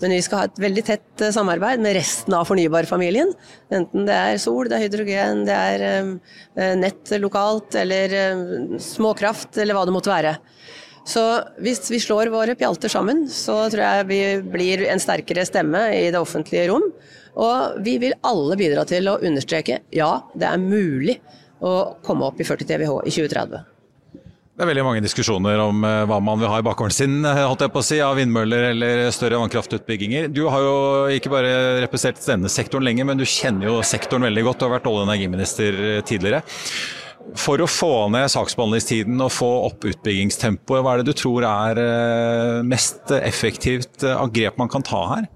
Men 0.00 0.14
vi 0.14 0.22
skal 0.24 0.40
ha 0.40 0.48
et 0.48 0.62
veldig 0.62 0.84
tett 0.86 1.24
eh, 1.26 1.32
samarbeid 1.36 1.82
med 1.84 1.98
resten 1.98 2.36
av 2.38 2.48
fornybarfamilien. 2.48 3.34
Enten 3.76 4.08
det 4.08 4.16
er 4.16 4.40
sol, 4.40 4.70
det 4.70 4.78
er 4.78 4.86
hydrogen, 4.86 5.44
det 5.48 5.58
er 5.74 5.86
eh, 5.90 6.72
nett 6.80 7.12
lokalt 7.20 7.76
eller 7.82 8.16
eh, 8.16 8.44
småkraft 8.80 9.60
eller 9.60 9.76
hva 9.76 9.84
det 9.84 9.96
måtte 9.96 10.14
være. 10.14 10.38
Så 11.10 11.24
hvis 11.60 11.82
vi 11.90 12.00
slår 12.00 12.30
våre 12.32 12.56
pjalter 12.56 12.92
sammen, 12.92 13.24
så 13.32 13.64
tror 13.72 13.84
jeg 13.84 14.08
vi 14.08 14.22
blir 14.52 14.84
en 14.88 15.00
sterkere 15.02 15.44
stemme 15.48 15.88
i 15.96 16.08
det 16.12 16.20
offentlige 16.20 16.68
rom. 16.70 16.86
Og 17.38 17.82
vi 17.84 17.98
vil 18.02 18.16
alle 18.26 18.56
bidra 18.58 18.86
til 18.88 19.10
å 19.10 19.18
understreke 19.22 19.82
ja, 19.94 20.14
det 20.34 20.48
er 20.48 20.62
mulig 20.62 21.20
å 21.60 22.00
komme 22.04 22.26
opp 22.30 22.40
i 22.40 22.46
40 22.46 22.66
TWh 22.66 23.04
i 23.06 23.12
2030. 23.12 23.68
Det 24.60 24.66
er 24.66 24.68
veldig 24.74 24.82
mange 24.84 25.00
diskusjoner 25.00 25.56
om 25.62 25.84
eh, 25.88 26.02
hva 26.04 26.18
man 26.20 26.36
vil 26.36 26.50
ha 26.52 26.58
i 26.60 26.64
bakgården 26.66 26.92
sin 26.92 27.14
eh, 27.24 27.38
holdt 27.48 27.62
jeg 27.64 27.72
på 27.72 27.80
å 27.80 27.86
si, 27.86 27.96
av 28.04 28.18
vindmøller 28.18 28.66
eller 28.74 29.06
større 29.16 29.38
vannkraftutbygginger. 29.40 30.28
Du 30.36 30.42
har 30.52 30.60
jo 30.60 30.74
ikke 31.16 31.32
bare 31.32 31.52
representert 31.80 32.26
denne 32.28 32.50
sektoren 32.52 32.84
lenge, 32.84 33.06
men 33.08 33.16
du 33.16 33.24
kjenner 33.24 33.70
jo 33.70 33.78
sektoren 33.80 34.28
veldig 34.28 34.44
godt. 34.44 34.60
Du 34.60 34.66
har 34.66 34.74
vært 34.74 34.90
olje- 34.90 35.06
og 35.06 35.08
energiminister 35.08 35.80
eh, 35.86 36.02
tidligere. 36.04 36.42
For 37.40 37.64
å 37.64 37.70
få 37.72 37.92
ned 38.12 38.28
saksbehandlingstiden 38.34 39.24
og 39.24 39.32
få 39.32 39.48
opp 39.70 39.88
utbyggingstempoet, 39.88 40.84
hva 40.84 40.92
er 40.92 41.00
det 41.00 41.08
du 41.08 41.16
tror 41.16 41.48
er 41.48 41.80
mest 42.66 43.12
effektivt 43.16 44.04
av 44.12 44.28
grep 44.34 44.60
man 44.60 44.72
kan 44.72 44.84
ta 44.84 45.06
her? 45.14 45.28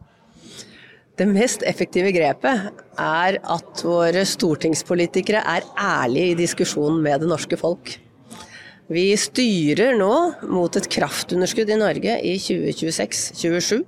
Det 1.14 1.26
mest 1.30 1.62
effektive 1.62 2.10
grepet 2.10 2.72
er 2.98 3.36
at 3.38 3.82
våre 3.86 4.24
stortingspolitikere 4.26 5.44
er 5.46 5.66
ærlige 5.78 6.32
i 6.32 6.38
diskusjonen 6.40 6.98
med 7.04 7.22
det 7.22 7.28
norske 7.30 7.58
folk. 7.60 7.92
Vi 8.90 9.04
styrer 9.16 9.94
nå 9.96 10.10
mot 10.50 10.74
et 10.76 10.88
kraftunderskudd 10.90 11.70
i 11.70 11.78
Norge 11.78 12.16
i 12.18 12.34
2026-2027. 12.42 13.84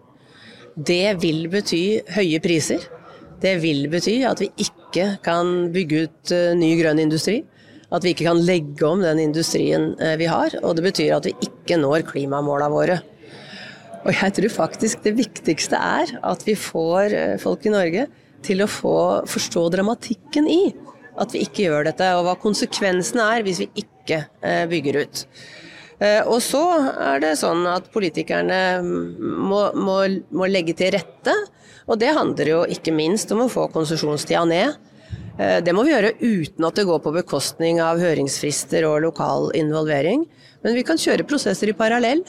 Det 0.77 1.17
vil 1.25 1.49
bety 1.51 1.83
høye 2.15 2.39
priser. 2.45 2.87
Det 3.43 3.57
vil 3.61 3.89
bety 3.91 4.21
at 4.29 4.41
vi 4.45 4.49
ikke 4.63 5.17
kan 5.27 5.73
bygge 5.75 6.07
ut 6.07 6.33
eh, 6.33 6.55
ny 6.57 6.71
grønn 6.79 7.03
industri. 7.03 7.41
At 7.91 8.07
vi 8.07 8.15
ikke 8.15 8.31
kan 8.31 8.41
legge 8.47 8.87
om 8.87 9.03
den 9.03 9.19
industrien 9.21 9.93
eh, 9.99 10.15
vi 10.21 10.31
har. 10.31 10.55
Og 10.63 10.79
det 10.79 10.87
betyr 10.87 11.19
at 11.19 11.27
vi 11.27 11.35
ikke 11.45 11.83
når 11.83 12.07
klimamåla 12.15 12.71
våre. 12.73 13.01
Og 14.07 14.15
jeg 14.15 14.37
tror 14.39 14.53
faktisk 14.55 15.03
det 15.05 15.17
viktigste 15.19 15.79
er 15.79 16.15
at 16.23 16.45
vi 16.47 16.55
får 16.59 17.15
eh, 17.17 17.37
folk 17.43 17.67
i 17.67 17.75
Norge 17.75 18.07
til 18.47 18.63
å 18.63 18.71
få 18.71 18.97
forstå 19.27 19.65
dramatikken 19.75 20.47
i 20.51 20.63
at 21.17 21.33
vi 21.33 21.43
ikke 21.47 21.65
gjør 21.65 21.87
dette, 21.89 22.11
og 22.15 22.27
hva 22.27 22.35
konsekvensene 22.39 23.25
er 23.35 23.45
hvis 23.47 23.63
vi 23.65 23.71
ikke 23.83 24.21
eh, 24.45 24.65
bygger 24.71 25.03
ut. 25.05 25.29
Og 26.29 26.43
så 26.45 26.61
er 27.01 27.23
det 27.23 27.31
sånn 27.41 27.63
at 27.73 27.87
politikerne 27.89 28.83
må, 28.85 29.63
må, 29.73 29.95
må 30.29 30.49
legge 30.51 30.75
til 30.77 30.91
rette, 30.93 31.33
og 31.87 31.97
det 32.03 32.11
handler 32.13 32.51
jo 32.51 32.59
ikke 32.69 32.93
minst 32.93 33.31
om 33.33 33.45
å 33.45 33.49
få 33.49 33.65
konsesjonstida 33.73 34.43
ned. 34.51 34.75
Eh, 35.39 35.59
det 35.63 35.75
må 35.77 35.85
vi 35.87 35.93
gjøre 35.93 36.15
uten 36.21 36.67
at 36.67 36.79
det 36.79 36.87
går 36.89 37.03
på 37.05 37.15
bekostning 37.15 37.81
av 37.85 38.01
høringsfrister 38.03 38.87
og 38.89 39.03
lokal 39.05 39.51
involvering. 39.59 40.25
Men 40.65 40.77
vi 40.77 40.85
kan 40.87 41.01
kjøre 41.01 41.27
prosesser 41.29 41.71
i 41.71 41.77
parallell. 41.77 42.25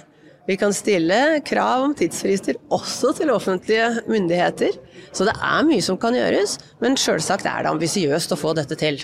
Vi 0.48 0.56
kan 0.58 0.72
stille 0.72 1.42
krav 1.44 1.84
om 1.90 1.94
tidsfrister 1.98 2.56
også 2.72 3.12
til 3.18 3.34
offentlige 3.34 3.90
myndigheter. 4.08 4.78
Så 5.12 5.28
det 5.28 5.34
er 5.44 5.68
mye 5.68 5.84
som 5.84 6.00
kan 6.00 6.16
gjøres, 6.16 6.56
men 6.80 6.96
sjølsagt 6.96 7.48
er 7.50 7.66
det 7.66 7.74
ambisiøst 7.74 8.32
å 8.32 8.40
få 8.40 8.54
dette 8.56 8.78
til. 8.80 9.02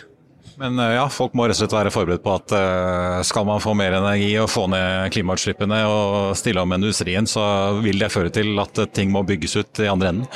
Men 0.61 0.79
eh, 0.79 0.95
ja, 0.95 1.03
folk 1.11 1.35
må 1.35 1.49
rett 1.49 1.57
og 1.57 1.65
slett 1.65 1.75
være 1.75 1.91
forberedt 1.91 2.23
på 2.23 2.35
at 2.37 2.53
uh, 2.55 3.19
skal 3.27 3.47
man 3.49 3.59
få 3.63 3.73
mer 3.75 3.97
energi 3.97 4.31
og 4.39 4.51
få 4.53 4.67
ned 4.71 5.11
klimautslippene 5.15 5.81
og 5.89 6.37
stille 6.39 6.63
om 6.63 6.75
industrien, 6.77 7.27
så 7.27 7.43
vil 7.83 7.99
det 7.99 8.13
føre 8.13 8.31
til 8.31 8.53
at 8.63 8.85
ting 8.95 9.11
må 9.11 9.25
bygges 9.27 9.57
ut 9.59 9.83
i 9.83 9.89
andre 9.91 10.13
enden? 10.13 10.29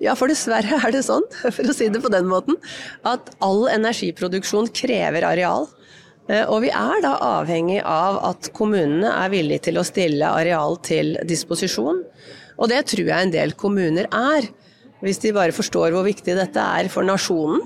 Ja, 0.00 0.16
for 0.16 0.32
dessverre 0.32 0.80
er 0.80 0.94
det 0.96 1.04
sånn, 1.06 1.26
for 1.54 1.62
å 1.62 1.76
si 1.76 1.90
det 1.92 2.02
på 2.02 2.10
den 2.10 2.26
måten, 2.30 2.58
at 3.06 3.30
all 3.44 3.68
energiproduksjon 3.70 4.72
krever 4.74 5.28
areal. 5.28 5.68
Eh, 6.30 6.46
og 6.46 6.62
vi 6.64 6.70
er 6.70 7.02
da 7.02 7.16
avhengig 7.40 7.80
av 7.82 8.20
at 8.30 8.52
kommunene 8.56 9.10
er 9.24 9.32
villige 9.32 9.66
til 9.68 9.80
å 9.80 9.86
stille 9.86 10.30
areal 10.30 10.78
til 10.86 11.16
disposisjon. 11.26 12.04
Og 12.60 12.70
det 12.70 12.84
tror 12.92 13.06
jeg 13.08 13.26
en 13.26 13.34
del 13.34 13.56
kommuner 13.58 14.06
er, 14.14 14.46
hvis 15.00 15.22
de 15.22 15.32
bare 15.34 15.56
forstår 15.56 15.94
hvor 15.94 16.04
viktig 16.06 16.36
dette 16.36 16.60
er 16.80 16.90
for 16.92 17.06
nasjonen. 17.08 17.62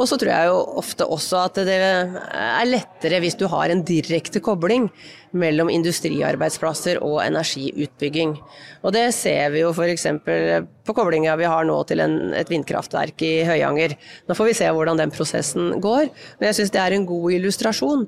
Og 0.00 0.08
så 0.08 0.16
tror 0.16 0.30
jeg 0.32 0.48
jo 0.48 0.60
ofte 0.80 1.04
også 1.04 1.42
at 1.44 1.58
det 1.68 1.76
er 1.76 2.68
lettere 2.68 3.20
hvis 3.20 3.36
du 3.36 3.44
har 3.52 3.68
en 3.68 3.82
direkte 3.84 4.40
kobling 4.40 4.88
mellom 5.36 5.68
industriarbeidsplasser 5.70 7.02
og 7.04 7.18
energiutbygging. 7.26 8.32
Og 8.80 8.96
det 8.96 9.04
ser 9.14 9.52
vi 9.52 9.60
jo 9.60 9.74
f.eks. 9.74 10.08
på 10.24 10.96
koblinga 10.96 11.36
vi 11.36 11.52
har 11.52 11.68
nå 11.68 11.76
til 11.90 12.00
en, 12.00 12.18
et 12.32 12.48
vindkraftverk 12.50 13.26
i 13.28 13.32
Høyanger. 13.50 13.96
Nå 14.26 14.38
får 14.38 14.50
vi 14.50 14.58
se 14.62 14.72
hvordan 14.72 15.04
den 15.04 15.12
prosessen 15.14 15.76
går, 15.84 16.08
men 16.40 16.50
jeg 16.50 16.62
syns 16.62 16.74
det 16.74 16.84
er 16.86 16.96
en 16.96 17.08
god 17.08 17.36
illustrasjon 17.36 18.06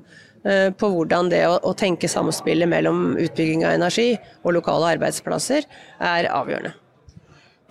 eh, 0.49 0.69
på 0.73 0.93
hvordan 0.97 1.29
det 1.29 1.45
å, 1.45 1.59
å 1.61 1.77
tenke 1.77 2.09
samspillet 2.09 2.73
mellom 2.73 3.11
utbygging 3.21 3.67
av 3.67 3.77
energi 3.77 4.15
og 4.41 4.57
lokale 4.57 4.95
arbeidsplasser 4.97 5.69
er 6.01 6.33
avgjørende. 6.33 6.79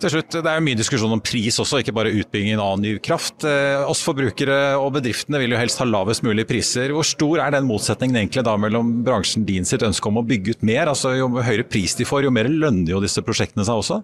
Til 0.03 0.11
slutt, 0.17 0.35
Det 0.35 0.51
er 0.51 0.59
mye 0.59 0.75
diskusjon 0.75 1.13
om 1.15 1.21
pris 1.23 1.55
også, 1.61 1.79
ikke 1.79 1.93
bare 1.95 2.11
utbyggingen 2.11 2.59
av 2.59 2.75
ny 2.81 2.97
kraft. 2.99 3.45
Eh, 3.47 3.79
oss 3.87 4.01
forbrukere 4.03 4.75
og 4.75 4.97
bedriftene 4.97 5.39
vil 5.39 5.53
jo 5.55 5.59
helst 5.61 5.79
ha 5.79 5.85
lavest 5.87 6.25
mulig 6.27 6.43
priser. 6.49 6.91
Hvor 6.91 7.07
stor 7.07 7.39
er 7.39 7.53
den 7.55 7.69
motsetningen 7.69 8.17
egentlig 8.19 8.43
da 8.43 8.57
mellom 8.59 8.89
bransjen 9.05 9.45
din 9.47 9.63
sitt 9.63 9.85
ønske 9.87 10.09
om 10.09 10.19
å 10.19 10.25
bygge 10.27 10.57
ut 10.57 10.65
mer? 10.67 10.91
Altså 10.91 11.13
Jo 11.15 11.29
høyere 11.37 11.63
pris 11.63 11.95
de 11.95 12.03
får, 12.03 12.25
jo 12.27 12.33
mer 12.35 12.49
lønner 12.51 12.91
jo 12.91 12.99
disse 12.99 13.23
prosjektene 13.23 13.63
seg 13.63 13.79
også? 13.79 14.01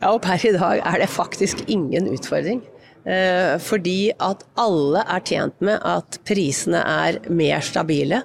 Ja, 0.00 0.14
og 0.14 0.22
per 0.24 0.40
i 0.48 0.54
dag 0.56 0.80
er 0.80 1.02
det 1.02 1.10
faktisk 1.12 1.60
ingen 1.68 2.08
utfordring. 2.14 2.62
Eh, 3.04 3.58
fordi 3.60 4.14
at 4.16 4.46
alle 4.56 5.02
er 5.04 5.26
tjent 5.28 5.60
med 5.60 5.76
at 5.84 6.16
prisene 6.24 6.80
er 6.80 7.20
mer 7.28 7.60
stabile 7.60 8.22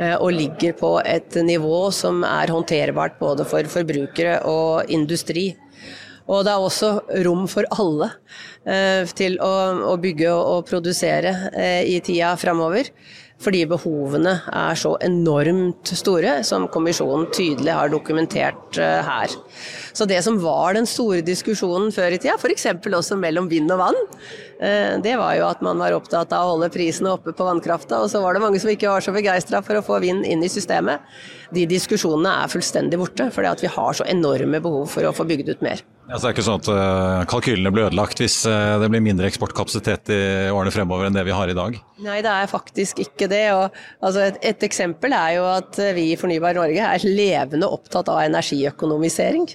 eh, 0.00 0.16
og 0.16 0.32
ligger 0.32 0.72
på 0.80 0.94
et 1.04 1.36
nivå 1.36 1.90
som 1.92 2.24
er 2.24 2.50
håndterbart 2.50 3.20
både 3.20 3.44
for 3.44 3.68
forbrukere 3.76 4.40
og 4.48 4.88
industri. 4.88 5.52
Og 6.24 6.44
det 6.46 6.54
er 6.54 6.62
også 6.62 6.90
rom 7.26 7.44
for 7.50 7.68
alle 7.74 8.08
eh, 8.64 9.04
til 9.16 9.36
å, 9.44 9.52
å, 9.92 9.96
bygge 10.00 10.32
og 10.32 10.64
produsere 10.70 11.34
eh, 11.52 11.82
i 11.92 12.00
tida 12.04 12.32
framover. 12.40 12.88
Fordi 13.44 13.64
behovene 13.66 14.32
er 14.54 14.78
så 14.78 14.94
enormt 15.04 15.90
store, 15.98 16.38
som 16.46 16.68
kommisjonen 16.72 17.26
tydelig 17.34 17.74
har 17.74 17.90
dokumentert 17.92 18.78
eh, 18.80 19.00
her. 19.04 19.34
Så 19.92 20.06
det 20.08 20.20
som 20.24 20.38
var 20.40 20.78
den 20.78 20.86
store 20.88 21.20
diskusjonen 21.26 21.90
før 21.92 22.14
i 22.14 22.20
tida, 22.22 22.38
f.eks. 22.38 22.68
også 22.86 23.18
mellom 23.20 23.50
vind 23.50 23.74
og 23.74 23.82
vann, 23.82 23.98
eh, 24.64 24.94
det 25.04 25.16
var 25.20 25.34
jo 25.36 25.48
at 25.50 25.64
man 25.66 25.82
var 25.82 25.96
opptatt 25.98 26.32
av 26.32 26.46
å 26.46 26.54
holde 26.54 26.70
prisene 26.72 27.12
oppe 27.18 27.34
på 27.36 27.48
vannkrafta, 27.50 28.00
og 28.00 28.12
så 28.12 28.22
var 28.24 28.38
det 28.38 28.44
mange 28.46 28.62
som 28.62 28.72
ikke 28.72 28.94
var 28.94 29.04
så 29.04 29.12
begeistra 29.12 29.60
for 29.66 29.80
å 29.80 29.84
få 29.84 30.00
vind 30.06 30.24
inn 30.24 30.46
i 30.46 30.52
systemet. 30.52 31.04
De 31.52 31.66
diskusjonene 31.68 32.38
er 32.44 32.54
fullstendig 32.54 33.02
borte, 33.02 33.28
fordi 33.34 33.50
at 33.50 33.66
vi 33.66 33.74
har 33.76 33.98
så 33.98 34.08
enorme 34.08 34.62
behov 34.62 34.88
for 34.94 35.10
å 35.10 35.12
få 35.14 35.28
bygd 35.28 35.52
ut 35.52 35.68
mer. 35.68 35.84
Ja, 36.04 36.18
så 36.18 36.26
det 36.26 36.28
er 36.28 36.34
ikke 36.34 36.44
sånn 36.44 36.60
at 36.60 36.68
uh, 36.68 37.22
kalkylene 37.30 37.70
blir 37.72 37.86
ødelagt 37.86 38.20
hvis 38.20 38.42
uh, 38.44 38.76
det 38.82 38.90
blir 38.92 39.02
mindre 39.04 39.28
eksportkapasitet 39.30 40.10
i 40.12 40.20
årene 40.52 40.72
fremover 40.74 41.08
enn 41.08 41.16
det 41.16 41.24
vi 41.24 41.32
har 41.32 41.48
i 41.48 41.56
dag? 41.56 41.78
Nei, 42.04 42.18
det 42.24 42.32
er 42.32 42.50
faktisk 42.50 43.00
ikke 43.06 43.28
det. 43.32 43.44
Og, 43.56 43.78
altså, 44.04 44.26
et, 44.28 44.36
et, 44.44 44.66
eksempel 44.68 45.16
er 45.16 45.38
jo 45.38 45.46
at 45.48 45.80
vi 45.96 46.10
i 46.12 46.18
Fornybar 46.20 46.58
Norge 46.58 46.90
er 46.90 47.06
levende 47.08 47.70
opptatt 47.72 48.10
av 48.12 48.20
energiøkonomisering. 48.26 49.48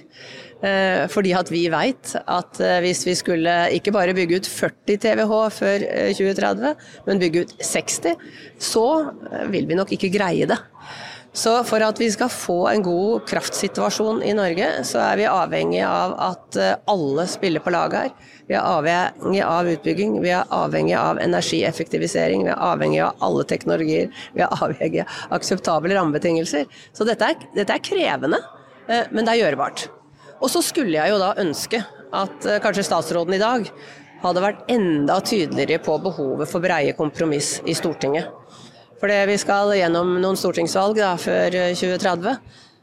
Uh, 0.60 1.06
fordi 1.08 1.36
at 1.38 1.52
vi 1.54 1.62
veit 1.72 2.16
at 2.18 2.58
hvis 2.82 3.04
vi 3.06 3.14
skulle 3.16 3.54
ikke 3.76 3.94
bare 3.94 4.16
bygge 4.18 4.42
ut 4.42 4.50
40 4.50 4.98
TWh 5.06 5.36
før 5.54 5.86
2030, 6.18 6.74
men 7.06 7.22
bygge 7.22 7.46
ut 7.46 7.54
60, 7.62 8.26
så 8.58 8.88
vil 9.54 9.70
vi 9.70 9.78
nok 9.78 9.94
ikke 9.94 10.10
greie 10.18 10.50
det. 10.50 10.58
Så 11.32 11.52
for 11.62 11.82
at 11.86 12.00
vi 12.00 12.08
skal 12.10 12.30
få 12.32 12.64
en 12.72 12.82
god 12.82 13.26
kraftsituasjon 13.30 14.18
i 14.26 14.32
Norge, 14.34 14.66
så 14.86 14.98
er 15.04 15.20
vi 15.20 15.28
avhengig 15.30 15.82
av 15.86 16.16
at 16.26 16.58
eh, 16.58 16.72
alle 16.90 17.26
spiller 17.30 17.62
på 17.62 17.70
lag 17.70 17.94
her. 17.94 18.10
Vi 18.48 18.56
er 18.58 18.66
avhengig 18.66 19.44
av 19.46 19.70
utbygging, 19.70 20.16
vi 20.24 20.32
er 20.34 20.50
avhengig 20.50 20.96
av 20.98 21.20
energieffektivisering, 21.22 22.42
vi 22.48 22.50
er 22.50 22.64
avhengig 22.66 23.04
av 23.06 23.22
alle 23.22 23.46
teknologier. 23.46 24.10
Vi 24.34 24.42
er 24.42 24.50
avhengig 24.58 25.04
av 25.04 25.38
akseptable 25.38 25.94
rammebetingelser. 25.94 26.66
Så 26.90 27.06
dette 27.06 27.30
er, 27.30 27.46
dette 27.54 27.78
er 27.78 27.86
krevende, 27.92 28.42
eh, 28.88 29.06
men 29.14 29.22
det 29.22 29.36
er 29.36 29.44
gjørbart. 29.44 29.86
Og 30.40 30.50
så 30.50 30.64
skulle 30.66 30.98
jeg 30.98 31.14
jo 31.14 31.22
da 31.22 31.30
ønske 31.38 31.84
at 32.10 32.50
eh, 32.50 32.58
kanskje 32.64 32.88
statsråden 32.90 33.38
i 33.38 33.42
dag 33.42 33.70
hadde 34.24 34.42
vært 34.42 34.66
enda 34.72 35.22
tydeligere 35.22 35.78
på 35.86 35.94
behovet 36.02 36.50
for 36.50 36.64
breie 36.64 36.98
kompromiss 36.98 37.60
i 37.70 37.78
Stortinget. 37.78 38.39
For 39.00 39.28
vi 39.30 39.36
skal 39.40 39.72
gjennom 39.78 40.18
noen 40.20 40.36
stortingsvalg 40.36 40.98
da, 41.00 41.14
før 41.20 41.54
2030. 41.72 42.36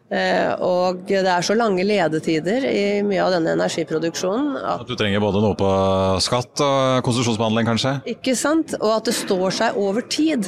Eh, 0.08 0.54
og 0.64 1.02
det 1.10 1.20
er 1.20 1.44
så 1.44 1.56
lange 1.58 1.84
ledetider 1.84 2.64
i 2.70 3.02
mye 3.04 3.26
av 3.26 3.34
denne 3.36 3.58
energiproduksjonen. 3.58 4.54
At, 4.62 4.86
at 4.86 4.88
du 4.88 4.96
trenger 4.96 5.20
både 5.24 5.42
noe 5.44 5.58
på 5.60 5.72
skatt 6.24 6.64
og 6.64 7.04
konsesjonsbehandling, 7.08 7.68
kanskje? 7.68 7.98
Ikke 8.16 8.38
sant. 8.40 8.78
Og 8.80 8.94
at 8.96 9.10
det 9.10 9.18
står 9.18 9.58
seg 9.58 9.80
over 9.82 10.08
tid. 10.08 10.48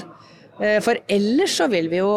Eh, 0.63 0.79
for 0.83 0.99
ellers 1.11 1.57
så 1.59 1.67
vil 1.71 1.91
vi 1.91 1.99
jo 1.99 2.13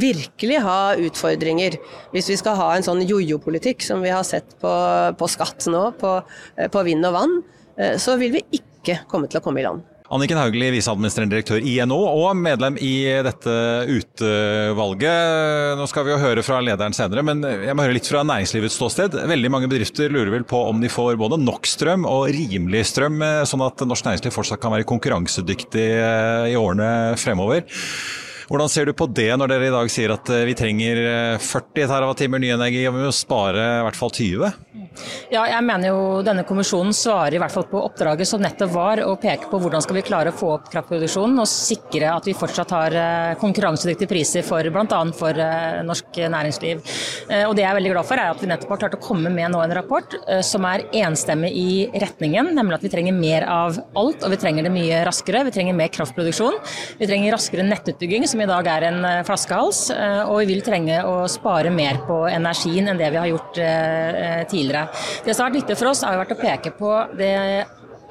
virkelig 0.00 0.58
ha 0.66 0.80
utfordringer. 0.98 1.78
Hvis 2.10 2.32
vi 2.34 2.40
skal 2.42 2.58
ha 2.58 2.72
en 2.74 2.86
sånn 2.86 3.04
jojo-politikk 3.06 3.86
som 3.86 4.02
vi 4.02 4.10
har 4.14 4.26
sett 4.26 4.58
på, 4.62 4.74
på 5.14 5.30
skatt 5.30 5.70
nå, 5.70 5.86
på, 6.02 6.18
eh, 6.58 6.70
på 6.70 6.84
vind 6.86 7.06
og 7.06 7.16
vann, 7.20 7.40
så 7.96 8.12
vil 8.20 8.34
vi 8.34 8.42
ikke 8.58 8.98
komme 9.08 9.30
til 9.30 9.38
å 9.38 9.44
komme 9.46 9.62
i 9.62 9.64
land. 9.64 9.86
Anniken 10.10 10.40
Hauglie, 10.40 10.72
viseadministrerende 10.74 11.36
direktør 11.36 11.62
i 11.62 11.76
NHO 11.86 11.98
og 12.24 12.32
medlem 12.34 12.74
i 12.82 12.94
dette 13.22 13.52
utvalget. 13.94 15.76
Nå 15.78 15.86
skal 15.86 16.06
vi 16.08 16.10
jo 16.10 16.18
høre 16.18 16.42
fra 16.42 16.58
lederen 16.66 16.96
senere, 16.96 17.22
men 17.26 17.44
jeg 17.46 17.76
må 17.78 17.84
høre 17.86 17.94
litt 17.94 18.10
fra 18.10 18.24
næringslivets 18.26 18.74
ståsted. 18.80 19.14
Veldig 19.30 19.52
mange 19.54 19.70
bedrifter 19.70 20.10
lurer 20.10 20.32
vel 20.34 20.46
på 20.50 20.64
om 20.66 20.82
de 20.82 20.90
får 20.90 21.14
både 21.20 21.38
nok 21.38 21.68
strøm 21.70 22.08
og 22.10 22.26
rimelig 22.34 22.88
strøm, 22.90 23.22
sånn 23.46 23.62
at 23.68 23.86
norsk 23.86 24.08
næringsliv 24.08 24.34
fortsatt 24.34 24.62
kan 24.64 24.74
være 24.74 24.88
konkurransedyktig 24.90 25.86
i 26.50 26.58
årene 26.58 26.90
fremover. 27.20 27.62
Hvordan 28.50 28.66
ser 28.66 28.88
du 28.88 28.96
på 28.98 29.06
det 29.14 29.30
når 29.38 29.52
dere 29.52 29.68
i 29.68 29.74
dag 29.76 29.90
sier 29.94 30.10
at 30.10 30.30
eh, 30.34 30.42
vi 30.48 30.56
trenger 30.58 30.98
40 31.38 31.84
eh, 31.84 31.92
TWh 31.92 32.40
ny 32.42 32.48
energi 32.50 32.80
og 32.88 32.96
vi 32.96 33.04
må 33.06 33.12
spare 33.14 33.66
i 33.78 33.84
hvert 33.86 33.98
fall 34.00 34.10
20? 34.16 34.79
Ja, 35.32 35.44
jeg 35.50 35.64
mener 35.66 35.92
jo 35.92 36.00
denne 36.26 36.44
kommisjonen 36.48 36.94
svarer 36.96 37.36
i 37.36 37.40
hvert 37.42 37.54
fall 37.54 37.66
på 37.70 37.82
oppdraget 37.82 38.28
som 38.28 38.42
nettopp 38.42 38.72
var 38.74 39.02
å 39.04 39.16
peke 39.20 39.50
på 39.50 39.60
hvordan 39.62 39.84
skal 39.84 39.98
vi 39.98 40.04
klare 40.06 40.32
å 40.32 40.36
få 40.36 40.52
opp 40.56 40.70
kraftproduksjonen 40.72 41.42
og 41.42 41.50
sikre 41.50 42.12
at 42.14 42.28
vi 42.28 42.36
fortsatt 42.36 42.74
har 42.74 42.96
eh, 42.96 43.34
konkurransedyktige 43.40 44.10
priser 44.10 44.46
for 44.46 44.64
bl.a. 44.64 45.00
for 45.16 45.42
norsk 45.86 46.20
næringsliv. 46.30 46.80
Og 47.48 47.54
Det 47.56 47.62
jeg 47.62 47.68
er 47.68 47.76
veldig 47.76 47.92
glad 47.92 48.06
for 48.08 48.20
er 48.20 48.32
at 48.32 48.42
vi 48.42 48.48
nettopp 48.50 48.74
har 48.74 48.80
klart 48.84 48.96
å 48.96 49.02
komme 49.02 49.30
med 49.32 49.52
nå 49.52 49.60
en 49.62 49.74
rapport 49.74 50.14
som 50.46 50.64
er 50.68 50.84
enstemmig 51.02 51.50
i 51.56 51.72
retningen, 52.02 52.52
nemlig 52.56 52.78
at 52.78 52.86
vi 52.86 52.92
trenger 52.92 53.16
mer 53.16 53.46
av 53.50 53.78
alt 53.98 54.24
og 54.24 54.34
vi 54.34 54.38
trenger 54.40 54.66
det 54.66 54.72
mye 54.74 55.00
raskere. 55.06 55.44
Vi 55.46 55.54
trenger 55.54 55.76
mer 55.76 55.90
kraftproduksjon, 55.94 56.58
vi 57.00 57.08
trenger 57.08 57.34
raskere 57.34 57.66
nettutbygging. 57.66 58.26
som 58.28 58.40
i 58.40 58.48
dag 58.48 58.66
er 58.66 58.88
en 58.90 59.04
eh, 59.04 59.22
flaskehals. 59.26 59.82
Eh, 59.94 60.22
og 60.28 60.40
vi 60.42 60.54
vil 60.54 60.64
trenge 60.66 61.00
å 61.06 61.26
spare 61.30 61.72
mer 61.74 62.00
på 62.06 62.22
energien 62.30 62.90
enn 62.90 63.00
det 63.00 63.10
vi 63.14 63.20
har 63.20 63.30
gjort 63.30 63.60
eh, 63.64 64.42
tidligere. 64.50 64.86
Det 65.24 65.34
som 65.34 65.44
har 65.44 65.50
vært 65.50 65.60
viktig 65.62 65.78
for 65.80 65.92
oss, 65.92 66.04
har 66.06 66.20
vært 66.20 66.34
å 66.36 66.40
peke 66.40 66.72
på 66.76 66.94
det 67.18 67.34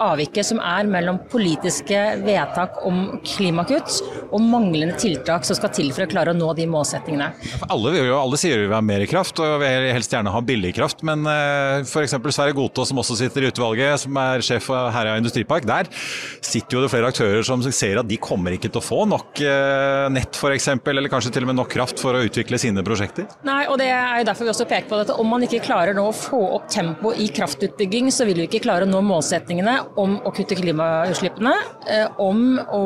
avviket 0.03 0.47
som 0.47 0.59
er 0.63 0.87
mellom 0.89 1.19
politiske 1.31 1.99
vedtak 2.23 2.79
om 2.87 3.19
klimakutt 3.25 3.99
og 4.29 4.41
manglende 4.43 4.97
tiltak 4.99 5.45
som 5.47 5.57
skal 5.57 5.71
til 5.75 5.91
for 5.95 6.05
å 6.05 6.09
klare 6.11 6.33
å 6.33 6.37
nå 6.37 6.51
de 6.57 6.67
målsettingene. 6.69 7.29
Alle, 7.69 7.93
alle, 8.15 8.39
sier 8.39 8.61
vi 8.61 8.67
vil 8.67 8.77
ha 8.77 8.81
mer 8.85 9.05
kraft, 9.09 9.39
og 9.43 9.59
vi 9.63 9.69
vil 9.69 9.93
helst 9.95 10.13
gjerne 10.13 10.33
ha 10.33 10.41
billig 10.45 10.73
kraft. 10.77 11.03
Men 11.07 11.25
uh, 11.27 11.81
f.eks. 11.83 12.15
Sverre 12.29 12.55
Gotaas, 12.55 12.91
som 12.91 13.01
også 13.01 13.17
sitter 13.19 13.45
i 13.45 13.51
utvalget, 13.51 14.05
som 14.05 14.19
er 14.21 14.43
sjef 14.45 14.69
for 14.69 14.91
Herøya 14.93 15.19
industripark, 15.21 15.67
der 15.69 15.89
sitter 15.91 16.77
jo 16.77 16.83
det 16.85 16.91
flere 16.93 17.09
aktører 17.11 17.45
som 17.45 17.63
ser 17.65 17.99
at 18.01 18.09
de 18.09 18.19
kommer 18.21 18.55
ikke 18.55 18.71
til 18.71 18.81
å 18.81 18.85
få 18.85 19.03
nok 19.09 19.41
uh, 19.43 20.07
nett 20.13 20.37
f.eks., 20.39 20.71
eller 20.89 21.11
kanskje 21.11 21.33
til 21.35 21.45
og 21.45 21.51
med 21.51 21.59
nok 21.59 21.71
kraft 21.73 22.01
for 22.01 22.17
å 22.17 22.23
utvikle 22.25 22.59
sine 22.61 22.83
prosjekter? 22.85 23.27
Nei, 23.47 23.61
og 23.69 23.79
det 23.81 23.89
er 23.93 24.21
jo 24.21 24.29
derfor 24.29 24.47
vi 24.47 24.53
også 24.53 24.69
peker 24.69 24.89
på 24.89 25.01
dette. 25.01 25.17
Om 25.19 25.33
man 25.35 25.45
ikke 25.45 25.61
klarer 25.65 25.97
nå 25.97 26.07
å 26.09 26.15
få 26.15 26.41
opp 26.57 26.69
tempo 26.71 27.13
i 27.13 27.29
kraftutbygging, 27.33 28.09
så 28.13 28.27
vil 28.29 28.43
vi 28.43 28.49
ikke 28.49 28.63
klare 28.65 28.87
å 28.87 28.89
nå 28.89 29.01
målsettingene 29.05 29.75
om 29.99 30.17
å 30.25 30.31
kutte 30.35 30.57
klimautslippene, 30.57 31.53
eh, 31.89 32.19
om 32.21 32.59
å 32.59 32.83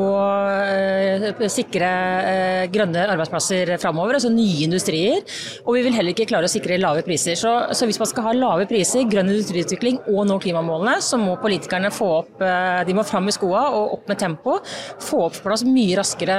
eh, 0.62 1.48
sikre 1.52 1.90
eh, 2.30 2.64
grønne 2.72 3.06
arbeidsplasser 3.12 3.74
framover, 3.82 4.18
altså 4.18 4.32
nye 4.32 4.64
industrier. 4.66 5.22
Og 5.64 5.76
vi 5.76 5.84
vil 5.86 5.96
heller 5.96 6.14
ikke 6.14 6.28
klare 6.30 6.48
å 6.48 6.52
sikre 6.52 6.78
lave 6.80 7.04
priser. 7.06 7.36
Så, 7.38 7.52
så 7.74 7.88
hvis 7.88 8.00
man 8.00 8.10
skal 8.10 8.28
ha 8.28 8.34
lave 8.36 8.68
priser, 8.70 9.06
grønn 9.10 9.32
industriutvikling 9.32 10.00
og 10.12 10.28
nå 10.28 10.38
klimamålene, 10.42 10.98
så 11.04 11.18
må 11.20 11.36
politikerne 11.42 11.92
få 11.94 12.10
opp 12.20 12.42
De 12.86 12.94
må 12.96 13.02
fram 13.06 13.28
i 13.28 13.34
skoa 13.34 13.66
og 13.74 13.94
opp 13.96 14.10
med 14.10 14.18
tempo. 14.20 14.56
Få 15.02 15.24
opp 15.26 15.38
på 15.38 15.48
plass 15.48 15.64
mye 15.66 15.98
raskere 15.98 16.36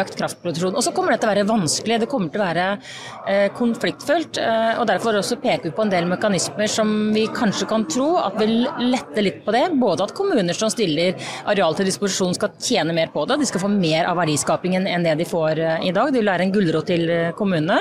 økt 0.00 0.16
kraftproduksjon. 0.18 0.76
Og 0.76 0.84
så 0.84 0.92
kommer 0.94 1.14
det 1.14 1.20
til 1.22 1.28
å 1.28 1.32
være 1.32 1.46
vanskelig, 1.48 2.00
det 2.02 2.10
kommer 2.10 2.32
til 2.32 2.42
å 2.42 2.48
være 2.48 3.48
konfliktfullt. 3.56 4.40
og 4.78 4.86
Derfor 4.90 5.20
også 5.20 5.38
peker 5.42 5.68
vi 5.68 5.74
på 5.74 5.84
en 5.86 5.92
del 5.92 6.08
mekanismer 6.10 6.70
som 6.70 6.90
vi 7.14 7.26
kanskje 7.34 7.68
kan 7.70 7.86
tro 7.90 8.14
at 8.20 8.38
vil 8.40 8.64
lette 8.82 9.24
litt 9.24 9.42
på 9.44 9.54
det 9.54 9.64
både 9.80 10.06
at 10.06 10.14
kommuner 10.16 10.56
som 10.56 10.70
stiller 10.72 11.14
areal 11.50 11.76
til 11.76 11.88
disposisjon 11.88 12.34
skal 12.36 12.54
tjene 12.62 12.94
mer 12.96 13.10
på 13.14 13.24
det, 13.28 13.38
de 13.40 13.48
skal 13.48 13.62
få 13.62 13.70
mer 13.72 14.08
av 14.08 14.18
verdiskapingen 14.20 14.88
enn 14.90 15.06
det 15.06 15.16
de 15.20 15.26
får 15.28 15.60
eh, 15.60 15.86
i 15.88 15.92
dag. 15.94 16.12
Det 16.12 16.20
vil 16.20 16.30
være 16.30 16.46
en 16.46 16.54
gulrot 16.54 16.88
til 16.90 17.04
eh, 17.10 17.32
kommunene. 17.36 17.80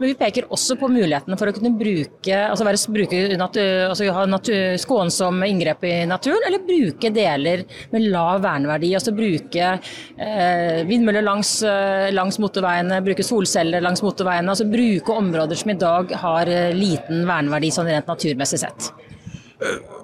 Men 0.00 0.12
vi 0.12 0.16
peker 0.18 0.48
også 0.52 0.76
på 0.80 0.90
mulighetene 0.92 1.38
for 1.40 1.50
å 1.50 1.54
kunne 1.56 1.72
bruke, 1.78 2.36
altså 2.36 2.66
være, 2.66 2.80
bruke 2.94 3.22
altså 3.40 4.08
ha 4.16 4.24
natur, 4.28 4.78
skånsom 4.80 5.44
inngrep 5.46 5.84
i 5.88 5.94
naturen, 6.10 6.46
eller 6.48 6.64
bruke 6.66 7.12
deler 7.14 7.64
med 7.94 8.08
lav 8.12 8.42
verneverdi. 8.44 8.94
Altså 8.98 9.14
bruke 9.16 9.70
eh, 9.74 10.80
vindmøller 10.88 11.26
langs, 11.26 11.56
eh, 11.66 12.08
langs 12.14 12.40
motorveiene, 12.42 13.02
bruke 13.06 13.26
solceller 13.26 13.84
langs 13.84 14.04
motorveiene. 14.06 14.50
Altså 14.52 14.68
bruke 14.70 15.20
områder 15.20 15.60
som 15.60 15.74
i 15.74 15.78
dag 15.80 16.16
har 16.24 16.50
liten 16.76 17.24
verneverdi 17.28 17.72
sånn 17.74 17.90
rent 17.90 18.10
naturmessig 18.10 18.64
sett. 18.64 18.92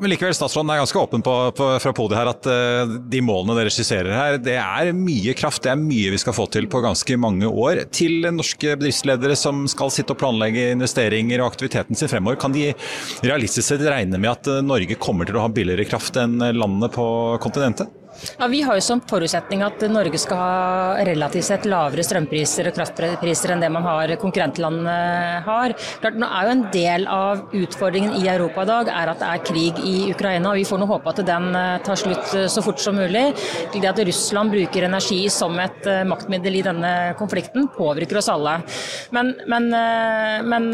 Men 0.00 0.10
likevel, 0.12 0.34
statsråden 0.36 0.68
er 0.72 0.82
ganske 0.82 1.00
åpen 1.00 1.22
på, 1.24 1.34
på, 1.56 1.68
fra 1.80 1.92
podiet 1.96 2.18
her 2.18 2.28
at 2.28 2.48
uh, 2.50 2.96
de 3.08 3.22
målene 3.24 3.56
dere 3.56 3.72
skisserer 3.72 4.12
her, 4.12 4.36
det 4.42 4.58
er 4.60 4.92
mye 4.96 5.32
kraft, 5.38 5.62
det 5.64 5.72
er 5.72 5.80
mye 5.80 6.12
vi 6.12 6.20
skal 6.20 6.36
få 6.36 6.44
til 6.52 6.68
på 6.72 6.82
ganske 6.84 7.16
mange 7.20 7.48
år. 7.48 7.86
Til 7.96 8.28
norske 8.36 8.76
bedriftsledere 8.76 9.38
som 9.38 9.64
skal 9.70 9.92
sitte 9.94 10.12
og 10.12 10.20
planlegge 10.20 10.72
investeringer 10.74 11.40
og 11.40 11.54
aktiviteten 11.54 11.96
sin 11.96 12.12
fremover, 12.12 12.36
kan 12.40 12.52
de 12.52 12.68
realistisk 13.24 13.70
sett 13.70 13.86
regne 13.86 14.20
med 14.20 14.34
at 14.34 14.52
uh, 14.52 14.60
Norge 14.64 15.00
kommer 15.00 15.28
til 15.28 15.40
å 15.40 15.46
ha 15.46 15.52
billigere 15.52 15.88
kraft 15.88 16.20
enn 16.20 16.36
landene 16.36 16.92
på 16.92 17.06
kontinentet? 17.40 17.88
Ja, 18.38 18.46
Vi 18.46 18.62
har 18.62 18.76
jo 18.76 18.84
som 18.84 19.00
forutsetning 19.00 19.62
at 19.66 19.82
Norge 19.90 20.18
skal 20.20 20.40
ha 20.40 21.04
relativt 21.06 21.48
sett 21.48 21.66
lavere 21.68 22.04
strømpriser 22.06 22.70
og 22.70 22.76
kraftpriser 22.76 23.52
enn 23.52 23.62
det 23.62 23.70
man 23.72 23.84
har 23.86 24.12
konkurrentlandene 24.20 24.96
har. 25.46 25.74
Klart, 26.02 26.18
nå 26.20 26.28
er 26.28 26.46
jo 26.46 26.54
En 26.56 26.64
del 26.72 27.06
av 27.10 27.54
utfordringen 27.54 28.14
i 28.16 28.28
Europa 28.30 28.62
i 28.62 28.68
dag 28.70 28.88
er 28.88 29.10
at 29.12 29.20
det 29.20 29.28
er 29.28 29.42
krig 29.44 29.80
i 29.84 29.94
Ukraina. 30.12 30.50
og 30.50 30.56
Vi 30.56 30.64
får 30.64 30.80
nå 30.80 30.86
håpe 30.88 31.12
at 31.12 31.20
den 31.26 31.48
eh, 31.58 31.78
tar 31.84 31.98
slutt 32.00 32.32
eh, 32.34 32.46
så 32.48 32.62
fort 32.64 32.80
som 32.80 32.96
mulig. 32.96 33.24
Det 33.74 33.84
at 33.90 34.00
Russland 34.08 34.54
bruker 34.54 34.86
energi 34.86 35.18
som 35.32 35.58
et 35.60 35.86
eh, 35.90 36.04
maktmiddel 36.08 36.56
i 36.60 36.64
denne 36.64 36.92
konflikten, 37.18 37.68
påvirker 37.76 38.20
oss 38.22 38.30
alle. 38.32 38.56
Men, 39.12 39.34
men, 39.50 39.68
men 40.48 40.70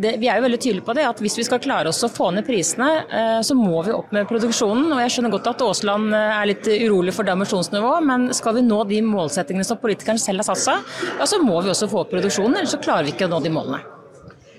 det, 0.00 0.16
vi 0.22 0.28
er 0.30 0.38
jo 0.38 0.46
veldig 0.46 0.60
tydelige 0.60 0.86
på 0.86 0.94
det 0.96 1.06
at 1.08 1.20
hvis 1.22 1.38
vi 1.40 1.46
skal 1.48 1.62
klare 1.64 1.90
oss 1.90 2.04
å 2.06 2.12
få 2.12 2.30
ned 2.34 2.46
prisene, 2.46 3.42
så 3.44 3.56
må 3.58 3.82
vi 3.86 3.94
opp 3.94 4.12
med 4.14 4.28
produksjonen. 4.30 4.92
og 4.92 5.02
Jeg 5.02 5.16
skjønner 5.16 5.34
godt 5.34 5.50
at 5.50 5.64
Aasland 5.66 6.14
er 6.14 6.50
litt 6.50 6.68
urolig 6.84 7.14
for 7.16 7.26
dimensjonsnivået, 7.26 8.06
men 8.06 8.30
skal 8.36 8.58
vi 8.58 8.64
nå 8.66 8.82
de 8.90 9.02
målsettingene 9.06 9.66
som 9.66 9.80
politikerne 9.80 10.22
selv 10.22 10.42
har 10.42 10.50
satt 10.52 10.64
seg, 10.64 10.96
ja, 11.18 11.28
så 11.28 11.40
må 11.42 11.60
vi 11.62 11.72
også 11.72 11.90
få 11.90 12.04
opp 12.04 12.14
produksjonen, 12.14 12.60
ellers 12.60 12.76
så 12.76 12.82
klarer 12.82 13.08
vi 13.08 13.16
ikke 13.16 13.28
å 13.28 13.34
nå 13.36 13.42
de 13.44 13.52
målene. 13.54 13.82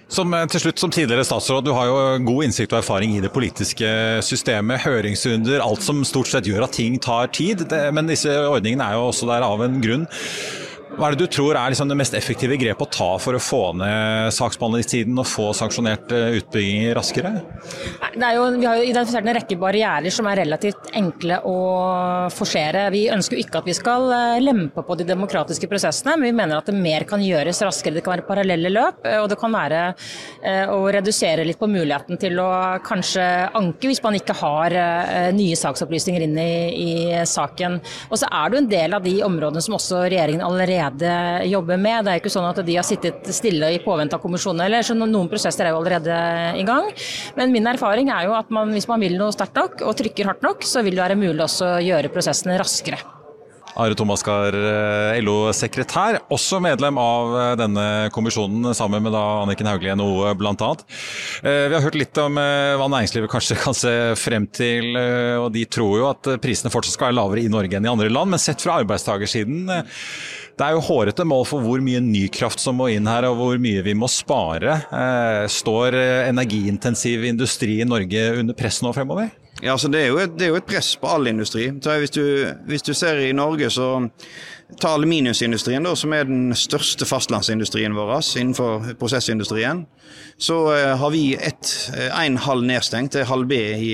Som, 0.08 0.34
eh, 0.34 0.46
til 0.48 0.62
slutt, 0.64 0.80
som 0.80 0.92
tidligere 0.92 1.26
statsråd, 1.28 1.66
du 1.66 1.74
har 1.76 1.86
jo 1.90 1.96
god 2.24 2.46
innsikt 2.46 2.72
og 2.72 2.80
erfaring 2.80 3.18
i 3.18 3.24
det 3.24 3.34
politiske 3.34 3.88
systemet. 4.24 4.80
Høringsrunder, 4.86 5.60
alt 5.60 5.84
som 5.84 6.06
stort 6.08 6.32
sett 6.32 6.48
gjør 6.48 6.64
at 6.64 6.78
ting 6.80 6.96
tar 7.00 7.28
tid. 7.28 7.66
Det, 7.68 7.82
men 7.94 8.08
disse 8.08 8.32
ordningene 8.32 8.88
er 8.88 8.96
jo 8.96 9.10
også 9.10 9.28
der 9.28 9.44
av 9.44 9.62
en 9.66 9.82
grunn. 9.84 10.08
Hva 10.98 11.12
er 11.12 11.14
det 11.14 11.28
du 11.28 11.30
tror 11.30 11.54
er 11.54 11.70
liksom 11.70 11.92
det 11.92 11.96
mest 12.00 12.16
effektive 12.18 12.56
grepet 12.58 12.82
å 12.82 12.90
ta 12.90 13.08
for 13.22 13.38
å 13.38 13.42
få 13.42 13.60
ned 13.78 14.34
saksbehandlingstiden 14.34 15.20
og 15.22 15.28
få 15.30 15.52
sanksjonert 15.54 16.10
eh, 16.10 16.40
utbygginger 16.40 16.96
raskere? 16.98 17.34
Jo, 18.18 18.48
vi 18.56 18.66
har 18.66 18.80
jo 18.80 18.88
identifisert 18.88 19.28
en 19.28 19.38
rekke 19.38 19.60
barrierer 19.62 20.14
som 20.14 20.26
er 20.26 20.40
relativt 20.42 20.90
enkle 20.98 21.38
å 21.46 21.58
forsere. 22.34 22.88
Vi 22.96 23.04
ønsker 23.14 23.38
jo 23.38 23.44
ikke 23.44 23.62
at 23.62 23.70
vi 23.70 23.76
skal 23.78 24.10
eh, 24.16 24.40
lempe 24.42 24.82
på 24.88 24.98
de 24.98 25.06
demokratiske 25.12 25.70
prosessene, 25.70 26.16
men 26.18 26.32
vi 26.32 26.40
mener 26.40 26.58
at 26.58 26.72
det 26.72 26.74
mer 26.80 27.06
kan 27.10 27.22
gjøres 27.22 27.62
raskere. 27.68 28.00
Det 28.00 28.06
kan 28.08 28.16
være 28.16 28.26
parallelle 28.32 28.74
løp, 28.74 29.06
eh, 29.06 29.20
og 29.22 29.30
det 29.30 29.38
kan 29.38 29.54
være 29.54 29.84
å 30.72 30.80
redusere 30.92 31.44
litt 31.46 31.60
på 31.60 31.68
muligheten 31.70 32.18
til 32.20 32.40
å 32.42 32.50
kanskje 32.86 33.24
anke 33.58 33.90
hvis 33.90 34.02
man 34.04 34.16
ikke 34.18 34.36
har 34.40 34.74
nye 35.36 35.58
saksopplysninger 35.60 36.24
inn 36.24 36.38
i, 36.40 36.52
i 36.72 36.92
saken. 37.28 37.78
Og 38.10 38.20
så 38.22 38.30
er 38.32 38.50
det 38.50 38.58
jo 38.58 38.64
en 38.64 38.72
del 38.72 38.98
av 38.98 39.06
de 39.06 39.16
områdene 39.26 39.64
som 39.64 39.76
også 39.78 40.06
regjeringen 40.06 40.46
allerede 40.46 40.87
allerede 40.88 41.48
jobber 41.48 41.78
med. 41.78 42.06
Det 42.06 42.14
er 42.14 42.22
ikke 42.22 42.32
sånn 42.32 42.48
at 42.50 42.62
de 42.66 42.78
har 42.78 42.86
sittet 42.88 43.28
stille 43.36 43.72
i 43.76 43.82
påvente 43.84 44.18
av 44.18 44.24
kommisjonen 44.24 44.66
eller 44.66 44.86
så 44.86 44.96
noen 44.98 45.30
prosesser 45.30 45.68
er 45.68 45.76
jo 45.76 45.82
allerede 45.82 46.16
i 46.58 46.66
gang. 46.68 46.90
Men 47.38 47.52
min 47.52 47.68
erfaring 47.68 48.10
er 48.10 48.28
jo 48.28 48.38
at 48.38 48.50
man, 48.50 48.72
hvis 48.76 48.88
man 48.90 49.02
vil 49.04 49.18
noe 49.20 49.36
sterkt 49.36 49.58
nok 49.58 49.84
og 49.84 49.98
trykker 50.00 50.32
hardt 50.32 50.46
nok, 50.46 50.64
så 50.64 50.84
vil 50.86 50.98
det 50.98 51.06
være 51.06 51.20
mulig 51.20 51.44
også 51.44 51.78
å 51.78 51.84
gjøre 51.84 52.14
prosessene 52.14 52.58
raskere. 52.60 53.00
Are 53.78 53.94
Tomaskar, 53.94 54.56
eh, 54.58 55.20
LO-sekretær, 55.22 56.18
også 56.34 56.58
medlem 56.66 56.98
av 56.98 57.36
eh, 57.38 57.52
denne 57.60 57.84
kommisjonen, 58.16 58.72
sammen 58.74 59.04
med 59.06 59.14
da 59.14 59.22
Anniken 59.44 59.70
Hauglie 59.70 59.94
NHO 59.94 60.32
bl.a. 60.40 60.70
Eh, 61.44 61.68
vi 61.70 61.76
har 61.76 61.84
hørt 61.86 62.00
litt 62.00 62.18
om 62.18 62.40
hva 62.40 62.88
næringslivet 62.90 63.30
kanskje 63.36 63.60
kan 63.62 63.78
se 63.78 63.94
frem 64.18 64.48
til, 64.50 64.98
og 65.44 65.52
de 65.54 65.68
tror 65.70 65.94
jo 66.00 66.10
at 66.10 66.32
prisene 66.42 66.74
fortsatt 66.74 66.98
skal 66.98 67.12
være 67.12 67.20
lavere 67.20 67.46
i 67.46 67.54
Norge 67.54 67.78
enn 67.78 67.86
i 67.86 67.92
andre 67.92 68.10
land. 68.10 68.34
Men 68.34 68.42
sett 68.42 68.66
fra 68.66 68.80
arbeidstakersiden, 68.82 69.70
det 70.58 70.66
er 70.66 70.74
jo 70.74 70.86
hårete 70.88 71.26
mål 71.28 71.44
for 71.46 71.62
hvor 71.62 71.82
mye 71.86 72.00
ny 72.02 72.24
kraft 72.34 72.62
som 72.64 72.80
må 72.82 72.90
inn 72.90 73.06
her, 73.10 73.28
og 73.30 73.38
hvor 73.38 73.60
mye 73.62 73.84
vi 73.86 73.94
må 73.94 74.10
spare. 74.10 74.80
Står 75.54 75.98
energiintensiv 76.28 77.28
industri 77.30 77.78
i 77.84 77.86
Norge 77.86 78.24
under 78.40 78.58
press 78.58 78.82
nå 78.82 78.94
fremover? 78.96 79.30
Ja, 79.62 79.72
altså 79.72 79.90
det, 79.90 80.04
er 80.06 80.20
et, 80.22 80.36
det, 80.38 80.46
er 80.46 80.52
jo 80.52 80.60
et, 80.60 80.68
press 80.70 80.92
på 81.02 81.10
all 81.10 81.28
industri. 81.30 81.70
Hvis 81.70 82.14
du, 82.14 82.24
hvis 82.70 82.86
du 82.86 82.94
ser 82.94 83.18
i 83.26 83.32
Norge, 83.34 83.70
så 83.74 83.88
ta 84.82 84.92
aluminiumsindustrien, 84.94 85.86
da, 85.86 85.96
som 85.98 86.14
er 86.14 86.28
den 86.30 86.52
største 86.58 87.08
fastlandsindustrien 87.10 87.96
vår 87.98 88.20
innenfor 88.38 88.94
prosessindustrien. 89.00 89.86
Så 90.38 90.60
uh, 90.70 90.94
har 91.02 91.14
vi 91.14 91.24
en 91.38 92.38
halv 92.38 92.68
nedstengt, 92.70 93.14
det 93.14 93.24
er 93.24 93.32
halv 93.32 93.50
B 93.50 93.58
i, 93.58 93.92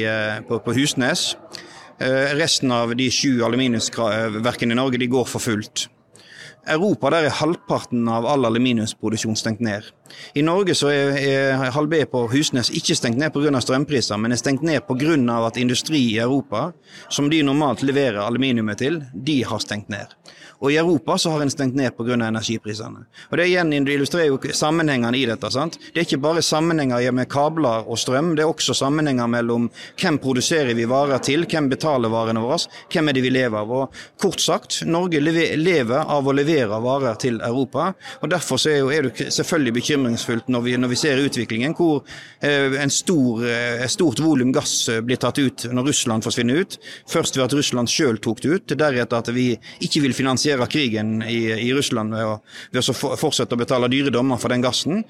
på, 0.47 0.59
på, 0.59 0.75
Husnes. 0.75 1.33
resten 2.35 2.71
av 2.71 2.95
de 2.97 3.05
sju 3.11 3.43
aluminiumsverkene 3.45 4.73
i 4.73 4.75
Norge 4.75 4.99
de 4.99 5.07
går 5.07 5.27
for 5.29 5.39
fullt. 5.39 5.87
Europa 6.65 7.09
der 7.11 7.27
er 7.27 7.35
halvparten 7.41 8.07
av 8.07 8.25
all 8.29 8.47
aluminiumsproduksjon 8.47 9.35
stengt 9.35 9.63
ned. 9.63 9.89
I 10.35 10.41
Norge 10.45 10.75
så 10.75 10.91
er, 10.93 11.17
er 11.17 11.71
halv 11.75 11.89
B 11.91 12.03
på 12.09 12.25
Husnes 12.31 12.71
ikke 12.73 12.95
stengt 12.97 13.19
ned 13.21 13.33
pga. 13.33 13.59
strømpriser, 13.61 14.17
men 14.17 14.31
er 14.31 14.41
stengt 14.41 14.63
ned 14.63 14.81
pga. 14.87 15.47
at 15.47 15.57
industri 15.57 16.13
i 16.13 16.19
Europa, 16.19 16.71
som 17.09 17.29
de 17.29 17.43
normalt 17.43 17.83
leverer 17.83 18.23
aluminiumet 18.25 18.77
til, 18.77 19.03
de 19.13 19.43
har 19.43 19.59
stengt 19.59 19.89
ned. 19.89 20.07
Og 20.63 20.71
i 20.71 20.77
Europa 20.79 21.17
så 21.19 21.33
har 21.33 21.41
en 21.43 21.51
stengt 21.51 21.75
ned 21.75 21.91
pga. 21.97 22.13
energiprisene. 22.13 23.05
Og 23.31 23.37
Det 23.37 23.47
igjen 23.47 23.73
illustrerer 23.73 24.27
jo 24.27 24.39
sammenhengene 24.53 25.17
i 25.17 25.25
dette. 25.25 25.51
sant? 25.51 25.77
Det 25.93 25.99
er 25.99 26.05
ikke 26.05 26.21
bare 26.21 26.41
sammenhenger 26.41 27.11
med 27.11 27.29
kabler 27.29 27.83
og 27.87 27.97
strøm, 27.97 28.35
det 28.35 28.43
er 28.43 28.47
også 28.47 28.73
sammenhenger 28.73 29.27
mellom 29.27 29.69
hvem 29.99 30.19
produserer 30.19 30.73
vi 30.73 30.85
varer 30.85 31.19
til, 31.19 31.45
hvem 31.45 31.69
betaler 31.69 32.09
varene 32.09 32.39
våre, 32.39 32.59
hvem 32.91 33.09
er 33.09 33.13
det 33.13 33.23
vi 33.23 33.29
lever 33.29 33.57
av. 33.57 33.71
Og 33.71 33.93
Kort 34.17 34.39
sagt, 34.39 34.83
Norge 34.85 35.19
lever 35.19 36.05
av 36.07 36.27
å 36.27 36.31
levere 36.31 36.81
varer 36.81 37.15
til 37.15 37.41
Europa. 37.41 37.93
og 38.21 38.29
Derfor 38.29 38.57
så 38.57 38.69
er, 38.69 38.77
jo, 38.77 38.89
er 38.89 39.01
du 39.01 39.09
selvfølgelig 39.09 39.73
bekymret 39.73 40.02
bekymringsfullt 40.03 40.47
når 40.51 40.61
vi, 40.61 40.75
når 40.77 40.91
vi 40.91 40.97
ser 40.97 41.21
utviklingen, 41.21 41.73
hvor 41.77 42.03
eh, 42.41 42.75
en 42.81 42.91
stor, 42.91 43.43
eh, 43.47 43.85
stort 43.87 44.19
volum 44.19 44.51
gass 44.53 44.89
eh, 44.89 45.01
blir 45.01 45.17
tatt 45.17 45.39
ut 45.39 45.65
når 45.71 45.87
Russland 45.87 46.23
forsvinner 46.23 46.61
ut. 46.63 46.77
Først 47.09 47.37
ved 47.37 47.45
at 47.45 47.53
Russland 47.53 47.89
sjøl 47.89 48.19
tok 48.19 48.41
det 48.43 48.49
ut, 48.49 48.75
deretter 48.77 49.17
at 49.17 49.31
vi 49.33 49.53
ikke 49.83 50.03
vil 50.03 50.13
finansiere 50.13 50.67
krigen 50.67 51.21
i, 51.23 51.51
i 51.67 51.71
Russland 51.73 52.13
ved 52.13 52.25
å, 52.25 52.37
ved 52.71 52.89
å 52.89 53.17
fortsette 53.17 53.55
å 53.55 53.61
betale 53.61 53.89
dyre 53.91 54.13
dommer 54.13 54.39
for 54.41 54.53
den 54.53 54.63
gassen. 54.63 55.03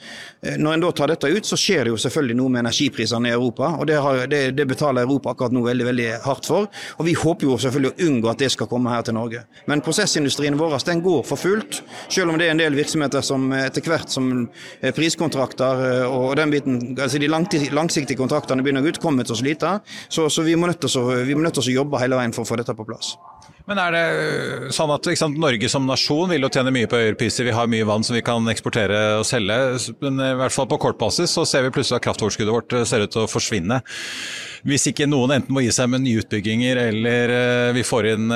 Når 0.43 0.75
en 0.75 0.83
da 0.83 0.91
tar 0.91 1.13
dette 1.13 1.29
ut, 1.29 1.45
så 1.47 1.57
skjer 1.59 1.87
det 1.87 1.93
jo 1.93 1.99
selvfølgelig 2.01 2.37
noe 2.37 2.53
med 2.53 2.63
energiprisene 2.65 3.31
i 3.31 3.35
Europa, 3.35 3.73
og 3.79 3.87
det, 3.89 3.99
har, 4.03 4.25
det, 4.29 4.43
det 4.57 4.67
betaler 4.69 5.07
Europa 5.07 5.33
akkurat 5.33 5.55
nå 5.55 5.63
veldig 5.65 5.87
veldig 5.89 6.09
hardt 6.25 6.49
for. 6.49 6.69
Og 6.99 7.07
vi 7.07 7.15
håper 7.17 7.47
jo 7.47 7.57
selvfølgelig 7.61 7.93
å 7.93 8.09
unngå 8.09 8.31
at 8.31 8.43
det 8.43 8.51
skal 8.53 8.69
komme 8.71 8.93
her 8.93 9.05
til 9.05 9.17
Norge. 9.17 9.43
Men 9.69 9.83
prosessindustrien 9.85 10.57
vår 10.59 10.77
den 10.83 11.03
går 11.05 11.21
for 11.27 11.39
fullt, 11.39 11.81
selv 12.11 12.33
om 12.33 12.39
det 12.39 12.47
er 12.47 12.55
en 12.55 12.61
del 12.61 12.75
virksomheter 12.75 13.23
som 13.23 13.45
etter 13.55 13.85
hvert 13.85 14.11
som 14.11 14.31
priskontrakter 14.91 16.07
og 16.09 16.33
den 16.39 16.51
biten, 16.51 16.79
altså 16.99 17.21
de 17.21 17.29
langsiktige 17.31 18.19
kontraktene 18.19 18.65
begynner 18.65 18.83
å 18.83 18.91
utkomme 18.91 19.23
ut, 19.23 19.29
til 19.29 19.37
å 19.37 19.39
slite. 19.39 19.75
Så, 20.11 20.27
så 20.27 20.43
vi 20.43 20.57
må 20.59 20.67
nødt 20.67 20.83
til 20.83 21.63
å 21.63 21.77
jobbe 21.77 22.01
hele 22.03 22.19
veien 22.19 22.35
for 22.35 22.43
å 22.43 22.51
få 22.51 22.59
dette 22.59 22.75
på 22.75 22.87
plass. 22.87 23.15
Men 23.69 23.79
er 23.79 23.95
det 23.95 24.03
øh, 24.11 24.65
sånn 24.75 24.91
at 24.91 25.07
sant, 25.19 25.39
Norge 25.39 25.69
som 25.71 25.85
nasjon 25.87 26.31
vil 26.33 26.43
jo 26.43 26.51
tjene 26.51 26.73
mye 26.75 26.89
på 26.91 26.99
høyere. 26.99 27.15
Vi 27.47 27.55
har 27.55 27.69
mye 27.71 27.87
vann 27.87 28.03
som 28.03 28.17
vi 28.17 28.23
kan 28.25 28.47
eksportere 28.51 29.03
og 29.21 29.27
selge. 29.27 29.59
Men 30.03 30.19
i 30.19 30.33
hvert 30.39 30.55
fall 30.55 30.67
på 30.71 30.81
kortbasis 30.83 31.37
så 31.37 31.47
ser 31.47 31.63
vi 31.65 31.75
plutselig 31.75 32.01
at 32.01 32.07
kraftoverskuddet 32.09 32.55
vårt 32.55 32.75
øh, 32.75 32.87
ser 32.87 33.05
ut 33.05 33.15
til 33.15 33.23
å 33.23 33.31
forsvinne 33.31 33.83
hvis 34.63 34.85
ikke 34.87 35.03
noen 35.11 35.33
enten 35.35 35.51
må 35.51 35.59
gi 35.59 35.71
seg 35.75 35.89
med 35.91 36.05
nye 36.05 36.21
utbygginger 36.21 36.79
eller 36.85 37.31
uh, 37.33 37.71
vi 37.75 37.81
får 37.83 38.05
inn 38.13 38.29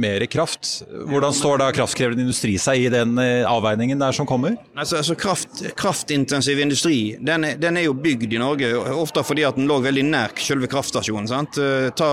mer 0.00 0.24
kraft, 0.26 0.80
hvordan 1.06 1.34
står 1.34 1.60
da 1.62 1.68
kraftkrevende 1.74 2.24
industri 2.24 2.56
seg 2.58 2.86
i 2.86 2.88
den 2.90 3.14
avveiningen 3.20 4.00
der 4.00 4.16
som 4.16 4.26
kommer? 4.26 4.56
Altså, 4.74 4.98
altså 4.98 5.14
kraft, 5.14 5.62
Kraftintensiv 5.78 6.58
industri 6.58 6.96
den 7.22 7.46
er, 7.46 7.54
den 7.60 7.78
er, 7.78 7.86
jo 7.86 7.94
bygd 7.94 8.34
i 8.34 8.40
Norge, 8.42 8.72
ofte 8.98 9.22
fordi 9.26 9.44
at 9.46 9.58
den 9.58 9.70
lå 9.70 9.78
veldig 9.84 10.04
nær 10.10 10.34
selve 10.42 10.66
kraftstasjonen. 10.70 11.30
sant? 11.30 11.60
Ta 11.96 12.10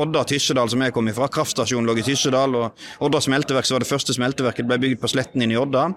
Odda 0.00 0.24
Tyssedal 0.30 0.72
som 0.72 0.82
jeg 0.86 0.96
kom 0.96 1.12
ifra. 1.12 1.28
Kraftstasjonen 1.32 1.90
lå 1.90 1.93
i 2.00 2.06
Tyssedal. 2.06 2.54
og 2.54 3.04
Odda 3.04 3.20
smelteverk 3.24 3.70
var 3.70 3.84
det 3.84 3.90
første 3.90 4.16
smelteverket 4.16 4.68
ble 4.68 4.78
bygd 4.82 5.00
på 5.02 5.10
sletten 5.10 5.42
inne 5.42 5.56
i 5.56 5.60
Odda. 5.60 5.88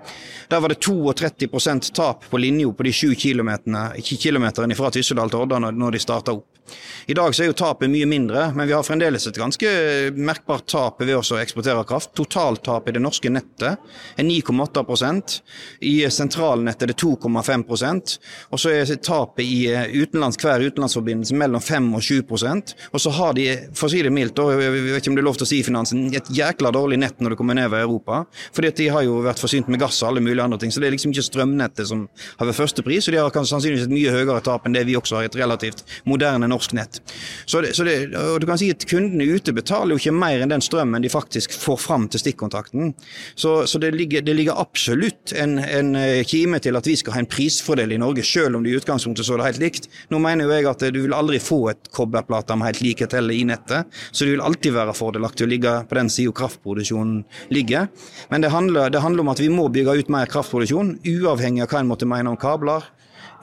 Der 0.49 0.61
var 0.63 0.73
det 0.73 0.81
32% 0.85 1.91
tap 1.93 2.27
på 2.29 2.41
linja 2.41 2.69
på 2.71 2.83
de 2.83 2.93
sju 2.93 3.13
kilometerne 3.15 4.77
fra 4.77 4.91
Tyssedal 4.93 5.33
til 5.33 5.45
Odda 5.45 5.61
når 5.67 5.97
de 5.97 6.03
starta 6.03 6.37
opp. 6.37 6.57
I 7.07 7.15
dag 7.18 7.36
så 7.36 7.45
er 7.45 7.51
jo 7.51 7.57
tapet 7.57 7.91
mye 7.91 8.07
mindre, 8.09 8.49
men 8.55 8.68
vi 8.68 8.76
har 8.76 8.86
fremdeles 8.86 9.28
et 9.30 9.39
ganske 9.39 9.70
merkbart 10.18 10.68
tap 10.68 11.01
ved 11.01 11.15
å 11.15 11.39
eksportere 11.39 11.86
kraft. 11.88 12.13
Totaltapet 12.18 12.91
i 12.91 12.97
det 12.97 13.03
norske 13.03 13.32
nettet 13.32 13.78
er 14.18 14.28
9,8% 14.28 15.38
I 15.88 15.95
sentralnettet 16.11 16.88
er 16.88 16.93
det 16.93 16.99
2,5% 16.99 18.18
og 18.51 18.61
så 18.61 18.72
er 18.74 18.89
tapet 19.03 19.43
i 19.45 19.68
eh, 19.72 19.88
utenlands, 19.93 20.39
hver 20.41 20.63
utenlandsforbindelse 20.68 21.36
mellom 21.38 21.63
5 21.63 21.89
og 21.97 22.03
7 22.03 22.22
Og 22.28 23.01
så 23.01 23.13
har 23.18 23.34
de, 23.38 23.47
for 23.74 23.88
å 23.88 23.91
si 23.91 24.01
det 24.03 24.13
mildt, 24.13 24.39
og 24.39 24.53
jeg 24.61 24.74
vet 24.74 25.01
ikke 25.01 25.11
om 25.13 25.18
det 25.18 25.24
er 25.24 25.28
lov 25.30 25.39
til 25.39 25.47
å 25.47 25.51
si 25.51 25.61
finansen, 25.65 26.07
et 26.15 26.32
jækla 26.34 26.72
dårlig 26.76 26.99
nett 26.99 27.22
når 27.22 27.34
det 27.34 27.39
kommer 27.39 27.57
ned 27.57 27.70
ved 27.72 27.86
Europa. 27.86 28.24
Fordi 28.55 28.72
at 28.72 28.82
de 28.82 28.89
har 28.93 29.05
jo 29.07 29.22
vært 29.26 29.41
forsynt 29.41 29.72
med 29.72 29.82
gass 29.82 30.01
og 30.03 30.11
alle 30.11 30.24
mulige 30.24 30.43
andre 30.43 30.59
ting. 30.61 30.74
Så 30.74 30.84
det 30.84 30.89
er 30.89 30.95
liksom 30.97 31.13
ikke 31.15 31.28
strømnettet 31.30 31.91
som 31.91 32.07
har 32.39 32.49
vært 32.49 32.59
førstepris, 32.59 33.07
og 33.07 33.15
de 33.15 33.22
har 33.22 33.34
kanskje 33.36 33.55
sannsynligvis 33.55 33.88
et 33.88 33.95
mye 33.95 34.15
høyere 34.15 34.43
tap 34.45 34.68
enn 34.68 34.76
det 34.76 34.86
vi 34.88 34.97
også 34.99 35.20
har 35.20 35.28
i 35.28 35.32
et 35.32 35.39
relativt 35.39 35.86
moderne 36.09 36.49
norsk 36.49 36.57
nett. 36.78 37.01
Så 37.45 37.62
det, 37.62 37.74
så 37.78 37.86
det, 37.88 37.95
og 38.18 38.39
du 38.41 38.47
kan 38.49 38.60
si 38.60 38.70
at 38.74 38.86
Kundene 38.88 39.28
ute 39.28 39.53
betaler 39.55 39.95
jo 39.95 40.01
ikke 40.01 40.16
mer 40.16 40.43
enn 40.43 40.51
den 40.51 40.64
strømmen 40.64 41.03
de 41.03 41.12
faktisk 41.12 41.53
får 41.58 41.80
fram 41.84 42.08
til 42.12 42.22
stikkontakten. 42.22 42.93
Så, 43.36 43.66
så 43.70 43.82
det, 43.82 43.93
ligger, 43.95 44.24
det, 44.26 44.36
ligger, 44.38 44.58
absolutt 44.58 45.34
en, 45.38 45.58
en, 45.62 45.93
eh, 45.99 46.24
kime 46.28 46.60
til 46.64 46.78
at 46.80 46.88
vi 46.88 46.95
skal 46.99 47.18
ha 47.18 47.24
en 47.24 47.30
prisfordel 47.30 47.93
i 47.93 47.99
Norge, 48.01 48.26
selv 48.26 48.58
om 48.58 48.66
det 48.66 48.74
i 48.74 48.80
utgangspunktet 48.80 49.28
så 49.28 49.38
det 49.38 49.49
helt 49.49 49.64
likt. 49.64 49.89
Nå 50.14 50.22
mener 50.24 50.47
jo 50.47 50.55
jeg 50.55 50.70
at 50.70 50.86
du 50.93 51.01
vil 51.03 51.16
aldri 51.16 51.39
få 51.43 51.60
et 51.74 51.91
kobberplate 51.95 52.58
med 52.58 52.72
helt 52.72 52.84
likhet 52.86 53.16
heller 53.18 53.36
i 53.36 53.45
nettet, 53.47 53.88
så 54.12 54.26
det 54.26 54.36
vil 54.36 54.45
alltid 54.45 54.76
være 54.76 54.95
fordelaktig 54.97 55.45
å 55.47 55.51
ligge 55.51 55.76
på 55.88 55.99
den 55.99 56.12
sida 56.14 56.36
kraftproduksjonen 56.38 57.24
ligger. 57.53 57.88
Men 58.32 58.43
det 58.43 58.53
handler, 58.53 58.91
det 58.93 59.03
handler 59.03 59.26
om 59.26 59.34
at 59.34 59.41
vi 59.43 59.51
må 59.53 59.68
bygge 59.74 59.99
ut 60.01 60.14
mer 60.14 60.30
kraftproduksjon, 60.32 60.97
uavhengig 61.05 61.66
av 61.66 61.72
hva 61.72 61.84
en 61.84 61.91
måtte 61.91 62.10
mene 62.10 62.34
om 62.34 62.39
kabler 62.39 62.86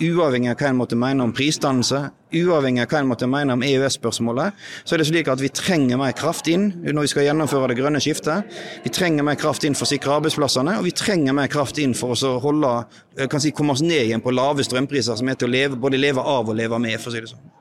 uavhengig 0.03 0.51
av 0.51 0.59
hva 0.59 0.71
en 0.71 0.79
måtte 0.79 0.99
mene 0.99 1.23
om 1.25 1.33
prisdannelse, 1.35 2.01
uavhengig 2.35 2.83
av 2.83 2.91
hva 2.91 3.01
en 3.01 3.11
måtte 3.11 3.29
mene 3.31 3.55
om 3.55 3.63
EØS-spørsmålet, 3.63 4.59
så 4.83 4.97
er 4.97 5.03
det 5.03 5.07
slik 5.11 5.31
at 5.31 5.43
vi 5.43 5.53
trenger 5.55 6.01
mer 6.01 6.15
kraft 6.19 6.51
inn 6.51 6.71
når 6.83 7.07
vi 7.07 7.13
skal 7.13 7.29
gjennomføre 7.29 7.71
det 7.71 7.79
grønne 7.79 8.03
skiftet. 8.03 8.51
Vi 8.85 8.93
trenger 8.95 9.27
mer 9.27 9.39
kraft 9.41 9.67
inn 9.67 9.79
for 9.79 9.87
å 9.87 9.93
sikre 9.93 10.17
arbeidsplassene, 10.19 10.79
og 10.81 10.89
vi 10.89 10.95
trenger 10.99 11.37
mer 11.37 11.51
kraft 11.53 11.79
inn 11.83 11.95
for 11.99 12.17
å 12.17 12.37
holde, 12.43 12.75
eh, 13.19 13.29
kan 13.31 13.43
si, 13.43 13.55
komme 13.55 13.77
oss 13.77 13.85
ned 13.85 14.09
igjen 14.09 14.25
på 14.25 14.35
lave 14.35 14.67
strømpriser, 14.67 15.17
som 15.17 15.29
er 15.29 15.39
til 15.39 15.49
å 15.49 15.55
leve, 15.55 15.77
både 15.77 16.01
leve 16.01 16.21
av 16.21 16.49
og 16.49 16.59
leve 16.59 16.81
med, 16.81 16.99
for 17.01 17.13
å 17.13 17.15
si 17.15 17.23
det 17.23 17.31
sånn. 17.31 17.54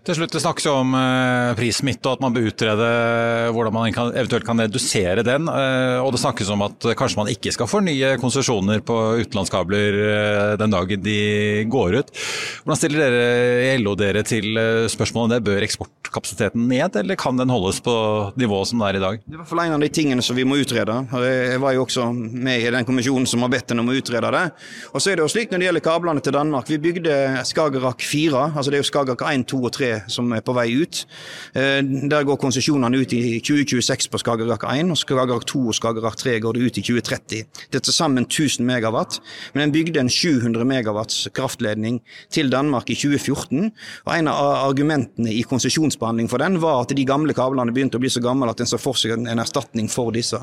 Til 0.00 0.16
slutt, 0.16 0.32
Det 0.32 0.40
snakkes 0.40 0.64
jo 0.64 0.72
om 0.80 0.94
uh, 0.96 1.52
prissmitte 1.58 2.08
og 2.08 2.16
at 2.16 2.22
man 2.24 2.32
bør 2.32 2.46
utrede 2.48 2.86
hvordan 3.52 3.74
man 3.74 3.90
eventuelt 3.92 4.46
kan 4.48 4.62
redusere 4.62 5.20
den. 5.26 5.44
Uh, 5.44 6.00
og 6.00 6.14
det 6.14 6.22
snakkes 6.22 6.48
om 6.54 6.64
at 6.64 6.86
kanskje 6.96 7.20
man 7.20 7.28
ikke 7.28 7.52
skal 7.52 7.68
fornye 7.68 8.14
konsesjoner 8.22 8.80
på 8.80 8.96
utenlandskabler 9.20 9.98
uh, 10.00 10.54
den 10.60 10.72
dagen 10.72 11.04
de 11.04 11.18
går 11.68 11.98
ut. 12.00 12.12
Hvordan 12.64 12.80
stiller 12.80 13.04
dere 13.04 13.74
i 13.74 13.82
LO 13.82 13.92
dere 13.98 14.22
til 14.24 14.56
spørsmålet 14.88 15.26
om 15.26 15.34
det? 15.34 15.42
Bør 15.50 15.66
eksportkapasiteten 15.66 16.64
ned, 16.70 16.96
eller 16.96 17.20
kan 17.20 17.36
den 17.36 17.52
holdes 17.52 17.82
på 17.84 17.98
nivået 18.40 18.72
som 18.72 18.80
det 18.80 18.88
er 18.88 19.00
i 19.02 19.04
dag? 19.04 19.20
Det 19.20 19.34
er 19.34 19.36
i 19.36 19.42
hvert 19.42 19.52
fall 19.52 19.64
en 19.66 19.76
av 19.76 19.84
de 19.84 19.92
tingene 20.00 20.24
som 20.24 20.38
vi 20.38 20.48
må 20.48 20.56
utrede. 20.64 20.96
Jeg 21.26 21.60
var 21.60 21.76
jo 21.76 21.84
også 21.84 22.08
med 22.16 22.64
i 22.64 22.72
den 22.72 22.88
kommisjonen 22.88 23.28
som 23.28 23.44
har 23.44 23.52
bedt 23.52 23.76
en 23.76 23.84
om 23.84 23.92
å 23.92 23.98
utrede 24.00 24.32
det. 24.32 24.46
Og 24.94 25.04
så 25.04 25.12
er 25.12 25.20
det 25.20 25.28
jo 25.28 25.34
slik 25.36 25.52
når 25.52 25.60
det 25.60 25.68
gjelder 25.68 25.86
kablene 25.90 26.24
til 26.24 26.38
Danmark. 26.38 26.72
Vi 26.72 26.80
bygde 26.88 27.44
Skagerrak 27.52 28.00
4, 28.00 28.48
altså 28.54 28.72
det 28.72 28.80
er 28.80 28.86
jo 28.86 28.90
Skagerrak 28.94 29.28
1, 29.28 29.48
2 29.52 29.62
og 29.68 29.76
3 29.76 29.89
som 30.08 30.30
er 30.36 30.44
på 30.44 30.54
vei 30.56 30.68
ut. 30.80 31.04
Eh, 31.54 31.80
der 32.10 32.26
går 32.28 32.40
konsesjonene 32.40 33.00
ut 33.00 33.14
i 33.16 33.40
2026 33.40 34.10
på 34.12 34.20
Skagerrak 34.22 34.64
1, 34.68 34.92
og 34.94 35.00
Skagerrak 35.00 35.46
2 35.50 35.62
og 35.70 35.76
Skagerrak 35.78 36.18
3 36.20 36.38
går 36.44 36.56
det 36.56 36.66
ut 36.66 36.80
i 36.80 36.84
2030. 36.86 37.44
Det 37.70 37.80
er 37.80 37.84
til 37.86 37.96
sammen 37.96 38.26
1000 38.28 38.66
megawatt, 38.66 39.20
men 39.54 39.66
en 39.66 39.74
bygde 39.74 40.00
en 40.00 40.10
700 40.10 40.66
megawatts 40.68 41.28
kraftledning 41.36 42.00
til 42.30 42.50
Danmark 42.52 42.90
i 42.90 42.98
2014. 42.98 43.70
og 44.06 44.12
En 44.16 44.28
av 44.28 44.68
argumentene 44.70 45.32
i 45.32 45.42
konsesjonsbehandling 45.42 46.30
for 46.30 46.42
den 46.42 46.60
var 46.62 46.82
at 46.84 46.94
de 46.96 47.04
gamle 47.06 47.34
kablene 47.36 47.72
begynte 47.74 47.98
å 47.98 48.02
bli 48.02 48.10
så 48.12 48.22
gamle 48.24 48.50
at 48.50 48.60
en 48.60 48.70
så 48.70 48.80
for 48.80 48.98
seg 48.98 49.16
en 49.16 49.42
erstatning 49.42 49.88
for 49.90 50.12
disse. 50.14 50.38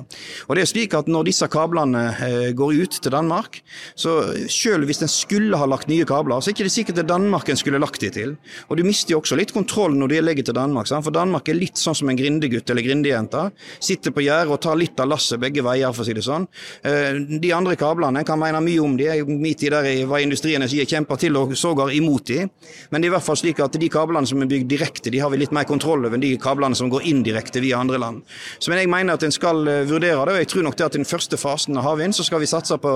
Og 0.48 0.56
det 0.56 0.64
er 0.64 0.72
slik 0.74 0.94
at 0.98 1.08
Når 1.08 1.30
disse 1.30 1.48
kablene 1.48 2.02
eh, 2.20 2.50
går 2.58 2.82
ut 2.84 2.98
til 3.02 3.12
Danmark, 3.14 3.62
så 3.96 4.34
selv 4.52 4.90
hvis 4.90 5.00
en 5.02 5.12
skulle 5.12 5.58
ha 5.58 5.66
lagt 5.70 5.88
nye 5.88 6.06
kabler, 6.06 6.42
så 6.42 6.52
er 6.52 6.58
det 6.58 6.66
ikke 6.66 6.74
sikkert 6.74 6.98
det 7.00 7.06
er 7.06 7.14
Danmark 7.14 7.50
en 7.50 7.60
skulle 7.60 7.80
lagt 7.80 8.02
de 8.04 8.10
til. 8.12 8.36
Og 8.68 8.78
Du 8.78 8.84
mister 8.84 9.16
jo 9.16 9.22
også 9.22 9.37
litt 9.40 9.54
kontroll 9.56 9.96
når 9.98 10.12
de 10.12 10.22
ligger 10.24 10.48
til 10.48 10.56
Danmark. 10.58 10.88
Sant? 10.90 11.06
For 11.06 11.16
Danmark 11.16 11.50
er 11.50 11.58
litt 11.58 11.80
sånn 11.80 11.96
som 11.98 12.10
en 12.12 12.18
grindegutt 12.18 12.70
eller 12.70 12.86
grindejente. 12.86 13.48
Sitter 13.84 14.14
på 14.16 14.24
gjerdet 14.26 14.54
og 14.54 14.62
tar 14.64 14.78
litt 14.80 15.00
av 15.00 15.10
lasset 15.12 15.42
begge 15.42 15.64
veier, 15.66 15.94
for 15.96 16.04
å 16.04 16.08
si 16.08 16.16
det 16.18 16.26
sånn. 16.26 16.48
Eh, 16.88 17.20
de 17.42 17.52
andre 17.56 17.78
kablene 17.80 18.24
kan 18.28 18.40
mene 18.42 18.62
mye 18.64 18.84
om 18.84 18.98
de. 19.00 19.10
Min 19.28 19.58
tid 19.58 19.76
der 19.76 19.90
var 20.10 20.24
industrien 20.24 20.66
jeg 20.68 20.90
kjemper 20.90 21.20
til 21.22 21.38
og 21.40 21.56
sågar 21.58 21.94
imot 21.96 22.28
de. 22.30 22.46
Men 22.92 23.02
det 23.02 23.08
er 23.08 23.14
i 23.14 23.16
hvert 23.16 23.28
fall 23.28 23.40
slik 23.40 23.62
at 23.64 23.78
de 23.80 23.90
kablene 23.92 24.30
som 24.30 24.42
er 24.44 24.52
bygd 24.52 24.70
direkte, 24.72 25.14
de 25.14 25.22
har 25.24 25.32
vi 25.34 25.42
litt 25.42 25.56
mer 25.56 25.68
kontroll 25.70 26.06
over 26.06 26.18
enn 26.18 26.26
de 26.26 26.34
kablene 26.42 26.78
som 26.78 26.92
går 26.92 27.08
indirekte 27.10 27.64
via 27.64 27.80
andre 27.82 28.02
land. 28.02 28.24
Så 28.60 28.72
men 28.72 28.82
jeg 28.82 28.92
mener 28.92 29.18
at 29.18 29.24
en 29.26 29.36
skal 29.36 29.64
eh, 29.68 29.84
vurdere 29.90 30.28
det, 30.28 30.36
og 30.36 30.42
jeg 30.44 30.52
tror 30.54 30.68
nok 30.68 30.80
det 30.80 30.88
at 30.88 30.98
i 30.98 31.02
den 31.02 31.10
første 31.10 31.40
fasen 31.40 31.80
av 31.80 31.88
havvind 31.88 32.18
så 32.18 32.26
skal 32.28 32.44
vi 32.44 32.50
satse 32.50 32.78
på, 32.82 32.96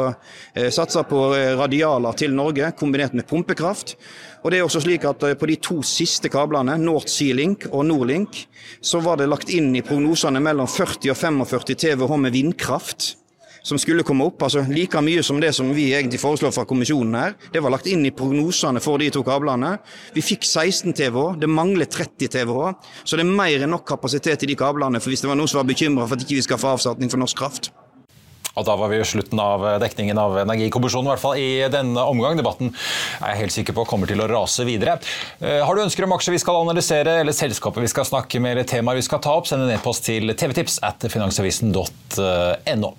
eh, 0.55 0.69
satse 0.73 1.03
på 1.09 1.21
radialer 1.59 2.17
til 2.17 2.35
Norge 2.35 2.73
kombinert 2.79 3.15
med 3.17 3.27
pumpekraft. 3.29 3.95
Og 4.41 4.51
det 4.51 4.59
er 4.59 4.65
også 4.65 4.81
slik 4.83 5.05
at 5.05 5.23
eh, 5.27 5.37
På 5.37 5.49
de 5.49 5.55
to 5.61 5.81
siste 5.85 6.29
kablene, 6.33 6.77
North 6.81 7.09
Sea 7.11 7.33
Link 7.37 7.67
og 7.71 7.85
Nordlink, 7.85 8.45
så 8.81 9.01
var 9.01 9.21
det 9.21 9.29
lagt 9.29 9.49
inn 9.53 9.73
i 9.75 9.85
prognosene 9.85 10.41
mellom 10.41 10.69
40 10.69 11.13
og 11.13 11.17
45 11.17 11.75
TWh 11.75 12.17
med 12.17 12.33
vindkraft 12.33 13.15
som 13.63 13.79
skulle 13.79 14.03
komme 14.03 14.25
opp. 14.25 14.41
altså 14.43 14.63
Like 14.69 15.01
mye 15.01 15.23
som 15.23 15.39
det 15.41 15.53
som 15.55 15.69
vi 15.75 15.91
egentlig 15.93 16.19
foreslår 16.21 16.53
fra 16.55 16.65
kommisjonen 16.65 17.17
her. 17.17 17.35
Det 17.53 17.61
var 17.63 17.73
lagt 17.73 17.89
inn 17.89 18.05
i 18.05 18.13
prognosene 18.15 18.81
for 18.83 19.01
de 19.01 19.11
to 19.13 19.23
kablene. 19.23 19.75
Vi 20.15 20.23
fikk 20.25 20.45
16 20.47 20.93
TWh, 20.97 21.37
det 21.41 21.49
mangler 21.49 21.85
30 21.85 22.27
TWh. 22.27 22.73
Så 23.03 23.17
det 23.17 23.25
er 23.25 23.35
mer 23.37 23.61
enn 23.61 23.73
nok 23.75 23.85
kapasitet 23.87 24.43
i 24.43 24.51
de 24.51 24.57
kablene 24.57 25.01
for 25.01 25.13
hvis 25.13 25.23
det 25.23 25.31
var 25.31 25.39
noen 25.39 25.51
som 25.51 25.61
var 25.61 25.69
bekymra 25.69 26.07
for 26.07 26.17
at 26.17 26.25
ikke 26.25 26.39
vi 26.39 26.47
skal 26.49 26.61
få 26.61 26.75
avsetning 26.75 27.11
for 27.13 27.21
norsk 27.21 27.37
kraft. 27.37 27.71
Og 28.55 28.65
Da 28.67 28.75
var 28.75 28.91
vi 28.91 28.99
i 28.99 29.05
slutten 29.07 29.39
av 29.39 29.63
dekningen 29.79 30.17
av 30.19 30.35
Energikommisjonen, 30.43 31.07
i 31.07 31.11
hvert 31.13 31.23
fall 31.23 31.39
i 31.39 31.49
denne 31.71 32.03
omgang. 32.03 32.35
Debatten 32.39 32.73
er 33.21 33.33
jeg 33.33 33.41
helt 33.45 33.55
sikker 33.55 33.77
på 33.77 33.85
kommer 33.87 34.09
til 34.09 34.19
å 34.23 34.27
rase 34.29 34.65
videre. 34.67 34.97
Eh, 35.39 35.61
har 35.63 35.75
du 35.75 35.83
ønsker 35.85 36.05
om 36.05 36.15
aksjer 36.17 36.35
vi 36.35 36.41
skal 36.43 36.59
analysere, 36.65 37.19
eller 37.21 37.35
selskapet 37.35 37.83
vi 37.85 37.91
skal 37.91 38.07
snakke 38.07 38.41
med, 38.43 38.55
eller 38.55 38.67
temaer 38.67 38.99
vi 38.99 39.05
skal 39.07 39.21
ta 39.23 39.37
opp, 39.39 39.47
send 39.47 39.63
en 39.63 39.71
e-post 39.73 40.05
til 40.07 40.33
tvtips 40.35 40.81
at 40.87 41.07
finansavisen.no. 41.11 42.91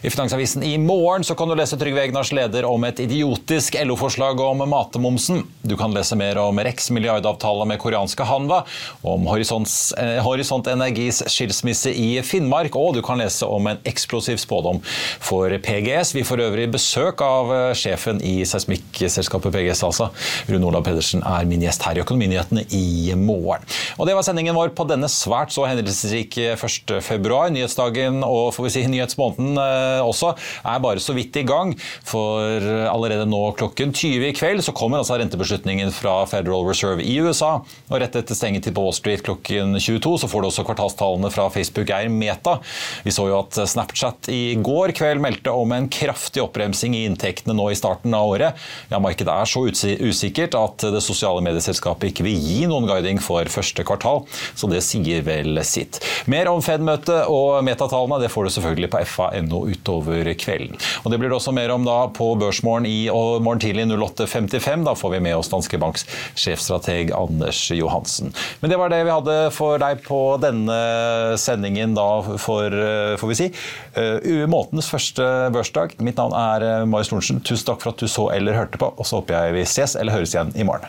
I 0.00 0.10
Finansavisen 0.10 0.62
i 0.64 0.76
morgen 0.80 1.26
så 1.26 1.34
kan 1.38 1.50
du 1.50 1.56
lese 1.58 1.78
Trygve 1.80 2.04
Egnars 2.06 2.30
leder 2.36 2.68
om 2.68 2.86
et 2.86 3.02
idiotisk 3.02 3.76
LO-forslag 3.82 4.40
om 4.44 4.62
matmomsen. 4.70 5.42
Du 5.66 5.76
kan 5.80 5.94
lese 5.94 6.18
mer 6.18 6.38
om 6.42 6.62
Rex 6.62 6.90
milliardavtale 6.94 7.66
med 7.68 7.82
koreanske 7.82 8.26
Hanva, 8.30 8.62
om 9.02 9.26
eh, 9.26 10.22
Horisont 10.22 10.70
Energis 10.70 11.22
skilsmisse 11.26 11.90
i 11.90 12.12
Finnmark, 12.26 12.78
og 12.78 12.94
du 12.94 13.02
kan 13.04 13.18
lese 13.20 13.48
om 13.48 13.66
en 13.70 13.82
eksplosiv 13.90 14.38
spådom 14.40 14.78
for 15.22 15.52
PGS. 15.64 16.14
Vi 16.16 16.24
får 16.26 16.44
øvrig 16.46 16.66
besøk 16.72 17.22
av 17.24 17.52
eh, 17.54 17.72
sjefen 17.78 18.20
i 18.24 18.40
seismikkselskapet 18.48 19.54
PGS, 19.54 19.82
altså. 19.86 20.10
Rune 20.50 20.68
Olav 20.68 20.84
Pedersen 20.86 21.24
er 21.26 21.48
min 21.48 21.64
gjest 21.64 21.84
her 21.86 21.98
i 21.98 22.04
Økonominyhetene 22.04 22.66
i 22.76 23.14
morgen. 23.18 23.64
Og 23.98 24.08
det 24.08 24.16
var 24.16 24.26
sendingen 24.26 24.56
vår 24.56 24.74
på 24.76 24.86
denne 24.90 25.10
svært 25.10 25.54
så 25.54 25.66
hendelsesrike 25.68 26.54
1. 26.56 26.96
februar. 27.04 27.50
Nyhetsdagen 27.54 28.22
og 28.26 28.52
får 28.56 28.68
vi 28.68 28.74
si 28.76 28.84
nyhetsmåneden 28.90 29.60
eh, 29.60 30.04
også 30.04 30.34
er 30.64 30.82
bare 30.82 31.02
så 31.02 31.16
vidt 31.16 31.40
i 31.40 31.46
gang. 31.48 31.74
For 32.06 32.64
allerede 32.90 33.28
nå 33.28 33.42
klokken 33.58 33.94
20 33.96 34.30
i 34.30 34.34
kveld 34.36 34.64
så 34.64 34.74
kommer 34.76 35.00
altså 35.00 35.18
rentebeslutningen 35.20 35.92
fra 35.94 36.20
Federal 36.30 36.66
Reserve 36.68 37.04
i 37.04 37.16
USA. 37.22 37.58
Og 37.90 38.00
rett 38.00 38.16
etter 38.18 38.36
stengetid 38.36 38.74
på 38.76 38.84
Wall 38.84 38.96
Street 38.96 39.24
klokken 39.26 39.76
22 39.80 40.16
så 40.22 40.30
får 40.30 40.42
du 40.42 40.50
også 40.50 40.66
kvartalstallene 40.68 41.30
fra 41.32 41.48
Facebook 41.52 41.90
er 41.94 42.10
Meta. 42.12 42.58
Vi 43.04 43.14
så 43.14 43.26
jo 43.30 43.38
at 43.40 43.58
Snapchat 43.70 44.30
i 44.32 44.56
går 44.60 44.89
kveld 44.96 45.22
meldte 45.22 45.52
om 45.54 45.72
en 45.74 45.88
kraftig 45.92 46.42
oppbremsing 46.44 46.96
i 46.96 47.04
inntektene 47.08 47.56
nå 47.56 47.70
i 47.70 47.78
starten 47.78 48.14
av 48.16 48.32
året. 48.34 48.58
Ja, 48.90 49.00
Markedet 49.02 49.32
er 49.32 49.48
så 49.48 49.64
usikkert 49.66 50.56
at 50.58 50.84
det 50.94 51.02
sosiale 51.04 51.42
medieselskapet 51.44 52.10
ikke 52.10 52.26
vil 52.26 52.38
gi 52.38 52.64
noen 52.70 52.88
guiding 52.88 53.20
for 53.22 53.48
første 53.52 53.84
kvartal, 53.86 54.24
så 54.54 54.70
det 54.70 54.82
sier 54.86 55.24
vel 55.26 55.60
sitt. 55.66 56.00
Mer 56.30 56.50
om 56.50 56.62
Fed-møtet 56.64 57.28
og 57.30 57.60
metatallene 57.66 58.20
det 58.22 58.30
får 58.32 58.46
du 58.46 58.54
selvfølgelig 58.56 58.90
på 58.92 59.04
fa.no 59.08 59.62
utover 59.70 60.32
kvelden. 60.40 60.78
Og 61.04 61.10
Det 61.10 61.18
blir 61.20 61.30
det 61.30 61.38
også 61.38 61.54
mer 61.56 61.72
om 61.74 61.86
da 61.86 61.98
på 62.14 62.32
Børsmorgen 62.40 62.86
i 62.88 63.08
morgen 63.10 63.62
tidlig 63.62 63.86
08.55. 63.90 64.84
Da 64.86 64.94
får 64.98 65.14
vi 65.16 65.22
med 65.24 65.36
oss 65.36 65.50
Danske 65.52 65.78
Banks 65.80 66.06
sjefstrateg 66.38 67.12
Anders 67.16 67.62
Johansen. 67.74 68.34
Men 68.60 68.72
det 68.72 68.78
var 68.80 68.92
det 68.92 69.02
vi 69.06 69.14
hadde 69.14 69.38
for 69.54 69.80
deg 69.82 70.02
på 70.06 70.20
denne 70.42 70.78
sendingen 71.40 71.94
da 71.96 72.08
for, 72.40 72.74
får 73.20 73.32
vi 73.32 73.38
si, 73.38 73.48
uh, 73.96 74.18
månedens 74.80 74.90
første 74.90 75.24
børsdag. 75.52 76.00
Mitt 76.00 76.16
navn 76.16 76.32
er 76.32 76.64
eh, 76.64 76.86
Marius 76.88 77.10
Lorentzen. 77.12 77.42
Tusen 77.44 77.66
takk 77.66 77.82
for 77.82 77.92
at 77.92 78.00
du 78.00 78.08
så 78.08 78.30
eller 78.32 78.56
hørte 78.56 78.78
på, 78.78 78.88
og 78.96 79.06
så 79.06 79.20
håper 79.20 79.36
jeg 79.36 79.54
vi 79.54 79.64
ses 79.68 79.96
eller 79.96 80.12
høres 80.12 80.34
igjen 80.34 80.52
i 80.56 80.64
morgen. 80.64 80.88